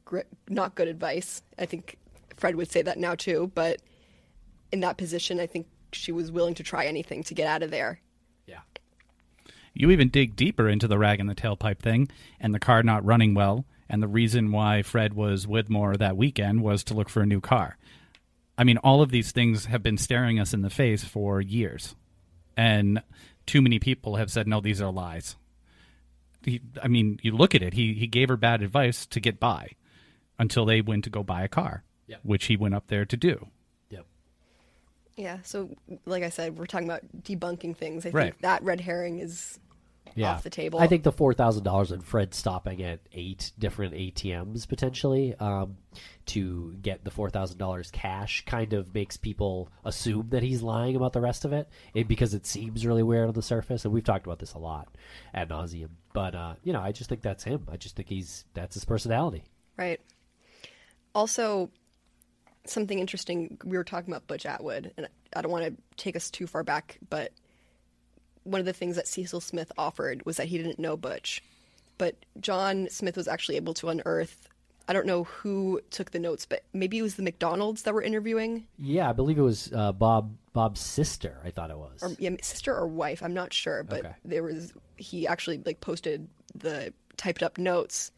not 0.49 0.75
good 0.75 0.89
advice. 0.89 1.43
I 1.59 1.67
think 1.67 1.99
Fred 2.37 2.57
would 2.57 2.71
say 2.71 2.83
that 2.83 2.99
now 2.99 3.15
too, 3.15 3.51
but 3.55 3.81
in 4.73 4.81
that 4.81 4.99
position, 4.99 5.39
I 5.41 5.47
think 5.47 5.67
she 5.93 6.13
was 6.13 6.33
willing 6.33 6.55
to 6.55 6.63
try 6.63 6.87
anything 6.87 7.23
to 7.25 7.35
get 7.35 7.47
out 7.47 7.63
of 7.63 7.71
there. 7.71 8.01
Yeah. 8.47 8.61
You 9.75 9.91
even 9.91 10.09
dig 10.09 10.37
deeper 10.37 10.69
into 10.69 10.89
the 10.89 10.99
rag 10.99 11.21
in 11.21 11.27
the 11.27 11.35
tailpipe 11.35 11.79
thing 11.79 12.09
and 12.41 12.55
the 12.55 12.59
car 12.59 12.83
not 12.83 13.05
running 13.05 13.35
well, 13.35 13.65
and 13.89 14.03
the 14.03 14.09
reason 14.09 14.53
why 14.53 14.83
Fred 14.83 15.15
was 15.15 15.47
with 15.47 15.71
Maura 15.71 15.97
that 15.99 16.17
weekend 16.17 16.63
was 16.63 16.83
to 16.85 16.95
look 16.95 17.09
for 17.09 17.23
a 17.23 17.27
new 17.27 17.41
car. 17.41 17.77
I 18.63 18.65
mean, 18.65 18.77
all 18.79 19.03
of 19.03 19.11
these 19.11 19.33
things 19.33 19.65
have 19.65 19.83
been 19.83 19.99
staring 19.99 20.39
us 20.39 20.55
in 20.55 20.63
the 20.63 20.71
face 20.71 21.03
for 21.03 21.41
years, 21.41 21.97
and 22.57 23.03
too 23.45 23.61
many 23.61 23.81
people 23.81 24.15
have 24.15 24.31
said, 24.31 24.47
no, 24.47 24.61
these 24.61 24.81
are 24.81 24.93
lies. 24.93 25.35
He, 26.45 26.61
I 26.81 26.87
mean, 26.87 27.19
you 27.25 27.33
look 27.33 27.57
at 27.57 27.63
it, 27.63 27.75
he, 27.75 27.95
he 27.95 28.07
gave 28.07 28.29
her 28.29 28.37
bad 28.37 28.63
advice 28.63 29.05
to 29.07 29.19
get 29.19 29.41
by 29.41 29.71
until 30.39 30.65
they 30.65 30.81
went 30.81 31.03
to 31.03 31.11
go 31.11 31.25
buy 31.25 31.43
a 31.43 31.49
car, 31.49 31.83
Yep. 32.07 32.21
which 32.23 32.45
he 32.45 32.57
went 32.57 32.77
up 32.77 32.87
there 32.87 33.05
to 33.05 33.17
do. 33.17 33.49
Yep. 33.91 34.07
Yeah, 35.17 35.39
so 35.43 35.71
like 36.07 36.23
I 36.23 36.29
said, 36.29 36.57
we're 36.57 36.67
talking 36.67 36.87
about 36.89 37.03
debunking 37.21 37.77
things. 37.77 38.07
I 38.07 38.11
Right. 38.11 38.25
think 38.33 38.43
that 38.43 38.63
red 38.63 38.81
herring 38.81 39.19
is 39.19 39.59
yeah. 40.15 40.33
off 40.33 40.43
the 40.43 40.51
table. 40.51 40.79
I 40.79 40.87
think 40.87 41.03
the 41.03 41.13
four 41.13 41.35
thousand 41.35 41.65
dollars 41.65 41.91
and 41.91 42.05
Fred 42.05 42.35
stopping 42.35 42.83
at 42.83 43.01
eight 43.13 43.53
different 43.59 43.95
ATMs 43.95 44.69
potentially 44.69 45.35
um, 45.37 45.77
to 46.27 46.75
get 46.81 47.05
the 47.05 47.11
four 47.11 47.31
thousand 47.31 47.59
dollars 47.59 47.91
cash 47.91 48.45
kind 48.45 48.73
of 48.73 48.95
makes 48.95 49.17
people 49.17 49.69
assume 49.85 50.29
that 50.31 50.43
he's 50.43 50.63
lying 50.63 50.97
about 50.97 51.13
the 51.13 51.21
rest 51.21 51.45
of 51.45 51.53
it, 51.53 51.69
it 51.95 52.09
because 52.09 52.35
it 52.35 52.47
seems 52.47 52.87
really 52.87 53.03
weird 53.03 53.29
on 53.29 53.35
the 53.35 53.43
surface. 53.43 53.85
And 53.85 53.93
we've 53.93 54.05
talked 54.05 54.27
about 54.27 54.39
this 54.39 54.55
a 54.55 54.59
lot 54.59 54.89
ad 55.35 55.49
nauseum. 55.49 55.91
But 56.13 56.35
uh, 56.35 56.55
you 56.63 56.73
know, 56.73 56.81
I 56.81 56.93
just 56.93 57.09
think 57.09 57.23
that's 57.23 57.45
him. 57.45 57.67
I 57.71 57.77
just 57.77 57.97
think 57.97 58.09
he's 58.09 58.45
that's 58.55 58.75
his 58.75 58.85
personality. 58.85 59.45
Right. 59.77 60.01
Also, 61.15 61.71
something 62.67 62.99
interesting. 62.99 63.59
We 63.65 63.77
were 63.77 63.85
talking 63.85 64.13
about 64.13 64.27
Butch 64.27 64.47
Atwood, 64.47 64.93
and 64.97 65.09
I 65.35 65.43
don't 65.43 65.53
want 65.53 65.65
to 65.65 65.83
take 65.97 66.17
us 66.17 66.31
too 66.31 66.47
far 66.47 66.63
back, 66.63 66.99
but 67.09 67.33
one 68.45 68.61
of 68.61 68.67
the 68.67 68.73
things 68.73 68.97
that 68.97 69.07
Cecil 69.09 69.41
Smith 69.41 69.71
offered 69.79 70.25
was 70.27 70.37
that 70.37 70.49
he 70.49 70.59
didn't 70.59 70.79
know 70.79 70.97
Butch, 70.97 71.43
but 71.99 72.17
John 72.41 72.89
Smith 72.91 73.17
was 73.17 73.29
actually 73.29 73.57
able 73.57 73.75
to 73.75 73.89
unearth. 73.89 74.49
I 74.89 74.93
don't 74.93 75.07
know 75.07 75.25
who 75.25 75.81
took 75.91 76.11
the 76.11 76.19
notes, 76.19 76.45
but 76.45 76.65
maybe 76.73 76.99
it 76.99 77.03
was 77.03 77.15
the 77.15 77.23
McDonald's 77.23 77.83
that 77.83 77.95
were 77.95 78.03
interviewing, 78.03 78.67
Yeah, 78.79 79.09
I 79.09 79.13
believe 79.13 79.39
it 79.39 79.43
was 79.43 79.73
uh, 79.73 79.93
Bob 79.93 80.35
Bob's 80.53 80.81
sister. 80.81 81.39
I 81.45 81.51
thought 81.51 81.71
it 81.71 81.79
was. 81.79 82.03
or 82.03 82.11
yeah, 82.19 82.31
sister 82.43 82.75
or 82.75 82.87
wife. 82.87 83.23
I'm 83.23 83.33
not 83.33 83.53
sure, 83.53 83.85
but 83.85 84.01
Okay. 84.01 84.15
there 84.25 84.43
was 84.43 84.73
he 84.97 85.27
actually 85.27 85.63
like 85.65 85.81
posted 85.81 86.29
the 86.55 86.93
typed 87.17 87.43
up 87.43 87.59
notes 87.59 88.11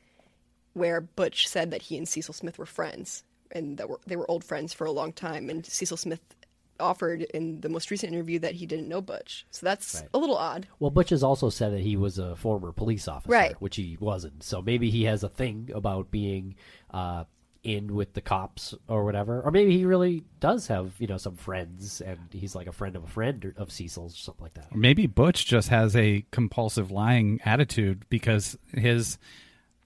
where 0.72 1.01
Butch 1.03 1.47
said 1.47 1.70
that 1.70 1.83
he 1.83 1.97
and 1.99 2.09
Cecil 2.09 2.35
Smith 2.35 2.59
were 2.59 2.66
friends 2.66 3.22
and 3.53 3.77
that 3.79 3.89
were 3.89 4.01
they 4.07 4.16
were 4.16 4.29
old 4.31 4.43
friends 4.43 4.72
for 4.72 4.87
a 4.87 4.91
long 4.91 5.12
time. 5.12 5.51
And 5.51 5.64
Cecil 5.66 5.97
Smith 5.99 6.20
offered 6.81 7.22
in 7.22 7.61
the 7.61 7.68
most 7.68 7.91
recent 7.91 8.12
interview 8.12 8.39
that 8.41 8.55
he 8.55 8.66
didn't 8.66 8.89
know 8.89 9.01
Butch, 9.01 9.47
so 9.51 9.64
that's 9.64 9.95
Right. 10.01 10.09
a 10.14 10.18
little 10.18 10.37
odd. 10.37 10.66
Well, 10.79 10.91
Butch 10.91 11.11
has 11.11 11.22
also 11.22 11.49
said 11.51 11.72
that 11.72 11.81
he 11.81 11.97
was 11.97 12.18
a 12.18 12.35
former 12.37 12.72
police 12.72 13.07
officer, 13.09 13.31
Right. 13.33 13.55
which 13.61 13.77
he 13.77 13.97
wasn't. 14.01 14.43
So 14.43 14.61
maybe 14.62 14.91
he 14.91 15.05
has 15.05 15.22
a 15.22 15.29
thing 15.29 15.70
about 15.75 16.11
being 16.11 16.57
uh, 16.91 17.25
in 17.62 17.95
with 17.95 18.12
the 18.12 18.20
cops 18.20 18.75
or 18.89 19.05
whatever, 19.05 19.41
or 19.41 19.51
maybe 19.51 19.77
he 19.77 19.87
really 19.87 20.22
does 20.39 20.66
have 20.66 20.93
you 20.99 21.07
know 21.07 21.16
some 21.16 21.35
friends, 21.37 22.01
and 22.03 22.18
he's 22.31 22.55
like 22.55 22.66
a 22.66 22.72
friend 22.72 22.95
of 22.95 23.05
a 23.05 23.09
friend 23.09 23.43
or- 23.45 23.55
of 23.57 23.72
Cecil's 23.72 24.14
or 24.14 24.18
something 24.18 24.43
like 24.43 24.55
that. 24.55 24.75
Maybe 24.77 25.07
Butch 25.07 25.47
just 25.47 25.68
has 25.70 25.97
a 25.97 26.27
compulsive 26.31 26.91
lying 26.91 27.41
attitude 27.45 28.05
because 28.11 28.59
his 28.75 29.16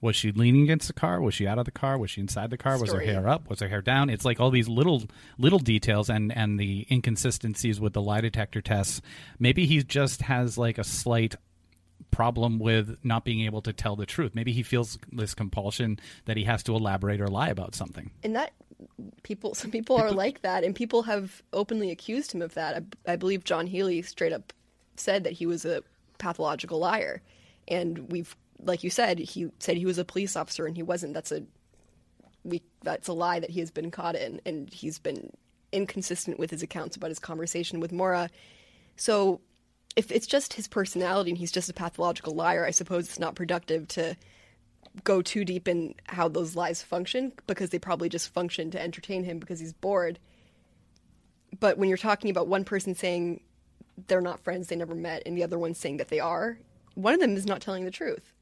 was 0.01 0.16
she 0.16 0.32
leaning 0.32 0.62
against 0.62 0.86
the 0.86 0.92
car? 0.92 1.20
Was 1.20 1.34
she 1.34 1.46
out 1.46 1.59
of 1.59 1.64
the 1.64 1.70
car? 1.70 1.99
Was 1.99 2.11
she 2.11 2.20
inside 2.20 2.51
the 2.51 2.59
car? 2.59 2.78
Was 2.78 2.92
her 2.92 3.01
hair 3.01 3.28
up? 3.28 3.49
Was 3.49 3.61
her 3.61 3.68
hair 3.68 3.82
down? 3.82 4.11
It's 4.11 4.24
like 4.24 4.40
all 4.40 4.51
these 4.51 4.68
little 4.68 5.05
little 5.38 5.59
details 5.59 6.09
and 6.09 6.32
and 6.36 6.59
the 6.59 6.86
inconsistencies 6.90 7.80
with 7.80 7.92
the 7.92 8.03
lie 8.03 8.20
detector 8.20 8.61
tests. 8.61 9.01
Maybe 9.38 9.66
he 9.66 9.82
just 9.82 10.22
has 10.22 10.57
like 10.57 10.78
a 10.78 10.84
slight 10.84 11.36
problem 12.11 12.59
with 12.59 12.96
not 13.05 13.24
being 13.24 13.42
able 13.42 13.62
to 13.62 13.72
tell 13.72 13.96
the 13.96 14.07
truth. 14.07 14.34
Maybe 14.34 14.53
he 14.53 14.62
feels 14.62 14.99
this 15.12 15.34
compulsion 15.34 15.99
that 16.24 16.36
he 16.36 16.44
has 16.44 16.62
to 16.64 16.74
elaborate 16.74 17.20
or 17.20 17.28
lie 17.28 17.49
about 17.49 17.74
something. 17.74 18.11
And 18.22 18.36
that 18.36 18.53
people, 19.22 19.55
some 19.55 19.70
people 19.70 19.96
are 19.96 20.11
like 20.11 20.42
that, 20.42 20.64
and 20.64 20.74
people 20.74 21.03
have 21.03 21.42
openly 21.53 21.90
accused 21.90 22.32
him 22.32 22.42
of 22.42 22.55
that. 22.55 22.82
I, 23.07 23.12
I 23.12 23.16
believe 23.16 23.44
John 23.44 23.66
Healy 23.66 24.03
straight 24.03 24.32
up 24.32 24.53
said 24.96 25.24
that 25.24 25.32
he 25.34 25.46
was 25.46 25.64
a 25.64 25.82
pathological 26.18 26.78
liar, 26.78 27.22
and 27.66 28.11
we've, 28.11 28.34
like 28.62 28.82
you 28.82 28.90
said, 28.90 29.18
he 29.18 29.50
said 29.59 29.76
he 29.76 29.86
was 29.86 29.98
a 29.98 30.04
police 30.04 30.36
officer 30.36 30.66
and 30.66 30.76
he 30.76 30.82
wasn't. 30.82 31.14
That's 31.14 31.32
a 31.32 31.42
we 32.44 32.62
that's 32.82 33.09
a 33.09 33.12
lie 33.12 33.40
that 33.40 33.50
he 33.50 33.61
has 33.61 33.70
been 33.70 33.90
caught 33.90 34.16
in, 34.16 34.40
and 34.46 34.72
he's 34.72 34.98
been 34.98 35.30
inconsistent 35.72 36.38
with 36.38 36.50
his 36.50 36.62
accounts 36.62 36.96
about 36.96 37.11
his 37.11 37.18
conversation 37.18 37.80
with 37.80 37.92
Maura. 37.92 38.30
So, 38.96 39.40
if 39.96 40.11
it's 40.11 40.26
just 40.26 40.54
his 40.54 40.68
personality 40.68 41.30
and 41.30 41.38
he's 41.38 41.52
just 41.52 41.70
a 41.70 41.74
pathological 41.74 42.34
liar, 42.34 42.64
I 42.64 42.70
suppose 42.70 43.06
it's 43.06 43.18
not 43.18 43.34
productive 43.34 43.88
to 43.88 44.16
go 45.04 45.22
too 45.22 45.44
deep 45.44 45.68
in 45.68 45.94
how 46.04 46.28
those 46.28 46.56
lies 46.56 46.82
function 46.82 47.32
because 47.46 47.70
they 47.70 47.78
probably 47.78 48.09
just 48.09 48.32
function 48.32 48.70
to 48.70 48.82
entertain 48.82 49.24
him 49.24 49.38
because 49.38 49.61
he's 49.61 49.72
bored. 49.72 50.18
But 51.61 51.78
when 51.78 51.88
you're 51.88 51.98
talking 51.98 52.30
about 52.30 52.48
one 52.48 52.64
person 52.64 52.94
saying 52.94 53.40
they're 54.06 54.20
not 54.20 54.40
friends, 54.40 54.68
they 54.68 54.76
never 54.76 54.94
met, 54.94 55.22
and 55.26 55.36
the 55.36 55.44
other 55.44 55.59
one 55.59 55.74
saying 55.74 55.98
that 55.98 56.09
they 56.09 56.20
are, 56.20 56.59
one 56.94 57.14
of 57.14 57.20
them 57.20 57.36
is 57.36 57.46
not 57.46 57.61
telling 57.61 57.84
the 57.84 57.90
truth. 57.90 58.32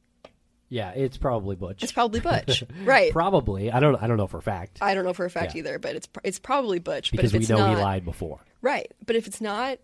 Yeah, 0.69 0.91
it's 0.91 1.17
probably 1.17 1.55
Butch. 1.57 1.83
It's 1.83 1.93
probably 1.93 2.21
Butch, 2.21 2.65
right? 2.85 3.13
Probably. 3.13 3.71
I 3.71 3.79
don't. 3.81 3.95
I 4.03 4.07
don't 4.07 4.17
know 4.17 4.27
for 4.27 4.39
a 4.39 4.43
fact 4.43 4.79
I 4.83 4.95
don't 4.95 5.05
know 5.05 5.13
for 5.13 5.25
a 5.25 5.31
fact 5.31 5.55
Yeah. 5.55 5.61
either, 5.61 5.79
but 5.79 5.95
it's 5.97 6.09
it's 6.25 6.39
probably 6.39 6.79
Butch. 6.81 7.13
because 7.13 7.33
but 7.33 7.41
we 7.41 7.47
know 7.47 7.71
it's 7.71 7.79
he 7.79 7.83
lied 7.85 8.05
before. 8.05 8.41
Right. 8.63 8.93
But 9.05 9.15
if 9.17 9.27
it's 9.29 9.41
not, 9.41 9.79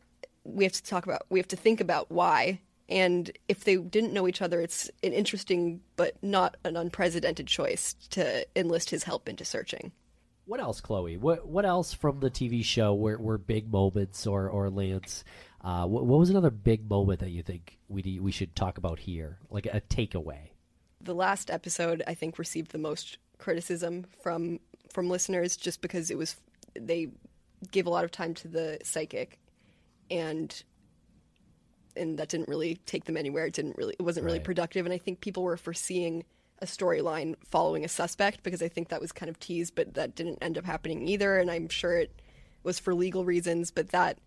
we 0.44 0.64
have 0.64 0.72
to 0.72 0.82
talk 0.82 1.04
about, 1.04 1.22
we 1.30 1.38
have 1.38 1.48
to 1.48 1.56
think 1.56 1.80
about 1.80 2.10
why. 2.10 2.60
And 2.88 3.30
if 3.48 3.62
they 3.64 3.76
didn't 3.76 4.12
know 4.12 4.26
each 4.26 4.42
other, 4.42 4.60
it's 4.60 4.90
an 5.04 5.12
interesting 5.12 5.80
but 5.96 6.16
not 6.20 6.56
an 6.64 6.76
unprecedented 6.76 7.46
choice 7.46 7.94
to 8.10 8.44
enlist 8.56 8.90
his 8.90 9.04
help 9.04 9.28
into 9.28 9.44
searching. 9.44 9.92
What 10.46 10.58
else, 10.60 10.80
Chloe? 10.80 11.16
What 11.16 11.46
what 11.46 11.64
else 11.64 11.94
from 11.94 12.18
the 12.18 12.28
TV 12.30 12.64
show 12.64 12.92
were, 12.94 13.16
were 13.18 13.38
big 13.38 13.70
moments 13.72 14.26
or 14.26 14.48
or 14.48 14.68
Lance? 14.68 15.22
Uh, 15.62 15.86
what, 15.86 16.04
what 16.04 16.18
was 16.18 16.28
another 16.30 16.50
big 16.50 16.90
moment 16.90 17.20
that 17.20 17.30
you 17.30 17.44
think 17.44 17.78
we 17.88 18.18
we 18.20 18.32
should 18.32 18.56
talk 18.56 18.78
about 18.78 18.98
here, 18.98 19.38
like 19.48 19.66
a 19.66 19.80
takeaway? 19.82 20.48
The 21.02 21.14
last 21.14 21.50
episode, 21.50 22.02
I 22.06 22.14
think, 22.14 22.38
received 22.38 22.70
the 22.72 22.78
most 22.78 23.18
criticism 23.38 24.06
from 24.22 24.60
from 24.92 25.08
listeners 25.08 25.56
just 25.56 25.80
because 25.80 26.10
it 26.10 26.18
was 26.18 26.36
they 26.78 27.08
gave 27.70 27.86
a 27.86 27.90
lot 27.90 28.04
of 28.04 28.10
time 28.10 28.34
to 28.34 28.48
the 28.48 28.78
psychic 28.84 29.38
and 30.10 30.62
and 31.96 32.18
that 32.18 32.28
didn't 32.28 32.48
really 32.48 32.76
take 32.86 33.04
them 33.04 33.16
anywhere. 33.16 33.46
It 33.46 33.54
didn't 33.54 33.76
really 33.76 33.94
it 33.98 34.02
wasn't 34.02 34.24
really 34.24 34.38
Right. 34.38 34.44
productive 34.44 34.86
and 34.86 34.92
I 34.92 34.98
think 34.98 35.20
people 35.20 35.42
were 35.42 35.56
foreseeing 35.56 36.24
a 36.60 36.66
storyline 36.66 37.34
following 37.44 37.84
a 37.84 37.88
suspect 37.88 38.42
because 38.44 38.62
I 38.62 38.68
think 38.68 38.88
that 38.88 39.00
was 39.00 39.10
kind 39.12 39.28
of 39.28 39.38
teased 39.40 39.74
but 39.74 39.94
that 39.94 40.14
didn't 40.14 40.38
end 40.40 40.56
up 40.56 40.64
happening 40.64 41.06
either 41.08 41.38
and 41.38 41.50
I'm 41.50 41.68
sure 41.68 41.98
it 41.98 42.20
was 42.62 42.78
for 42.78 42.94
legal 42.94 43.24
reasons 43.24 43.70
but 43.70 43.88
that 43.88 44.18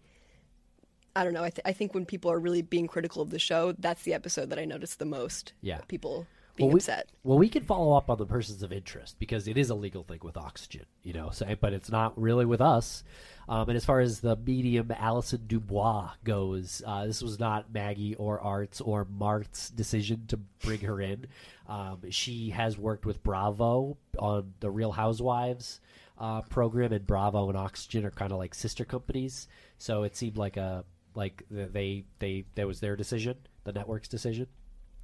I 1.17 1.23
don't 1.23 1.31
know. 1.31 1.45
I, 1.45 1.49
th- 1.49 1.61
I 1.63 1.71
think 1.71 1.93
when 1.93 2.05
people 2.05 2.29
are 2.29 2.39
really 2.39 2.61
being 2.61 2.87
critical 2.87 3.21
of 3.21 3.29
the 3.29 3.39
show, 3.39 3.71
that's 3.79 4.03
the 4.03 4.13
episode 4.13 4.49
that 4.49 4.59
I 4.59 4.65
noticed 4.65 4.99
the 4.99 5.05
most. 5.05 5.53
Yeah. 5.61 5.77
People 5.87 6.27
being 6.55 6.69
well, 6.69 6.79
we. 6.87 7.03
Well, 7.23 7.37
we 7.37 7.49
can 7.49 7.63
follow 7.63 7.95
up 7.95 8.09
on 8.09 8.17
the 8.17 8.25
persons 8.25 8.63
of 8.63 8.71
interest 8.71 9.17
because 9.19 9.47
it 9.47 9.57
is 9.57 9.69
a 9.69 9.75
legal 9.75 10.03
thing 10.03 10.19
with 10.23 10.37
oxygen, 10.37 10.85
you 11.03 11.13
know. 11.13 11.29
So, 11.31 11.45
but 11.59 11.73
it's 11.73 11.91
not 11.91 12.19
really 12.19 12.45
with 12.45 12.61
us. 12.61 13.03
Um, 13.47 13.69
and 13.69 13.75
as 13.75 13.85
far 13.85 13.99
as 13.99 14.21
the 14.21 14.35
medium 14.35 14.91
Allison 14.91 15.43
DuBois 15.47 16.11
goes, 16.23 16.81
uh, 16.85 17.05
this 17.05 17.21
was 17.21 17.39
not 17.39 17.71
Maggie 17.73 18.15
or 18.15 18.39
Art's 18.39 18.81
or 18.81 19.05
Mart's 19.05 19.69
decision 19.69 20.25
to 20.27 20.37
bring 20.37 20.79
her 20.81 20.99
in. 20.99 21.27
Um, 21.67 21.99
she 22.09 22.49
has 22.51 22.77
worked 22.77 23.05
with 23.05 23.23
Bravo 23.23 23.97
on 24.17 24.53
the 24.61 24.71
Real 24.71 24.91
Housewives 24.91 25.79
uh, 26.17 26.41
program, 26.41 26.93
and 26.93 27.05
Bravo 27.05 27.49
and 27.49 27.57
Oxygen 27.57 28.05
are 28.05 28.11
kind 28.11 28.31
of 28.31 28.37
like 28.37 28.55
sister 28.55 28.85
companies. 28.85 29.47
So 29.77 30.03
it 30.03 30.15
seemed 30.15 30.37
like 30.37 30.57
a 30.57 30.85
like 31.13 31.43
they 31.49 32.05
they 32.19 32.45
that 32.55 32.67
was 32.67 32.79
their 32.79 32.95
decision, 32.95 33.37
the 33.63 33.73
network's 33.73 34.07
decision. 34.07 34.47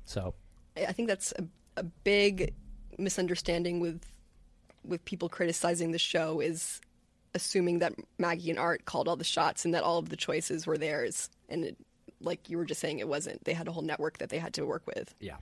So 0.06 0.34
I 0.78 0.92
think 0.92 1.08
that's 1.10 1.34
a, 1.38 1.46
a 1.78 1.84
big 1.84 2.54
misunderstanding 2.98 3.80
with 3.80 4.02
with 4.84 5.04
people 5.06 5.30
criticizing 5.30 5.92
the 5.92 6.00
show 6.00 6.40
is 6.40 6.82
assuming 7.36 7.80
that 7.80 7.94
Maggie 8.18 8.50
and 8.50 8.60
Art 8.60 8.86
called 8.86 9.08
all 9.08 9.16
the 9.16 9.24
shots 9.24 9.64
and 9.64 9.74
that 9.74 9.84
all 9.84 10.00
of 10.00 10.10
the 10.10 10.16
choices 10.16 10.66
were 10.66 10.78
theirs. 10.78 11.30
And 11.50 11.64
it, 11.66 11.78
like 12.20 12.50
you 12.50 12.58
were 12.58 12.66
just 12.66 12.82
saying, 12.82 13.00
it 13.00 13.08
wasn't. 13.08 13.44
They 13.46 13.54
had 13.54 13.68
a 13.68 13.72
whole 13.72 13.84
network 13.84 14.18
that 14.18 14.30
they 14.30 14.40
had 14.40 14.54
to 14.56 14.66
work 14.66 14.84
with 14.88 15.14
yeah. 15.20 15.38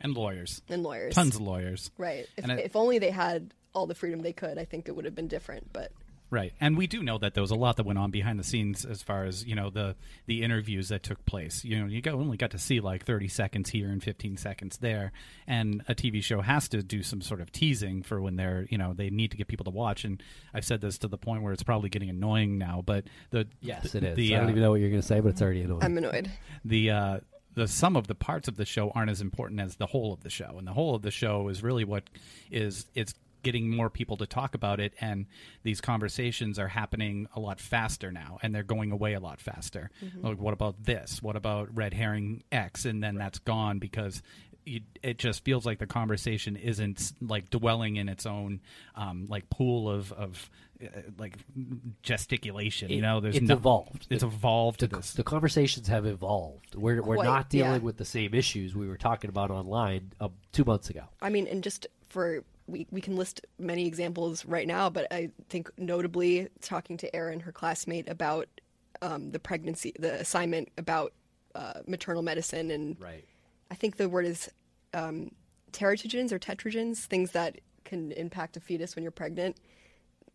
and 0.00 0.14
lawyers, 0.14 0.62
and 0.68 0.82
lawyers. 0.82 1.14
tons 1.14 1.34
of 1.34 1.40
lawyers. 1.42 1.90
Right. 1.98 2.26
If, 2.36 2.44
And 2.44 2.52
I- 2.52 2.56
if 2.58 2.76
only 2.76 2.98
they 2.98 3.10
had 3.10 3.52
all 3.74 3.86
the 3.86 3.94
freedom 3.94 4.20
they 4.22 4.32
could, 4.32 4.58
I 4.58 4.64
think 4.64 4.88
it 4.88 4.94
would 4.96 5.04
have 5.04 5.14
been 5.14 5.28
different. 5.28 5.72
But 5.72 5.90
Right, 6.34 6.52
and 6.60 6.76
we 6.76 6.88
do 6.88 7.00
know 7.00 7.16
that 7.18 7.34
there 7.34 7.42
was 7.42 7.52
a 7.52 7.54
lot 7.54 7.76
that 7.76 7.86
went 7.86 7.96
on 7.96 8.10
behind 8.10 8.40
the 8.40 8.44
scenes 8.44 8.84
as 8.84 9.04
far 9.04 9.24
as 9.24 9.44
you 9.44 9.54
know 9.54 9.70
the 9.70 9.94
the 10.26 10.42
interviews 10.42 10.88
that 10.88 11.04
took 11.04 11.24
place. 11.26 11.64
You 11.64 11.78
know, 11.78 11.86
you 11.86 12.02
got, 12.02 12.14
only 12.14 12.36
got 12.36 12.50
to 12.50 12.58
see 12.58 12.80
like 12.80 13.04
thirty 13.04 13.28
seconds 13.28 13.70
here 13.70 13.88
and 13.88 14.02
fifteen 14.02 14.36
seconds 14.36 14.78
there, 14.78 15.12
and 15.46 15.84
a 15.86 15.94
TV 15.94 16.24
show 16.24 16.40
has 16.40 16.68
to 16.70 16.82
do 16.82 17.04
some 17.04 17.20
sort 17.20 17.40
of 17.40 17.52
teasing 17.52 18.02
for 18.02 18.20
when 18.20 18.34
they're 18.34 18.66
you 18.68 18.76
know 18.76 18.94
they 18.94 19.10
need 19.10 19.30
to 19.30 19.36
get 19.36 19.46
people 19.46 19.62
to 19.62 19.70
watch. 19.70 20.04
And 20.04 20.20
I've 20.52 20.64
said 20.64 20.80
this 20.80 20.98
to 20.98 21.08
the 21.08 21.16
point 21.16 21.44
where 21.44 21.52
it's 21.52 21.62
probably 21.62 21.88
getting 21.88 22.10
annoying 22.10 22.58
now, 22.58 22.82
but 22.84 23.04
the 23.30 23.46
Yes, 23.60 23.94
it 23.94 24.02
is. 24.02 24.16
The, 24.16 24.34
I 24.34 24.38
don't 24.38 24.48
uh, 24.48 24.50
even 24.50 24.62
know 24.62 24.70
what 24.72 24.80
you're 24.80 24.90
going 24.90 25.02
to 25.02 25.06
say, 25.06 25.20
but 25.20 25.28
it's 25.28 25.42
already 25.42 25.62
annoying. 25.62 25.84
I'm 25.84 25.96
annoyed. 25.96 26.32
the 26.64 26.90
uh, 26.90 27.20
the 27.54 27.68
sum 27.68 27.94
of 27.94 28.08
the 28.08 28.16
parts 28.16 28.48
of 28.48 28.56
the 28.56 28.64
show 28.64 28.90
aren't 28.90 29.10
as 29.12 29.20
important 29.20 29.60
as 29.60 29.76
the 29.76 29.86
whole 29.86 30.12
of 30.12 30.24
the 30.24 30.30
show, 30.30 30.56
and 30.58 30.66
the 30.66 30.72
whole 30.72 30.96
of 30.96 31.02
the 31.02 31.12
show 31.12 31.46
is 31.46 31.62
really 31.62 31.84
what 31.84 32.02
is 32.50 32.86
it's 32.96 33.14
getting 33.44 33.70
more 33.70 33.88
people 33.88 34.16
to 34.16 34.26
talk 34.26 34.56
about 34.56 34.80
it, 34.80 34.92
and 35.00 35.26
these 35.62 35.80
conversations 35.80 36.58
are 36.58 36.66
happening 36.68 37.28
a 37.36 37.38
lot 37.40 37.60
faster 37.60 38.10
now, 38.10 38.38
and 38.42 38.52
they're 38.52 38.64
going 38.64 38.90
away 38.90 39.14
a 39.14 39.20
lot 39.20 39.40
faster. 39.40 39.90
Like, 40.20 40.40
what 40.40 40.52
about 40.54 40.82
this? 40.82 41.22
What 41.22 41.36
about 41.36 41.68
red 41.76 41.94
herring 41.94 42.42
X? 42.50 42.84
And 42.84 43.02
then 43.02 43.14
that's 43.14 43.38
gone 43.38 43.78
because. 43.78 44.20
You, 44.66 44.80
it 45.02 45.18
just 45.18 45.44
feels 45.44 45.66
like 45.66 45.78
the 45.78 45.86
conversation 45.86 46.56
isn't 46.56 47.12
like 47.20 47.50
dwelling 47.50 47.96
in 47.96 48.08
its 48.08 48.24
own 48.24 48.62
um, 48.94 49.26
like 49.28 49.50
pool 49.50 49.90
of 49.90 50.10
of 50.12 50.48
uh, 50.82 50.86
like 51.18 51.36
gesticulation. 52.02 52.90
you 52.90 53.02
know, 53.02 53.20
there's 53.20 53.36
it's 53.36 53.48
no- 53.48 53.56
evolved. 53.56 54.06
It's 54.10 54.22
The- 54.22 54.28
evolved 54.28 54.80
to 54.80 54.86
the, 54.86 54.96
this. 54.96 55.12
the 55.12 55.22
conversations 55.22 55.88
have 55.88 56.06
evolved. 56.06 56.74
We're 56.74 57.02
we're 57.02 57.16
Quite, 57.16 57.24
not 57.26 57.50
dealing 57.50 57.72
yeah. 57.72 57.78
with 57.78 57.96
the 57.98 58.04
same 58.04 58.34
issues 58.34 58.74
we 58.74 58.88
were 58.88 58.96
talking 58.96 59.28
about 59.28 59.50
online 59.50 60.12
uh, 60.20 60.28
two 60.52 60.64
months 60.64 60.90
ago. 60.90 61.02
I 61.20 61.28
mean, 61.30 61.46
and 61.46 61.62
just 61.62 61.86
for 62.08 62.42
we 62.66 62.86
we 62.90 63.00
can 63.00 63.16
list 63.16 63.40
many 63.58 63.86
examples 63.86 64.44
right 64.44 64.66
now, 64.66 64.88
but 64.90 65.06
I 65.12 65.30
think 65.48 65.70
notably 65.78 66.48
talking 66.60 66.96
to 66.98 67.14
Erin, 67.14 67.40
her 67.40 67.52
classmate, 67.52 68.08
about 68.08 68.48
um, 69.02 69.30
the 69.32 69.38
pregnancy, 69.38 69.92
the 69.98 70.14
assignment 70.14 70.70
about 70.78 71.12
uh, 71.54 71.80
maternal 71.86 72.22
medicine, 72.22 72.70
and 72.70 72.96
Right. 73.00 73.24
I 73.70 73.74
think 73.74 73.96
the 73.96 74.08
word 74.08 74.26
is 74.26 74.50
um, 74.92 75.30
teratogens 75.72 76.32
or 76.32 76.38
tetragens, 76.38 77.04
things 77.04 77.32
that 77.32 77.60
can 77.84 78.12
impact 78.12 78.56
a 78.56 78.60
fetus 78.60 78.96
when 78.96 79.02
you're 79.02 79.12
pregnant. 79.12 79.56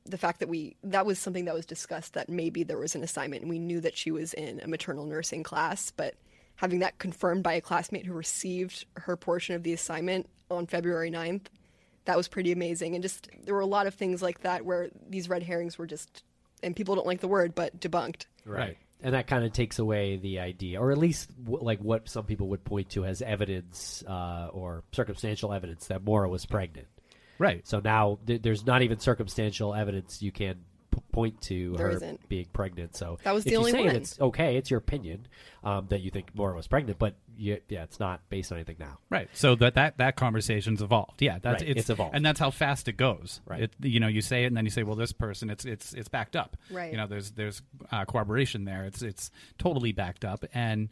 The 0.05 0.17
fact 0.17 0.39
that 0.39 0.49
we 0.49 0.75
that 0.83 1.05
was 1.05 1.19
something 1.19 1.45
that 1.45 1.53
was 1.53 1.65
discussed 1.65 2.13
that 2.13 2.29
maybe 2.29 2.63
there 2.63 2.77
was 2.77 2.95
an 2.95 3.03
assignment, 3.03 3.41
and 3.41 3.49
we 3.49 3.59
knew 3.59 3.81
that 3.81 3.97
she 3.97 4.11
was 4.11 4.33
in 4.33 4.59
a 4.63 4.67
maternal 4.67 5.05
nursing 5.05 5.43
class, 5.43 5.91
but 5.91 6.15
having 6.55 6.79
that 6.79 6.97
confirmed 6.99 7.41
by 7.41 7.53
a 7.53 7.61
classmate 7.61 8.05
who 8.05 8.13
received 8.13 8.85
her 8.97 9.15
portion 9.15 9.55
of 9.55 9.63
the 9.63 9.71
assignment 9.73 10.27
on 10.51 10.67
February 10.67 11.09
9th, 11.09 11.45
that 12.05 12.17
was 12.17 12.27
pretty 12.27 12.51
amazing. 12.51 12.95
And 12.95 13.01
just 13.01 13.29
there 13.43 13.53
were 13.53 13.59
a 13.61 13.65
lot 13.65 13.87
of 13.87 13.93
things 13.93 14.21
like 14.21 14.41
that 14.41 14.65
where 14.65 14.89
these 15.09 15.29
red 15.29 15.43
herrings 15.43 15.77
were 15.77 15.87
just, 15.87 16.23
and 16.63 16.75
people 16.75 16.95
don't 16.95 17.07
like 17.07 17.21
the 17.21 17.27
word, 17.27 17.55
but 17.55 17.79
debunked. 17.79 18.25
Right. 18.45 18.77
And 19.01 19.13
that 19.13 19.27
kind 19.27 19.45
of 19.45 19.53
takes 19.53 19.79
away 19.79 20.17
the 20.17 20.39
idea, 20.39 20.81
or 20.81 20.91
at 20.91 20.97
least 20.97 21.29
w- 21.45 21.63
like 21.63 21.79
what 21.79 22.09
some 22.09 22.25
people 22.25 22.49
would 22.49 22.65
point 22.65 22.89
to 22.89 23.05
as 23.05 23.21
evidence 23.21 24.03
uh, 24.05 24.49
or 24.51 24.83
circumstantial 24.91 25.53
evidence 25.53 25.87
that 25.87 26.03
Maura 26.03 26.27
was 26.27 26.45
pregnant. 26.45 26.87
Right. 27.37 27.65
So 27.65 27.79
now 27.79 28.19
th- 28.27 28.41
there's 28.41 28.65
not 28.65 28.81
even 28.81 28.99
circumstantial 28.99 29.73
evidence 29.73 30.21
you 30.21 30.33
can 30.33 30.55
p- 30.55 30.59
point 31.11 31.41
to 31.43 31.73
There 31.77 31.87
her 31.87 31.93
isn't. 31.93 32.27
being 32.29 32.47
pregnant. 32.53 32.95
So 32.95 33.17
That 33.23 33.33
was 33.33 33.45
if 33.45 33.51
the 33.51 33.57
only 33.57 33.71
you 33.71 33.77
say 33.77 33.85
one. 33.85 33.95
It's 33.95 34.19
okay. 34.19 34.57
It's 34.57 34.69
your 34.71 34.77
opinion 34.79 35.27
um, 35.63 35.87
that 35.89 36.01
you 36.01 36.11
think 36.11 36.33
Maura 36.35 36.55
was 36.55 36.67
pregnant, 36.67 36.99
but 36.99 37.15
you, 37.37 37.59
yeah, 37.69 37.83
it's 37.83 37.99
not 37.99 38.21
based 38.29 38.51
on 38.51 38.57
anything 38.57 38.75
now. 38.79 38.97
Right. 39.09 39.29
So 39.33 39.55
that 39.55 39.75
that 39.75 39.97
that 39.97 40.15
conversation's 40.15 40.81
evolved. 40.81 41.21
Yeah, 41.21 41.39
that's 41.39 41.61
Right, 41.61 41.69
it's, 41.71 41.79
it's 41.81 41.89
evolved. 41.89 42.15
and 42.15 42.25
that's 42.25 42.39
how 42.39 42.51
fast 42.51 42.87
it 42.87 42.97
goes. 42.97 43.39
Right. 43.45 43.63
It, 43.63 43.71
you 43.81 43.99
know, 43.99 44.07
you 44.07 44.21
say 44.21 44.43
it, 44.43 44.47
and 44.47 44.57
then 44.57 44.65
you 44.65 44.71
say, 44.71 44.83
"Well, 44.83 44.95
this 44.95 45.11
person, 45.13 45.49
it's 45.49 45.65
it's 45.65 45.93
it's 45.93 46.09
backed 46.09 46.35
up." 46.35 46.57
Right. 46.69 46.91
You 46.91 46.97
know, 46.97 47.07
there's 47.07 47.31
there's 47.31 47.61
uh, 47.91 48.05
corroboration 48.05 48.65
there. 48.65 48.83
It's 48.85 49.01
it's 49.01 49.31
totally 49.57 49.91
backed 49.93 50.25
up, 50.25 50.43
and 50.53 50.89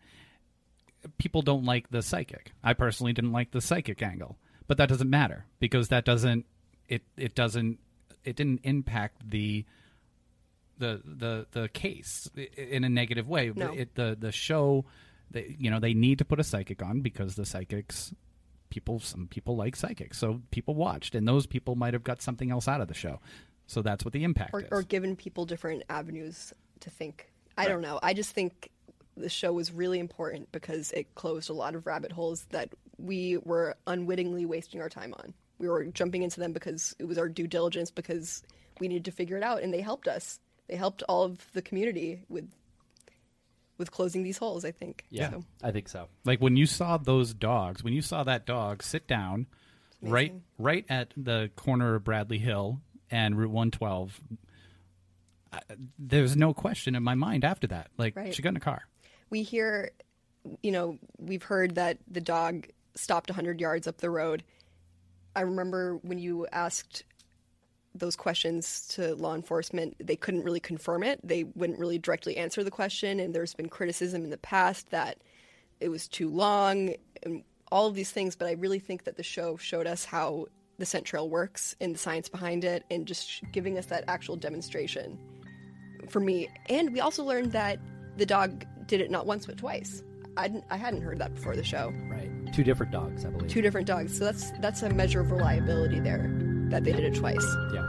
people 1.17 1.41
don't 1.41 1.63
like 1.65 1.89
the 1.89 2.01
psychic. 2.01 2.51
I 2.63 2.73
personally 2.73 3.13
didn't 3.13 3.31
like 3.31 3.51
the 3.51 3.61
psychic 3.61 4.01
angle, 4.01 4.37
but 4.67 4.77
that 4.77 4.89
doesn't 4.89 5.09
matter 5.09 5.45
because 5.59 5.89
that 5.89 6.05
doesn't 6.05 6.45
it 6.87 7.03
it 7.17 7.35
doesn't 7.35 7.79
it 8.23 8.35
didn't 8.35 8.61
impact 8.63 9.29
the 9.29 9.65
the 10.77 11.01
the 11.03 11.47
the 11.51 11.69
case 11.69 12.29
in 12.55 12.83
a 12.83 12.89
negative 12.89 13.27
way. 13.27 13.51
No. 13.55 13.73
It, 13.73 13.95
the 13.95 14.17
the 14.19 14.31
show, 14.31 14.85
they, 15.31 15.55
you 15.57 15.69
know, 15.69 15.79
they 15.79 15.93
need 15.93 16.19
to 16.19 16.25
put 16.25 16.39
a 16.39 16.43
psychic 16.43 16.81
on 16.83 17.01
because 17.01 17.35
the 17.35 17.45
psychics 17.45 18.13
people 18.69 18.99
some 18.99 19.27
people 19.27 19.55
like 19.55 19.75
psychics, 19.75 20.17
so 20.17 20.41
people 20.51 20.75
watched, 20.75 21.15
and 21.15 21.27
those 21.27 21.45
people 21.45 21.75
might 21.75 21.93
have 21.93 22.03
got 22.03 22.21
something 22.21 22.51
else 22.51 22.67
out 22.67 22.81
of 22.81 22.87
the 22.87 22.93
show. 22.93 23.19
So 23.67 23.81
that's 23.81 24.05
what 24.05 24.13
the 24.13 24.23
impact 24.23 24.53
or, 24.53 24.61
is. 24.61 24.67
or 24.71 24.81
given 24.81 25.15
people 25.15 25.45
different 25.45 25.83
avenues 25.89 26.53
to 26.81 26.89
think. 26.89 27.29
I 27.57 27.67
don't 27.67 27.81
know. 27.81 27.99
I 28.01 28.13
just 28.13 28.31
think 28.31 28.71
the 29.17 29.29
show 29.29 29.51
was 29.51 29.71
really 29.71 29.99
important 29.99 30.51
because 30.51 30.91
it 30.91 31.15
closed 31.15 31.49
a 31.49 31.53
lot 31.53 31.75
of 31.75 31.85
rabbit 31.85 32.11
holes 32.11 32.45
that 32.51 32.69
we 32.97 33.37
were 33.37 33.75
unwittingly 33.87 34.45
wasting 34.45 34.79
our 34.79 34.89
time 34.89 35.13
on. 35.13 35.33
We 35.59 35.67
were 35.67 35.85
jumping 35.85 36.21
into 36.21 36.39
them 36.39 36.53
because 36.53 36.95
it 36.99 37.05
was 37.05 37.17
our 37.17 37.27
due 37.27 37.47
diligence 37.47 37.89
because 37.89 38.43
we 38.79 38.87
needed 38.87 39.05
to 39.05 39.11
figure 39.11 39.37
it 39.37 39.43
out, 39.43 39.63
and 39.63 39.73
they 39.73 39.81
helped 39.81 40.07
us. 40.07 40.39
They 40.67 40.75
helped 40.75 41.03
all 41.07 41.23
of 41.23 41.51
the 41.53 41.61
community 41.61 42.23
with 42.29 42.49
with 43.77 43.91
closing 43.91 44.23
these 44.23 44.37
holes. 44.37 44.65
I 44.65 44.71
think. 44.71 45.05
Yeah, 45.09 45.29
So, 45.31 45.43
I 45.63 45.71
think 45.71 45.87
so. 45.87 46.07
like 46.25 46.39
when 46.41 46.55
you 46.55 46.65
saw 46.65 46.97
those 46.97 47.33
dogs, 47.33 47.83
when 47.83 47.93
you 47.93 48.01
saw 48.01 48.23
that 48.23 48.45
dog 48.45 48.83
sit 48.83 49.07
down 49.07 49.47
right 50.01 50.33
right 50.57 50.85
at 50.89 51.13
the 51.15 51.49
corner 51.55 51.95
of 51.95 52.03
Bradley 52.03 52.39
Hill 52.39 52.81
and 53.11 53.37
Route 53.37 53.51
112, 53.51 54.19
I, 55.53 55.59
there's 55.97 56.35
no 56.35 56.53
question 56.53 56.95
in 56.95 57.03
my 57.03 57.15
mind 57.15 57.43
after 57.45 57.67
that. 57.67 57.89
Like 57.97 58.15
Right. 58.15 58.33
she 58.33 58.41
got 58.41 58.49
in 58.49 58.57
a 58.57 58.61
car. 58.61 58.83
we 59.29 59.43
hear, 59.43 59.91
you 60.63 60.71
know, 60.71 60.97
we've 61.17 61.43
heard 61.43 61.75
that 61.75 61.97
the 62.09 62.21
dog 62.21 62.67
stopped 62.95 63.29
100 63.29 63.59
yards 63.61 63.87
up 63.87 63.97
the 63.97 64.09
road. 64.09 64.43
I 65.35 65.41
remember 65.41 65.97
when 65.97 66.17
you 66.17 66.47
asked 66.51 67.03
those 67.99 68.15
questions 68.15 68.87
to 68.89 69.15
law 69.15 69.35
enforcement, 69.35 69.95
they 69.99 70.15
couldn't 70.15 70.43
really 70.43 70.59
confirm 70.59 71.03
it. 71.03 71.19
They 71.23 71.43
wouldn't 71.43 71.79
really 71.79 71.99
directly 71.99 72.37
answer 72.37 72.63
the 72.63 72.71
question. 72.71 73.19
And 73.19 73.33
there's 73.33 73.53
been 73.53 73.69
criticism 73.69 74.23
in 74.23 74.29
the 74.29 74.37
past 74.37 74.89
that 74.91 75.17
it 75.79 75.89
was 75.89 76.07
too 76.07 76.29
long 76.29 76.95
and 77.23 77.43
all 77.71 77.87
of 77.87 77.95
these 77.95 78.11
things. 78.11 78.35
But 78.35 78.47
I 78.47 78.53
really 78.53 78.79
think 78.79 79.03
that 79.05 79.17
the 79.17 79.23
show 79.23 79.57
showed 79.57 79.87
us 79.87 80.05
how 80.05 80.47
the 80.77 80.85
scent 80.85 81.05
trail 81.05 81.29
works 81.29 81.75
and 81.81 81.95
the 81.95 81.99
science 81.99 82.29
behind 82.29 82.63
it 82.63 82.83
and 82.91 83.07
just 83.07 83.41
giving 83.51 83.77
us 83.77 83.87
that 83.87 84.03
actual 84.07 84.35
demonstration 84.35 85.19
for 86.09 86.19
me. 86.19 86.49
And 86.67 86.93
we 86.93 86.99
also 86.99 87.23
learned 87.23 87.51
that 87.53 87.79
the 88.17 88.25
dog 88.25 88.65
did 88.85 89.01
it 89.01 89.11
not 89.11 89.25
once 89.25 89.45
but 89.45 89.57
twice. 89.57 90.03
I, 90.37 90.61
I 90.69 90.77
hadn't 90.77 91.01
heard 91.01 91.19
that 91.19 91.33
before 91.33 91.55
the 91.55 91.63
show. 91.63 91.91
Right. 92.09 92.29
Two 92.53 92.63
different 92.63 92.91
dogs, 92.91 93.25
I 93.25 93.29
believe. 93.29 93.49
Two 93.49 93.61
different 93.61 93.87
dogs. 93.87 94.17
So 94.17 94.25
that's 94.25 94.51
that's 94.59 94.81
a 94.83 94.89
measure 94.89 95.19
of 95.19 95.31
reliability 95.31 95.99
there. 95.99 96.31
That 96.69 96.83
they 96.83 96.91
did 96.91 97.03
it 97.03 97.15
twice. 97.15 97.45
Yeah. 97.73 97.85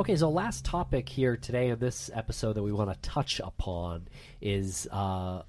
Okay, 0.00 0.16
so 0.16 0.30
last 0.30 0.64
topic 0.64 1.10
here 1.10 1.36
today 1.36 1.68
in 1.68 1.78
this 1.78 2.10
episode 2.14 2.54
that 2.54 2.62
we 2.62 2.72
want 2.72 2.90
to 2.90 2.98
touch 3.08 3.38
upon 3.38 4.08
is 4.40 4.88
uh, 4.90 5.42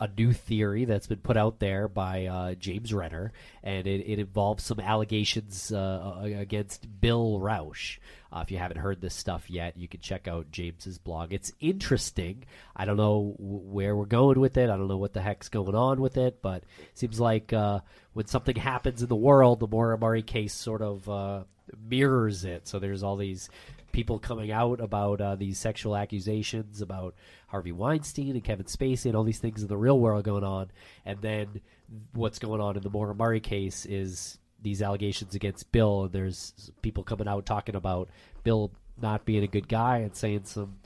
a 0.00 0.08
new 0.16 0.32
theory 0.32 0.84
that's 0.84 1.06
been 1.06 1.18
put 1.18 1.36
out 1.36 1.58
there 1.58 1.88
by 1.88 2.26
uh, 2.26 2.54
James 2.54 2.94
Renner, 2.94 3.32
and 3.62 3.86
it, 3.86 4.00
it 4.06 4.18
involves 4.18 4.64
some 4.64 4.78
allegations 4.78 5.72
uh, 5.72 6.20
against 6.22 6.86
Bill 7.00 7.40
Rausch. 7.40 7.98
Uh, 8.32 8.40
if 8.40 8.50
you 8.50 8.58
haven't 8.58 8.76
heard 8.76 9.00
this 9.00 9.14
stuff 9.14 9.50
yet, 9.50 9.76
you 9.76 9.88
can 9.88 10.00
check 10.00 10.28
out 10.28 10.50
James's 10.52 10.98
blog. 10.98 11.32
It's 11.32 11.50
interesting. 11.60 12.44
I 12.76 12.84
don't 12.84 12.96
know 12.96 13.34
where 13.38 13.96
we're 13.96 14.04
going 14.04 14.38
with 14.38 14.56
it. 14.56 14.70
I 14.70 14.76
don't 14.76 14.88
know 14.88 14.98
what 14.98 15.14
the 15.14 15.22
heck's 15.22 15.48
going 15.48 15.74
on 15.74 16.00
with 16.00 16.16
it, 16.16 16.42
but 16.42 16.62
it 16.80 16.98
seems 16.98 17.18
like 17.18 17.52
uh, 17.52 17.80
when 18.12 18.26
something 18.26 18.56
happens 18.56 19.02
in 19.02 19.08
the 19.08 19.16
world, 19.16 19.60
the 19.60 19.66
Murray 19.68 20.22
case 20.22 20.54
sort 20.54 20.82
of 20.82 21.08
uh, 21.08 21.44
mirrors 21.88 22.44
it. 22.44 22.68
So 22.68 22.78
there's 22.78 23.02
all 23.02 23.16
these 23.16 23.48
people 23.92 24.18
coming 24.18 24.50
out 24.50 24.80
about 24.80 25.20
uh, 25.20 25.34
these 25.36 25.58
sexual 25.58 25.96
accusations 25.96 26.80
about 26.80 27.14
Harvey 27.48 27.72
Weinstein 27.72 28.32
and 28.32 28.44
Kevin 28.44 28.66
Spacey 28.66 29.06
and 29.06 29.14
all 29.14 29.24
these 29.24 29.38
things 29.38 29.62
in 29.62 29.68
the 29.68 29.76
real 29.76 29.98
world 29.98 30.24
going 30.24 30.44
on, 30.44 30.70
and 31.04 31.20
then 31.22 31.60
what's 32.12 32.38
going 32.38 32.60
on 32.60 32.76
in 32.76 32.82
the 32.82 32.90
Murray 32.90 33.40
case 33.40 33.86
is 33.86 34.38
these 34.60 34.82
allegations 34.82 35.34
against 35.34 35.70
Bill, 35.72 36.04
and 36.04 36.12
there's 36.12 36.70
people 36.82 37.04
coming 37.04 37.28
out 37.28 37.46
talking 37.46 37.76
about 37.76 38.08
Bill 38.44 38.72
not 39.00 39.24
being 39.24 39.44
a 39.44 39.48
good 39.48 39.68
guy 39.68 39.98
and 39.98 40.14
saying 40.14 40.44
some 40.44 40.78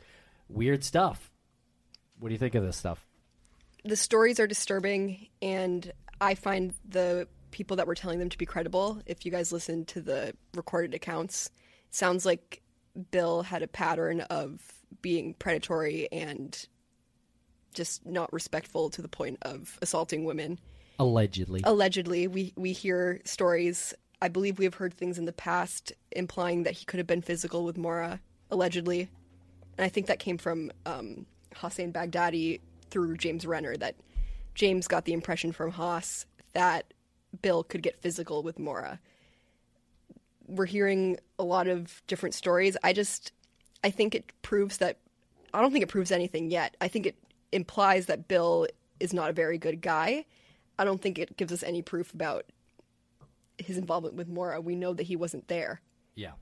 weird 0.49 0.85
stuff. 0.85 1.31
What 2.19 2.29
do 2.29 2.35
you 2.35 2.39
think 2.39 2.55
of 2.55 2.65
this 2.65 2.77
stuff? 2.77 3.07
The 3.85 3.97
stories 3.97 4.39
are 4.39 4.47
disturbing, 4.47 5.29
and 5.41 5.91
I 6.21 6.35
find 6.35 6.75
the 6.89 7.27
people 7.51 7.77
that 7.77 7.87
were 7.87 7.95
telling 7.95 8.19
them 8.19 8.29
to 8.29 8.39
be 8.39 8.47
credible. 8.47 9.03
If 9.07 9.27
you 9.27 9.33
guys 9.33 9.53
listen 9.53 9.85
to 9.87 10.01
the 10.01 10.35
recorded 10.55 10.95
accounts, 10.95 11.51
sounds 11.91 12.25
like 12.25 12.62
Bill 13.11 13.43
had 13.43 13.63
a 13.63 13.69
pattern 13.69 14.21
of 14.23 14.61
being 15.01 15.35
predatory 15.35 16.09
and 16.13 16.67
just 17.75 18.05
not 18.05 18.33
respectful 18.33 18.91
to 18.91 19.03
the 19.03 19.09
point 19.09 19.39
of 19.43 19.79
assaulting 19.81 20.25
women. 20.25 20.59
Allegedly. 20.99 21.63
Allegedly, 21.65 22.27
we 22.27 22.53
we 22.57 22.73
hear 22.73 23.21
stories. 23.25 23.95
I 24.21 24.29
believe 24.29 24.59
we 24.59 24.65
have 24.67 24.75
heard 24.75 24.95
things 24.95 25.19
in 25.19 25.25
the 25.25 25.33
past 25.33 25.93
implying 26.13 26.63
that 26.63 26.75
he 26.75 26.85
could 26.85 26.99
have 26.99 27.07
been 27.07 27.23
physical 27.23 27.65
with 27.65 27.77
Maura. 27.77 28.21
allegedly, 28.51 29.09
and 29.79 29.85
I 29.85 29.89
think 29.89 30.07
that 30.07 30.19
came 30.19 30.39
from 30.39 30.71
um, 30.87 31.27
Hossein 31.57 31.93
Baghdadi 31.93 32.61
through 32.91 33.17
James 33.17 33.47
Renner. 33.47 33.77
That 33.77 33.97
James 34.55 34.87
got 34.87 35.07
the 35.07 35.15
impression 35.15 35.51
from 35.53 35.73
Haas 35.73 36.27
that 36.53 36.93
Bill 37.41 37.65
could 37.65 37.83
get 37.83 38.01
physical 38.01 38.43
with 38.43 38.59
Maura 38.59 39.01
we're 40.53 40.67
hearing 40.67 41.19
a 41.39 41.45
lot 41.45 41.69
of 41.69 42.03
different 42.07 42.35
stories. 42.35 42.77
I 42.83 42.93
just 42.93 43.33
I 43.85 43.91
think 43.91 44.15
it 44.15 44.33
proves 44.43 44.79
that 44.79 44.99
I 45.53 45.61
don't 45.61 45.73
think 45.73 45.83
it 45.83 45.89
proves 45.89 46.13
anything 46.13 46.51
yet. 46.51 46.77
I 46.81 46.89
think 46.89 47.07
it 47.07 47.17
implies 47.51 48.07
that 48.07 48.29
Bill 48.29 48.67
is 49.01 49.13
not 49.13 49.31
a 49.31 49.33
very 49.33 49.59
good 49.59 49.81
guy. 49.81 50.25
I 50.79 50.85
don't 50.85 51.01
think 51.01 51.19
it 51.19 51.37
gives 51.37 51.53
us 51.53 51.63
any 51.63 51.83
proof 51.83 52.15
about 52.15 52.47
his 53.59 53.77
involvement 53.77 54.15
with 54.15 54.29
Maura. 54.29 54.61
We 54.61 54.75
know 54.77 54.95
that 54.95 55.05
he 55.05 55.17
wasn't 55.17 55.49
there. 55.49 55.81
Yeah. 56.15 56.33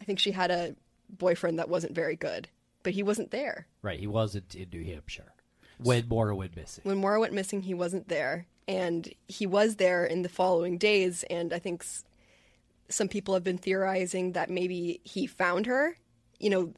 I 0.00 0.04
think 0.04 0.18
she 0.18 0.32
had 0.32 0.50
a 0.50 0.74
boyfriend 1.08 1.58
that 1.58 1.68
wasn't 1.68 1.94
very 1.94 2.16
good, 2.16 2.48
but 2.82 2.92
he 2.92 3.02
wasn't 3.02 3.30
there. 3.30 3.66
Right, 3.80 3.98
he 3.98 4.06
wasn't 4.06 4.54
in 4.54 4.68
New 4.70 4.84
Hampshire 4.84 5.32
when 5.78 6.06
Maura 6.08 6.36
went 6.36 6.56
missing. 6.56 6.82
When 6.84 6.98
Maura 6.98 7.20
went 7.20 7.32
missing, 7.32 7.62
he 7.62 7.74
wasn't 7.74 8.08
there, 8.08 8.46
and 8.68 9.12
he 9.28 9.46
was 9.46 9.76
there 9.76 10.04
in 10.04 10.22
the 10.22 10.28
following 10.28 10.78
days. 10.78 11.24
And 11.30 11.52
I 11.52 11.58
think 11.58 11.84
some 12.88 13.08
people 13.08 13.34
have 13.34 13.44
been 13.44 13.58
theorizing 13.58 14.32
that 14.32 14.50
maybe 14.50 15.00
he 15.04 15.26
found 15.26 15.66
her. 15.66 15.96
You 16.38 16.50
know, 16.50 16.72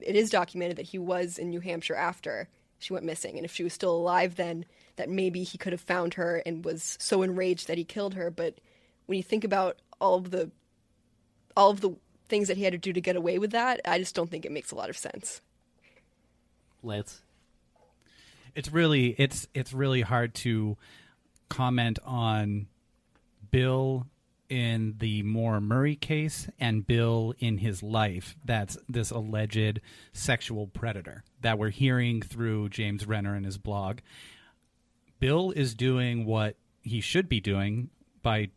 it 0.00 0.16
is 0.16 0.30
documented 0.30 0.76
that 0.78 0.86
he 0.86 0.98
was 0.98 1.38
in 1.38 1.50
New 1.50 1.60
Hampshire 1.60 1.96
after 1.96 2.48
she 2.78 2.92
went 2.92 3.04
missing, 3.04 3.36
and 3.36 3.44
if 3.44 3.52
she 3.54 3.64
was 3.64 3.72
still 3.72 3.94
alive 3.94 4.36
then, 4.36 4.64
that 4.96 5.08
maybe 5.08 5.42
he 5.42 5.58
could 5.58 5.72
have 5.72 5.80
found 5.80 6.14
her 6.14 6.42
and 6.46 6.64
was 6.64 6.96
so 7.00 7.22
enraged 7.22 7.66
that 7.68 7.78
he 7.78 7.84
killed 7.84 8.14
her. 8.14 8.30
But 8.30 8.60
when 9.06 9.16
you 9.16 9.22
think 9.22 9.44
about 9.44 9.78
all 10.00 10.16
of 10.16 10.30
the 10.30 10.50
all 11.56 11.70
of 11.70 11.80
the 11.80 11.96
things 12.28 12.48
that 12.48 12.56
he 12.56 12.62
had 12.62 12.72
to 12.72 12.78
do 12.78 12.92
to 12.92 13.00
get 13.00 13.16
away 13.16 13.38
with 13.38 13.50
that, 13.50 13.80
I 13.84 13.98
just 13.98 14.14
don't 14.14 14.30
think 14.30 14.44
it 14.44 14.52
makes 14.52 14.70
a 14.70 14.76
lot 14.76 14.90
of 14.90 14.96
sense. 14.96 15.40
Lance, 16.82 17.22
it's 18.54 18.70
really 18.70 19.14
it's 19.18 19.48
it's 19.54 19.72
really 19.72 20.02
hard 20.02 20.34
to 20.36 20.76
comment 21.48 21.98
on 22.04 22.68
Bill 23.50 24.06
in 24.48 24.94
the 24.98 25.22
Maura 25.22 25.60
Murray 25.60 25.96
case 25.96 26.48
and 26.58 26.86
Bill 26.86 27.34
in 27.38 27.58
his 27.58 27.82
life 27.82 28.36
that's 28.44 28.78
this 28.88 29.10
alleged 29.10 29.80
sexual 30.12 30.66
predator 30.66 31.22
that 31.40 31.58
we're 31.58 31.70
hearing 31.70 32.22
through 32.22 32.70
James 32.70 33.06
Renner 33.06 33.36
in 33.36 33.44
his 33.44 33.58
blog. 33.58 33.98
Bill 35.20 35.50
is 35.50 35.74
doing 35.74 36.24
what 36.24 36.56
he 36.82 37.00
should 37.00 37.28
be 37.28 37.40
doing 37.40 37.90
by 38.22 38.50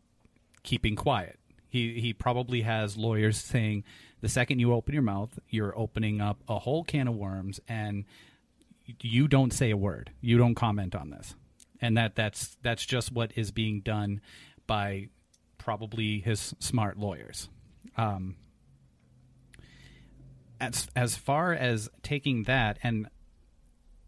keeping 0.62 0.96
quiet. 0.96 1.38
He 1.68 2.00
he 2.00 2.12
probably 2.12 2.62
has 2.62 2.96
lawyers 2.96 3.38
saying 3.38 3.84
the 4.20 4.28
second 4.28 4.60
you 4.60 4.72
open 4.72 4.94
your 4.94 5.02
mouth, 5.02 5.38
you're 5.48 5.76
opening 5.78 6.20
up 6.20 6.38
a 6.48 6.58
whole 6.60 6.84
can 6.84 7.08
of 7.08 7.14
worms 7.14 7.60
and 7.68 8.04
you 9.00 9.28
don't 9.28 9.52
say 9.52 9.70
a 9.70 9.76
word. 9.76 10.10
You 10.20 10.38
don't 10.38 10.54
comment 10.54 10.94
on 10.94 11.10
this. 11.10 11.34
And 11.80 11.96
that 11.96 12.14
that's 12.14 12.56
that's 12.62 12.84
just 12.84 13.12
what 13.12 13.32
is 13.36 13.50
being 13.50 13.80
done 13.80 14.20
by 14.66 15.08
probably 15.62 16.18
his 16.18 16.54
smart 16.58 16.98
lawyers. 16.98 17.48
Um, 17.96 18.36
as 20.60 20.88
as 20.94 21.16
far 21.16 21.52
as 21.52 21.88
taking 22.02 22.44
that 22.44 22.78
and 22.82 23.08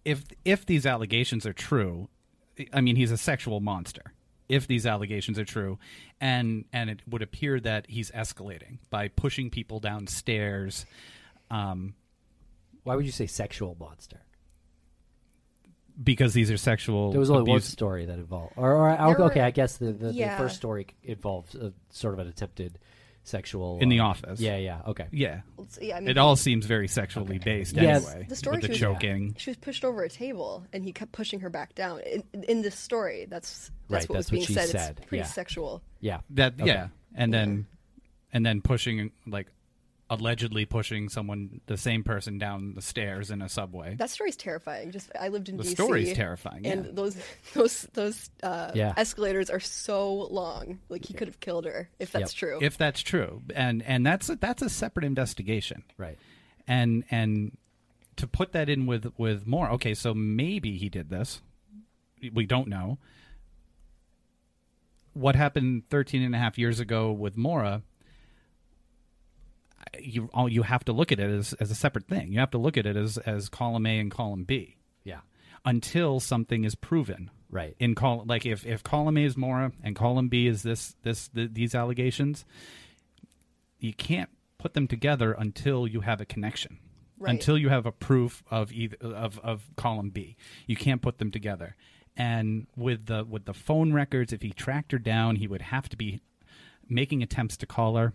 if 0.04 0.24
if 0.44 0.66
these 0.66 0.84
allegations 0.84 1.46
are 1.46 1.52
true, 1.52 2.08
I 2.72 2.80
mean 2.80 2.96
he's 2.96 3.10
a 3.10 3.16
sexual 3.16 3.60
monster. 3.60 4.12
If 4.48 4.66
these 4.66 4.84
allegations 4.84 5.38
are 5.38 5.44
true, 5.44 5.78
and 6.20 6.66
and 6.72 6.90
it 6.90 7.00
would 7.08 7.22
appear 7.22 7.58
that 7.60 7.86
he's 7.88 8.10
escalating 8.10 8.78
by 8.90 9.08
pushing 9.08 9.48
people 9.48 9.80
downstairs. 9.80 10.84
Um, 11.50 11.94
Why 12.82 12.96
would 12.96 13.06
you 13.06 13.12
say 13.12 13.26
sexual 13.26 13.76
monster? 13.78 14.20
Because 16.02 16.32
these 16.34 16.50
are 16.50 16.56
sexual. 16.56 17.10
There 17.12 17.20
was 17.20 17.30
only 17.30 17.42
one 17.42 17.58
abuse- 17.58 17.64
story 17.70 18.06
that 18.06 18.18
involved, 18.18 18.54
or, 18.56 18.72
or 18.72 18.96
There 18.96 19.26
okay, 19.26 19.40
were- 19.40 19.46
I 19.46 19.50
guess 19.50 19.76
the, 19.76 19.92
the, 19.92 20.12
yeah. 20.12 20.36
the 20.36 20.42
first 20.44 20.56
story 20.56 20.86
involved 21.02 21.54
a, 21.54 21.72
sort 21.90 22.14
of 22.14 22.20
an 22.20 22.28
attempted 22.28 22.78
sexual 23.26 23.78
in 23.80 23.88
the 23.88 24.00
uh, 24.00 24.04
office. 24.06 24.38
Yeah, 24.40 24.56
yeah, 24.56 24.82
okay. 24.88 25.06
Yeah. 25.10 25.40
Let's- 25.56 25.78
yeah, 25.80 25.96
I 25.96 26.00
mean, 26.00 26.10
it 26.10 26.18
all 26.18 26.36
seems 26.36 26.66
very 26.66 26.88
sexually 26.88 27.38
based 27.38 27.74
Yeah, 27.74 27.96
anyway. 27.96 28.26
the 28.28 28.36
story 28.36 28.56
with 28.56 28.62
the 28.62 28.66
she 28.76 28.84
was- 28.84 28.94
choking. 28.96 29.34
She 29.38 29.50
was 29.50 29.56
pushed 29.56 29.84
over 29.84 30.02
a 30.02 30.08
table, 30.10 30.64
and 30.72 30.84
he 30.84 30.92
kept 30.92 31.12
pushing 31.12 31.40
her 31.40 31.48
back 31.50 31.74
down. 31.74 32.00
In, 32.00 32.24
in 32.44 32.62
this 32.62 32.78
story, 32.78 33.26
that's 33.28 33.70
that's 33.88 34.04
Right, 34.04 34.08
what 34.10 34.14
that's 34.16 34.26
was 34.26 34.30
being 34.30 34.42
what 34.42 34.46
she 34.48 34.54
said. 34.54 34.68
said, 34.68 34.90
It's 34.98 35.06
pretty 35.08 35.22
yeah. 35.22 35.26
sexual. 35.26 35.82
Yeah, 36.00 36.20
That 36.30 36.54
Okay. 36.60 36.66
yeah, 36.66 36.88
and 37.14 37.32
then 37.32 37.66
and 38.32 38.44
then 38.44 38.60
pushing 38.62 39.12
like 39.26 39.46
allegedly 40.10 40.66
pushing 40.66 41.08
someone 41.08 41.60
the 41.66 41.76
same 41.78 42.04
person 42.04 42.36
down 42.38 42.74
the 42.74 42.82
stairs 42.82 43.30
in 43.30 43.40
a 43.40 43.48
subway. 43.48 43.94
That 43.96 44.10
story's 44.10 44.36
terrifying. 44.36 44.90
Just 44.90 45.10
I 45.18 45.28
lived 45.28 45.48
in 45.48 45.56
DC. 45.56 45.62
The 45.62 45.68
DC. 45.70 45.72
story's 45.74 46.12
terrifying, 46.14 46.66
and 46.66 46.84
yeah. 46.84 46.90
those 46.92 47.16
those 47.54 47.82
those 47.94 48.30
uh, 48.42 48.72
Yeah. 48.74 48.92
escalators 48.96 49.48
are 49.50 49.60
so 49.60 50.12
long. 50.14 50.80
Like 50.88 51.04
he 51.06 51.14
could 51.14 51.28
have 51.28 51.40
killed 51.40 51.64
her 51.64 51.88
if 51.98 52.12
that's 52.12 52.32
Yep. 52.34 52.38
true. 52.38 52.58
if 52.62 52.76
that's 52.76 53.00
true, 53.00 53.42
and 53.54 53.82
and 53.82 54.04
that's 54.04 54.28
a, 54.28 54.36
that's 54.36 54.60
a 54.62 54.68
separate 54.68 55.04
investigation, 55.06 55.84
right. 55.96 56.18
and 56.68 57.04
and 57.10 57.56
to 58.16 58.26
put 58.26 58.52
that 58.52 58.68
in 58.68 58.86
with 58.86 59.12
with 59.16 59.46
more. 59.46 59.70
Okay, 59.70 59.94
so 59.94 60.12
maybe 60.14 60.76
he 60.76 60.88
did 60.88 61.08
this. 61.08 61.40
We 62.32 62.46
don't 62.46 62.68
know. 62.68 62.98
What 65.14 65.36
happened 65.36 65.88
13 65.90 66.22
and 66.22 66.34
a 66.34 66.38
half 66.38 66.58
years 66.58 66.80
ago 66.80 67.12
with 67.12 67.36
Maura? 67.36 67.82
You 70.00 70.28
all 70.34 70.48
you 70.48 70.62
have 70.62 70.84
to 70.86 70.92
look 70.92 71.12
at 71.12 71.20
it 71.20 71.30
as, 71.30 71.52
as 71.54 71.70
a 71.70 71.74
separate 71.74 72.06
thing. 72.06 72.32
You 72.32 72.40
have 72.40 72.50
to 72.52 72.58
look 72.58 72.76
at 72.76 72.86
it 72.86 72.96
as 72.96 73.18
as 73.18 73.48
column 73.48 73.86
A 73.86 73.98
and 73.98 74.10
column 74.10 74.44
B 74.44 74.76
Yeah, 75.04 75.20
until 75.64 76.20
something 76.20 76.64
is 76.64 76.74
proven. 76.74 77.30
right. 77.50 77.74
In 77.78 77.94
col 77.94 78.24
like 78.26 78.44
if 78.46 78.64
if 78.66 78.82
column 78.82 79.16
A 79.16 79.24
is 79.24 79.36
Maura 79.36 79.72
and 79.82 79.94
column 79.96 80.28
B 80.28 80.46
is 80.46 80.62
this 80.62 80.96
this 81.02 81.28
th- 81.28 81.50
these 81.52 81.74
allegations, 81.74 82.44
you 83.78 83.92
can't 83.92 84.30
put 84.58 84.74
them 84.74 84.86
together 84.88 85.32
until 85.32 85.86
you 85.86 86.00
have 86.00 86.20
a 86.20 86.24
connection. 86.24 86.78
Right. 87.18 87.30
Until 87.30 87.56
you 87.56 87.68
have 87.68 87.86
a 87.86 87.92
proof 87.92 88.42
of 88.50 88.72
either 88.72 88.96
of 89.00 89.38
of 89.40 89.70
column 89.76 90.10
B, 90.10 90.36
you 90.66 90.76
can't 90.76 91.00
put 91.02 91.18
them 91.18 91.30
together. 91.30 91.76
And 92.16 92.66
with 92.76 93.06
the 93.06 93.24
with 93.24 93.44
the 93.44 93.54
phone 93.54 93.92
records, 93.92 94.32
if 94.32 94.42
he 94.42 94.50
tracked 94.50 94.92
her 94.92 94.98
down, 94.98 95.36
he 95.36 95.46
would 95.46 95.62
have 95.62 95.88
to 95.90 95.96
be 95.96 96.20
making 96.88 97.22
attempts 97.22 97.56
to 97.58 97.66
call 97.66 97.96
her. 97.96 98.12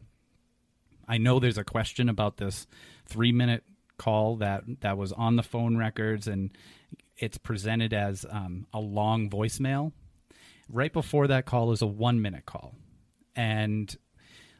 I 1.09 1.17
know 1.17 1.39
there's 1.39 1.57
a 1.57 1.63
question 1.63 2.07
about 2.07 2.37
this 2.37 2.67
three 3.07 3.31
minute 3.31 3.63
call 3.97 4.37
that 4.37 4.63
that 4.81 4.97
was 4.97 5.11
on 5.11 5.35
the 5.35 5.43
phone 5.43 5.75
records, 5.75 6.27
and 6.27 6.51
it's 7.17 7.37
presented 7.37 7.93
as 7.93 8.25
um, 8.29 8.67
a 8.71 8.79
long 8.79 9.29
voicemail. 9.29 9.91
Right 10.71 10.93
before 10.93 11.27
that 11.27 11.45
call 11.47 11.71
is 11.71 11.81
a 11.81 11.87
one 11.87 12.21
minute 12.21 12.45
call, 12.45 12.75
and 13.35 13.93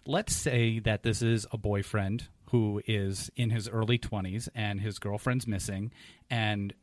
let's 0.05 0.35
say 0.35 0.79
that 0.79 1.03
this 1.03 1.21
is 1.21 1.45
a 1.51 1.57
boyfriend 1.57 2.27
who 2.49 2.81
is 2.87 3.29
in 3.35 3.51
his 3.51 3.69
early 3.69 3.99
20s 3.99 4.49
and 4.55 4.81
his 4.81 4.97
girlfriend's 4.97 5.45
missing 5.45 5.91
and 6.31 6.73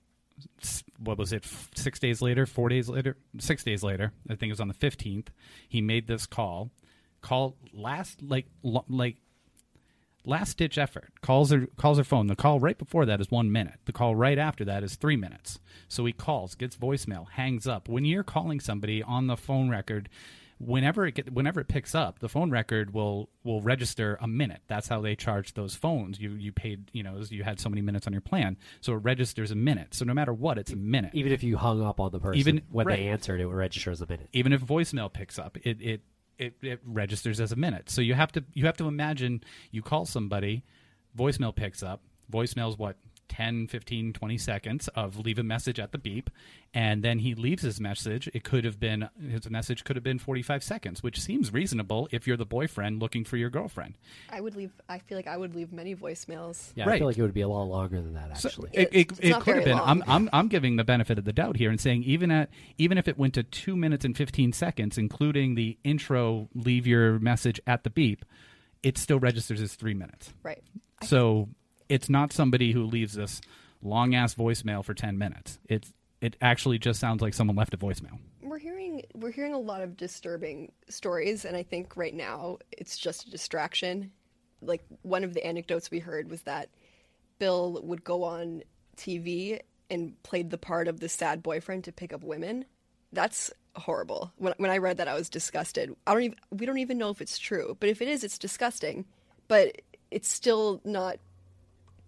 what 0.99 1.19
was 1.19 1.33
it 1.33 1.45
six 1.75 1.99
days 1.99 2.21
later 2.23 2.47
four 2.47 2.69
days 2.69 2.89
later 2.89 3.17
six 3.39 3.65
days 3.65 3.83
later 3.83 4.13
i 4.29 4.35
think 4.35 4.51
it 4.51 4.53
was 4.53 4.61
on 4.61 4.69
the 4.69 4.75
15th 4.75 5.29
he 5.69 5.81
made 5.81 6.07
this 6.07 6.27
call 6.27 6.71
call 7.21 7.57
last 7.73 8.23
like 8.23 8.47
like 8.63 9.17
last 10.27 10.59
ditch 10.59 10.77
effort. 10.77 11.11
Calls 11.23 11.51
her 11.51 11.67
calls 11.77 11.99
her 11.99 12.05
phone. 12.05 12.27
The 12.27 12.37
call 12.37 12.61
right 12.61 12.77
before 12.77 13.07
that 13.07 13.21
is 13.21 13.31
one 13.31 13.51
minute. 13.51 13.79
The 13.87 13.93
call 13.93 14.15
right 14.15 14.39
after 14.39 14.65
that 14.67 14.83
is 14.83 14.97
three 14.97 15.17
minutes. 15.17 15.59
So 15.89 16.05
he 16.05 16.13
calls 16.13 16.55
gets 16.55 16.77
voicemail 16.77 17.31
hangs 17.31 17.67
up. 17.67 17.89
When 17.89 18.05
you're 18.05 18.25
calling 18.25 18.61
somebody 18.61 19.03
on 19.03 19.27
the 19.29 19.37
phone 19.37 19.71
record 19.71 20.09
whenever 20.59 21.07
it 21.07 21.15
get, 21.15 21.33
whenever 21.33 21.61
it 21.61 21.69
picks 21.69 21.95
up 21.95 22.19
the 22.19 22.29
phone 22.29 22.51
record 22.51 22.93
will 22.95 23.29
will 23.45 23.61
register 23.61 24.19
a 24.21 24.27
minute. 24.27 24.63
That's 24.69 24.89
how 24.89 25.01
they 25.01 25.15
charge 25.15 25.55
those 25.55 25.75
phones. 25.75 26.19
You 26.19 26.31
you 26.33 26.53
paid 26.53 26.91
you 26.93 27.03
know 27.03 27.21
you 27.29 27.45
had 27.45 27.61
so 27.61 27.69
many 27.69 27.83
minutes 27.83 28.07
on 28.07 28.13
your 28.13 28.23
plan 28.23 28.57
so 28.81 28.95
it 28.95 28.97
registers 28.99 29.51
a 29.51 29.55
minute. 29.55 29.95
So 29.95 30.05
no 30.05 30.15
matter 30.15 30.33
what 30.33 30.59
it's 30.59 30.73
a 30.73 30.77
minute. 30.77 31.11
Even 31.15 31.33
if 31.33 31.43
you 31.43 31.57
hung 31.57 31.83
up 31.83 32.01
on 32.01 32.11
the 32.11 32.21
person, 32.21 32.39
Even- 32.39 32.63
when 32.71 32.87
right. 32.87 32.97
they 32.99 33.09
answered, 33.09 33.41
it 33.41 33.47
would 33.47 33.57
register 33.57 33.91
as 33.91 34.01
a 34.01 34.07
minute. 34.07 34.29
even 34.33 34.53
if 34.53 34.63
voicemail 34.63 35.13
picks 35.13 35.39
up 35.39 35.57
it, 35.63 35.81
it 35.81 36.01
it 36.39 36.55
it 36.63 36.81
registers 36.85 37.41
as 37.41 37.53
a 37.53 37.57
minute. 37.57 37.91
So 37.91 38.01
you 38.01 38.15
have 38.15 38.33
to 38.33 38.45
you 38.53 38.67
have 38.67 38.77
to 38.79 38.87
imagine 38.87 39.43
you 39.71 39.83
call 39.83 40.05
somebody 40.05 40.65
voicemail 41.17 41.55
picks 41.55 41.83
up. 41.83 42.03
Voicemail's 42.31 42.79
what 42.79 42.97
10 43.29 43.67
15 43.69 44.13
20 44.13 44.39
seconds 44.39 44.89
of 44.89 45.19
leave 45.19 45.39
a 45.39 45.43
message 45.43 45.79
at 45.81 45.93
the 45.93 45.99
beep 45.99 46.31
and 46.75 47.03
then 47.03 47.19
he 47.21 47.35
leaves 47.35 47.63
his 47.63 47.81
message 47.81 48.29
it 48.35 48.45
could 48.45 48.65
have 48.65 48.79
been 48.81 49.09
his 49.29 49.49
message 49.51 49.85
could 49.85 49.97
have 49.97 50.03
been 50.03 50.19
45 50.19 50.63
seconds 50.63 51.03
which 51.03 51.21
seems 51.21 51.53
reasonable 51.53 52.09
if 52.13 52.27
you're 52.27 52.37
the 52.37 52.47
boyfriend 52.47 53.01
looking 53.01 53.25
for 53.25 53.37
your 53.37 53.51
girlfriend 53.51 53.95
I 54.31 54.41
would 54.41 54.57
leave. 54.57 54.73
I 54.89 54.99
feel 54.99 55.17
like 55.19 55.27
I 55.27 55.37
would 55.37 55.55
leave 55.55 55.73
many 55.73 55.95
voicemails. 55.95 56.73
Yeah, 56.75 56.89
I 56.89 56.99
feel 56.99 57.07
like 57.07 57.19
it 57.19 57.23
would 57.23 57.35
be 57.35 57.41
a 57.43 57.49
lot 57.49 57.65
longer 57.65 58.01
than 58.01 58.15
that. 58.15 58.37
So 58.39 58.49
Actually, 58.49 58.71
it, 58.73 58.89
it, 58.93 58.97
It's- 58.97 59.19
it's 59.23 59.37
it 59.37 59.41
could 59.43 59.57
have 59.57 59.65
been. 59.65 59.79
I'm. 59.79 60.03
I'm 60.07 60.29
I'm 60.33 60.49
giving 60.49 60.77
the 60.77 60.85
benefit 60.85 61.19
of 61.19 61.25
the 61.25 61.33
doubt 61.33 61.57
here 61.57 61.71
and 61.71 61.81
saying 61.81 62.03
even 62.05 62.31
at 62.31 62.51
even 62.79 62.99
if 62.99 63.09
it 63.09 63.17
went 63.19 63.35
to 63.35 63.43
two 63.43 63.77
minutes 63.77 64.05
and 64.05 64.17
fifteen 64.17 64.53
seconds, 64.53 64.99
including 64.99 65.55
the 65.55 65.79
intro, 65.85 66.49
leave 66.55 66.87
your 66.87 67.19
message 67.19 67.61
at 67.67 67.85
the 67.85 67.91
beep, 67.91 68.25
it 68.83 68.99
still 68.99 69.19
registers 69.19 69.61
as 69.61 69.75
three 69.75 69.95
minutes. 69.95 70.33
Right. 70.43 70.63
So 71.03 71.49
it's 71.89 72.09
not 72.09 72.33
somebody 72.33 72.73
who 72.73 72.85
leaves 72.85 73.15
this 73.15 73.41
long 73.83 74.15
ass 74.15 74.35
voicemail 74.35 74.85
for 74.85 74.95
ten 74.95 75.19
minutes. 75.19 75.59
It's 75.69 75.93
it 76.21 76.37
actually 76.41 76.79
just 76.79 76.99
sounds 76.99 77.21
like 77.21 77.35
someone 77.35 77.57
left 77.57 77.75
a 77.75 77.77
voicemail. 77.77 78.19
We're 78.43 78.59
hearing 78.59 79.03
we're 79.15 79.33
hearing 79.33 79.55
a 79.55 79.59
lot 79.59 79.83
of 79.83 79.97
disturbing 79.97 80.73
stories, 80.89 81.45
and 81.45 81.57
I 81.57 81.63
think 81.63 81.97
right 81.97 82.15
now 82.15 82.59
it's 82.73 82.97
just 82.97 83.27
a 83.27 83.31
distraction. 83.31 84.13
Like 84.63 84.85
one 85.03 85.25
of 85.25 85.35
the 85.35 85.47
anecdotes 85.47 85.91
we 85.91 85.99
heard 85.99 86.31
was 86.31 86.43
that 86.43 86.71
Bill 87.39 87.81
would 87.83 88.03
go 88.03 88.25
on 88.25 88.63
TV 88.97 89.61
and 89.91 90.21
played 90.23 90.51
the 90.51 90.59
part 90.59 90.89
of 90.89 91.01
the 91.01 91.09
sad 91.09 91.43
boyfriend 91.43 91.85
to 91.85 91.93
pick 91.93 92.13
up 92.13 92.25
women. 92.25 92.65
That's 93.13 93.53
horrible. 93.75 94.33
When 94.37 94.55
when 94.57 94.71
I 94.71 94.79
read 94.79 94.97
that, 94.97 95.09
I 95.09 95.15
was 95.15 95.29
disgusted. 95.29 95.95
I 96.07 96.15
don't 96.15 96.23
even 96.23 96.39
we 96.51 96.67
don't 96.67 96.79
even 96.79 96.99
know 96.99 97.11
if 97.11 97.21
it's 97.21 97.39
true, 97.39 97.77
but 97.79 97.89
if 97.89 98.01
it 98.01 98.09
is, 98.09 98.25
it's 98.25 98.39
disgusting. 98.39 99.05
But 99.49 99.83
it's 100.11 100.29
still 100.29 100.81
not 100.85 101.19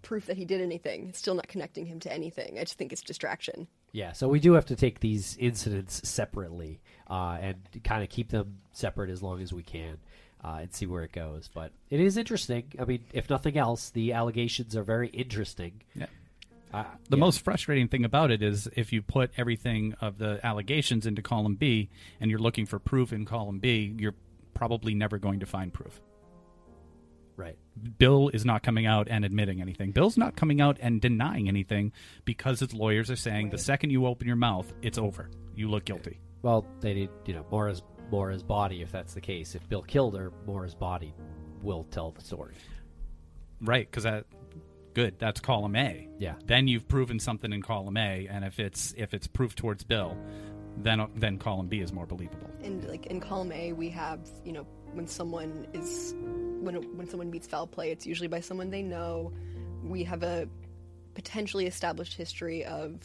proof 0.03 0.27
that 0.27 0.37
he 0.37 0.45
did 0.45 0.61
anything. 0.61 1.09
It's 1.09 1.19
still 1.19 1.35
not 1.35 1.49
connecting 1.49 1.87
him 1.87 2.01
to 2.01 2.13
anything. 2.13 2.59
I 2.59 2.63
just 2.63 2.79
think 2.79 2.93
it's 2.93 3.03
distraction. 3.03 3.67
Yeah, 3.93 4.13
so 4.13 4.29
we 4.29 4.41
do 4.41 4.53
have 4.53 4.67
to 4.67 4.77
take 4.77 5.01
these 5.01 5.37
incidents 5.39 6.09
separately 6.09 6.81
uh, 7.09 7.39
and 7.41 7.57
kind 7.85 8.03
of 8.03 8.09
keep 8.09 8.31
them 8.31 8.59
separate 8.73 9.11
as 9.11 9.23
long 9.23 9.41
as 9.41 9.53
we 9.53 9.63
can 9.63 9.99
uh, 10.45 10.59
and 10.61 10.73
see 10.73 10.87
where 10.87 11.03
it 11.03 11.13
goes. 11.13 11.49
But 11.53 11.73
it 11.91 12.01
is 12.01 12.17
interesting. 12.17 12.73
I 12.79 12.85
mean, 12.85 13.05
if 13.13 13.29
nothing 13.31 13.57
else, 13.57 13.91
the 13.91 14.13
allegations 14.13 14.77
are 14.77 14.83
very 14.83 15.09
interesting. 15.09 15.83
Yeah. 15.95 16.07
Uh, 16.73 16.85
The 17.09 17.17
yeah. 17.17 17.21
most 17.21 17.41
frustrating 17.41 17.89
thing 17.89 18.05
about 18.05 18.31
it 18.31 18.43
is 18.43 18.69
if 18.77 18.93
you 18.93 19.01
put 19.01 19.31
everything 19.39 19.95
of 20.01 20.19
the 20.19 20.39
allegations 20.45 21.07
into 21.07 21.23
column 21.23 21.55
B 21.55 21.89
and 22.21 22.31
you're 22.31 22.41
looking 22.41 22.67
for 22.67 22.79
proof 22.79 23.13
in 23.13 23.25
column 23.25 23.59
B, 23.59 23.95
you're 23.99 24.15
probably 24.53 24.95
never 24.95 25.19
going 25.19 25.41
to 25.41 25.47
find 25.47 25.73
proof. 25.73 26.01
Right. 27.39 27.57
Bill 27.99 28.31
is 28.31 28.45
not 28.45 28.65
coming 28.65 28.87
out 28.87 29.07
and 29.09 29.25
admitting 29.25 29.61
anything. 29.61 29.93
Bill's 29.93 30.19
not 30.19 30.35
coming 30.35 30.61
out 30.61 30.77
and 30.81 31.01
denying 31.01 31.47
anything 31.47 31.93
because 32.25 32.59
his 32.59 32.75
lawyers 32.75 33.13
are 33.13 33.17
saying 33.17 33.51
the 33.51 33.59
second 33.59 33.91
you 33.91 34.07
open 34.07 34.27
your 34.27 34.37
mouth, 34.37 34.71
it's 34.83 34.99
over. 34.99 35.31
You 35.55 35.71
look 35.71 35.85
guilty. 35.85 36.19
Well, 36.43 36.67
they 36.81 36.95
need, 36.95 37.11
you 37.27 37.35
know, 37.35 37.47
Maura's 37.49 37.81
Maura's 38.11 38.43
body. 38.43 38.83
If 38.83 38.91
that's 38.91 39.15
the 39.15 39.21
case, 39.21 39.55
if 39.55 39.69
Bill 39.69 39.83
killed 39.83 40.17
her, 40.17 40.33
Maura's 40.47 40.75
body 40.75 41.15
will 41.63 41.85
tell 41.85 42.11
the 42.11 42.23
story. 42.23 42.55
Right, 43.61 43.89
because 43.89 44.03
that 44.03 44.25
good. 44.95 45.17
That's 45.21 45.39
column 45.39 45.77
A. 45.77 46.09
Yeah. 46.19 46.35
Then 46.45 46.67
you've 46.67 46.89
proven 46.89 47.21
something 47.21 47.53
in 47.53 47.63
column 47.63 47.97
A, 47.97 48.27
and 48.29 48.45
if 48.45 48.59
it's 48.59 48.95
if 48.97 49.15
it's 49.15 49.29
proof 49.29 49.55
towards 49.55 49.85
Bill, 49.85 50.19
then 50.77 51.07
then 51.15 51.39
column 51.39 51.69
B 51.69 51.79
is 51.79 51.93
more 51.93 52.07
believable. 52.07 52.51
And 52.65 52.83
like 52.89 53.07
in 53.07 53.21
column 53.21 53.53
A, 53.53 53.75
we 53.75 53.91
have 53.91 54.29
you 54.45 54.51
know 54.51 54.67
when 54.93 55.07
someone 55.07 55.69
is 55.73 56.15
when 56.61 56.97
when 56.97 57.09
someone 57.09 57.31
meets 57.31 57.47
foul 57.47 57.67
play, 57.67 57.91
it's 57.91 58.07
usually 58.07 58.29
by 58.29 58.41
someone 58.41 58.71
they 58.71 58.83
know. 58.83 59.33
We 59.83 60.05
have 60.05 60.23
a 60.23 60.49
potentially 61.15 61.67
established 61.67 62.15
history 62.15 62.65
of 62.65 63.01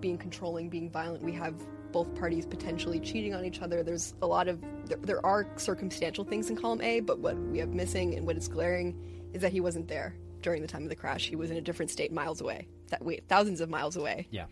being 0.00 0.18
controlling, 0.18 0.68
being 0.68 0.90
violent. 0.90 1.22
We 1.22 1.32
have 1.32 1.54
both 1.92 2.14
parties 2.14 2.46
potentially 2.46 2.98
cheating 2.98 3.34
on 3.34 3.44
each 3.44 3.60
other. 3.60 3.82
There's 3.82 4.14
a 4.22 4.26
lot 4.26 4.48
of 4.48 4.62
there, 4.86 4.98
there 4.98 5.24
are 5.26 5.46
circumstantial 5.56 6.24
things 6.24 6.50
in 6.50 6.56
column 6.56 6.80
A, 6.80 7.00
but 7.00 7.18
what 7.18 7.36
we 7.36 7.58
have 7.58 7.68
missing 7.68 8.14
and 8.14 8.26
what 8.26 8.36
is 8.36 8.48
glaring 8.48 8.96
is 9.32 9.42
that 9.42 9.52
he 9.52 9.60
wasn't 9.60 9.88
there 9.88 10.14
during 10.40 10.62
the 10.62 10.68
time 10.68 10.82
of 10.82 10.88
the 10.88 10.96
crash. 10.96 11.28
He 11.28 11.36
was 11.36 11.50
in 11.50 11.56
a 11.56 11.60
different 11.60 11.90
state, 11.90 12.12
miles 12.12 12.40
away. 12.40 12.66
That 12.88 13.04
wait, 13.04 13.24
thousands 13.28 13.60
of 13.60 13.68
miles 13.68 13.96
away. 13.96 14.26
Yeah. 14.30 14.46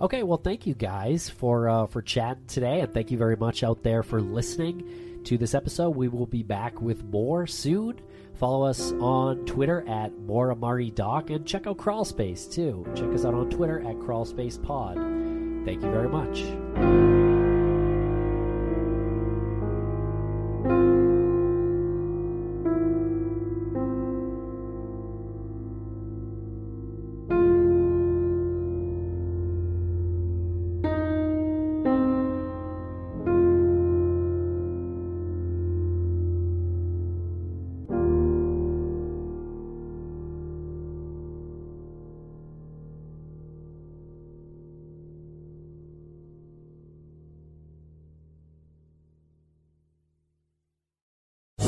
Okay, 0.00 0.24
well, 0.24 0.38
thank 0.38 0.66
you 0.66 0.74
guys 0.74 1.28
for 1.28 1.68
uh, 1.68 1.86
for 1.86 2.02
chatting 2.02 2.46
today, 2.46 2.80
and 2.80 2.92
thank 2.92 3.10
you 3.10 3.18
very 3.18 3.36
much 3.36 3.62
out 3.62 3.82
there 3.82 4.02
for 4.02 4.20
listening 4.20 5.11
to 5.24 5.38
this 5.38 5.54
episode. 5.54 5.90
We 5.90 6.08
will 6.08 6.26
be 6.26 6.42
back 6.42 6.80
with 6.80 7.04
more 7.04 7.46
soon. 7.46 8.00
Follow 8.34 8.66
us 8.66 8.92
on 8.92 9.44
Twitter 9.46 9.86
at 9.88 10.12
Moramari 10.12 10.94
Doc 10.94 11.30
and 11.30 11.46
check 11.46 11.66
out 11.66 11.76
Crawlspace 11.76 12.52
too. 12.52 12.84
Check 12.94 13.12
us 13.12 13.24
out 13.24 13.34
on 13.34 13.50
Twitter 13.50 13.80
at 13.80 13.96
Crawlspace 13.96 14.62
Pod. 14.62 14.96
Thank 15.64 15.82
you 15.82 15.90
very 15.90 16.08
much. 16.08 17.21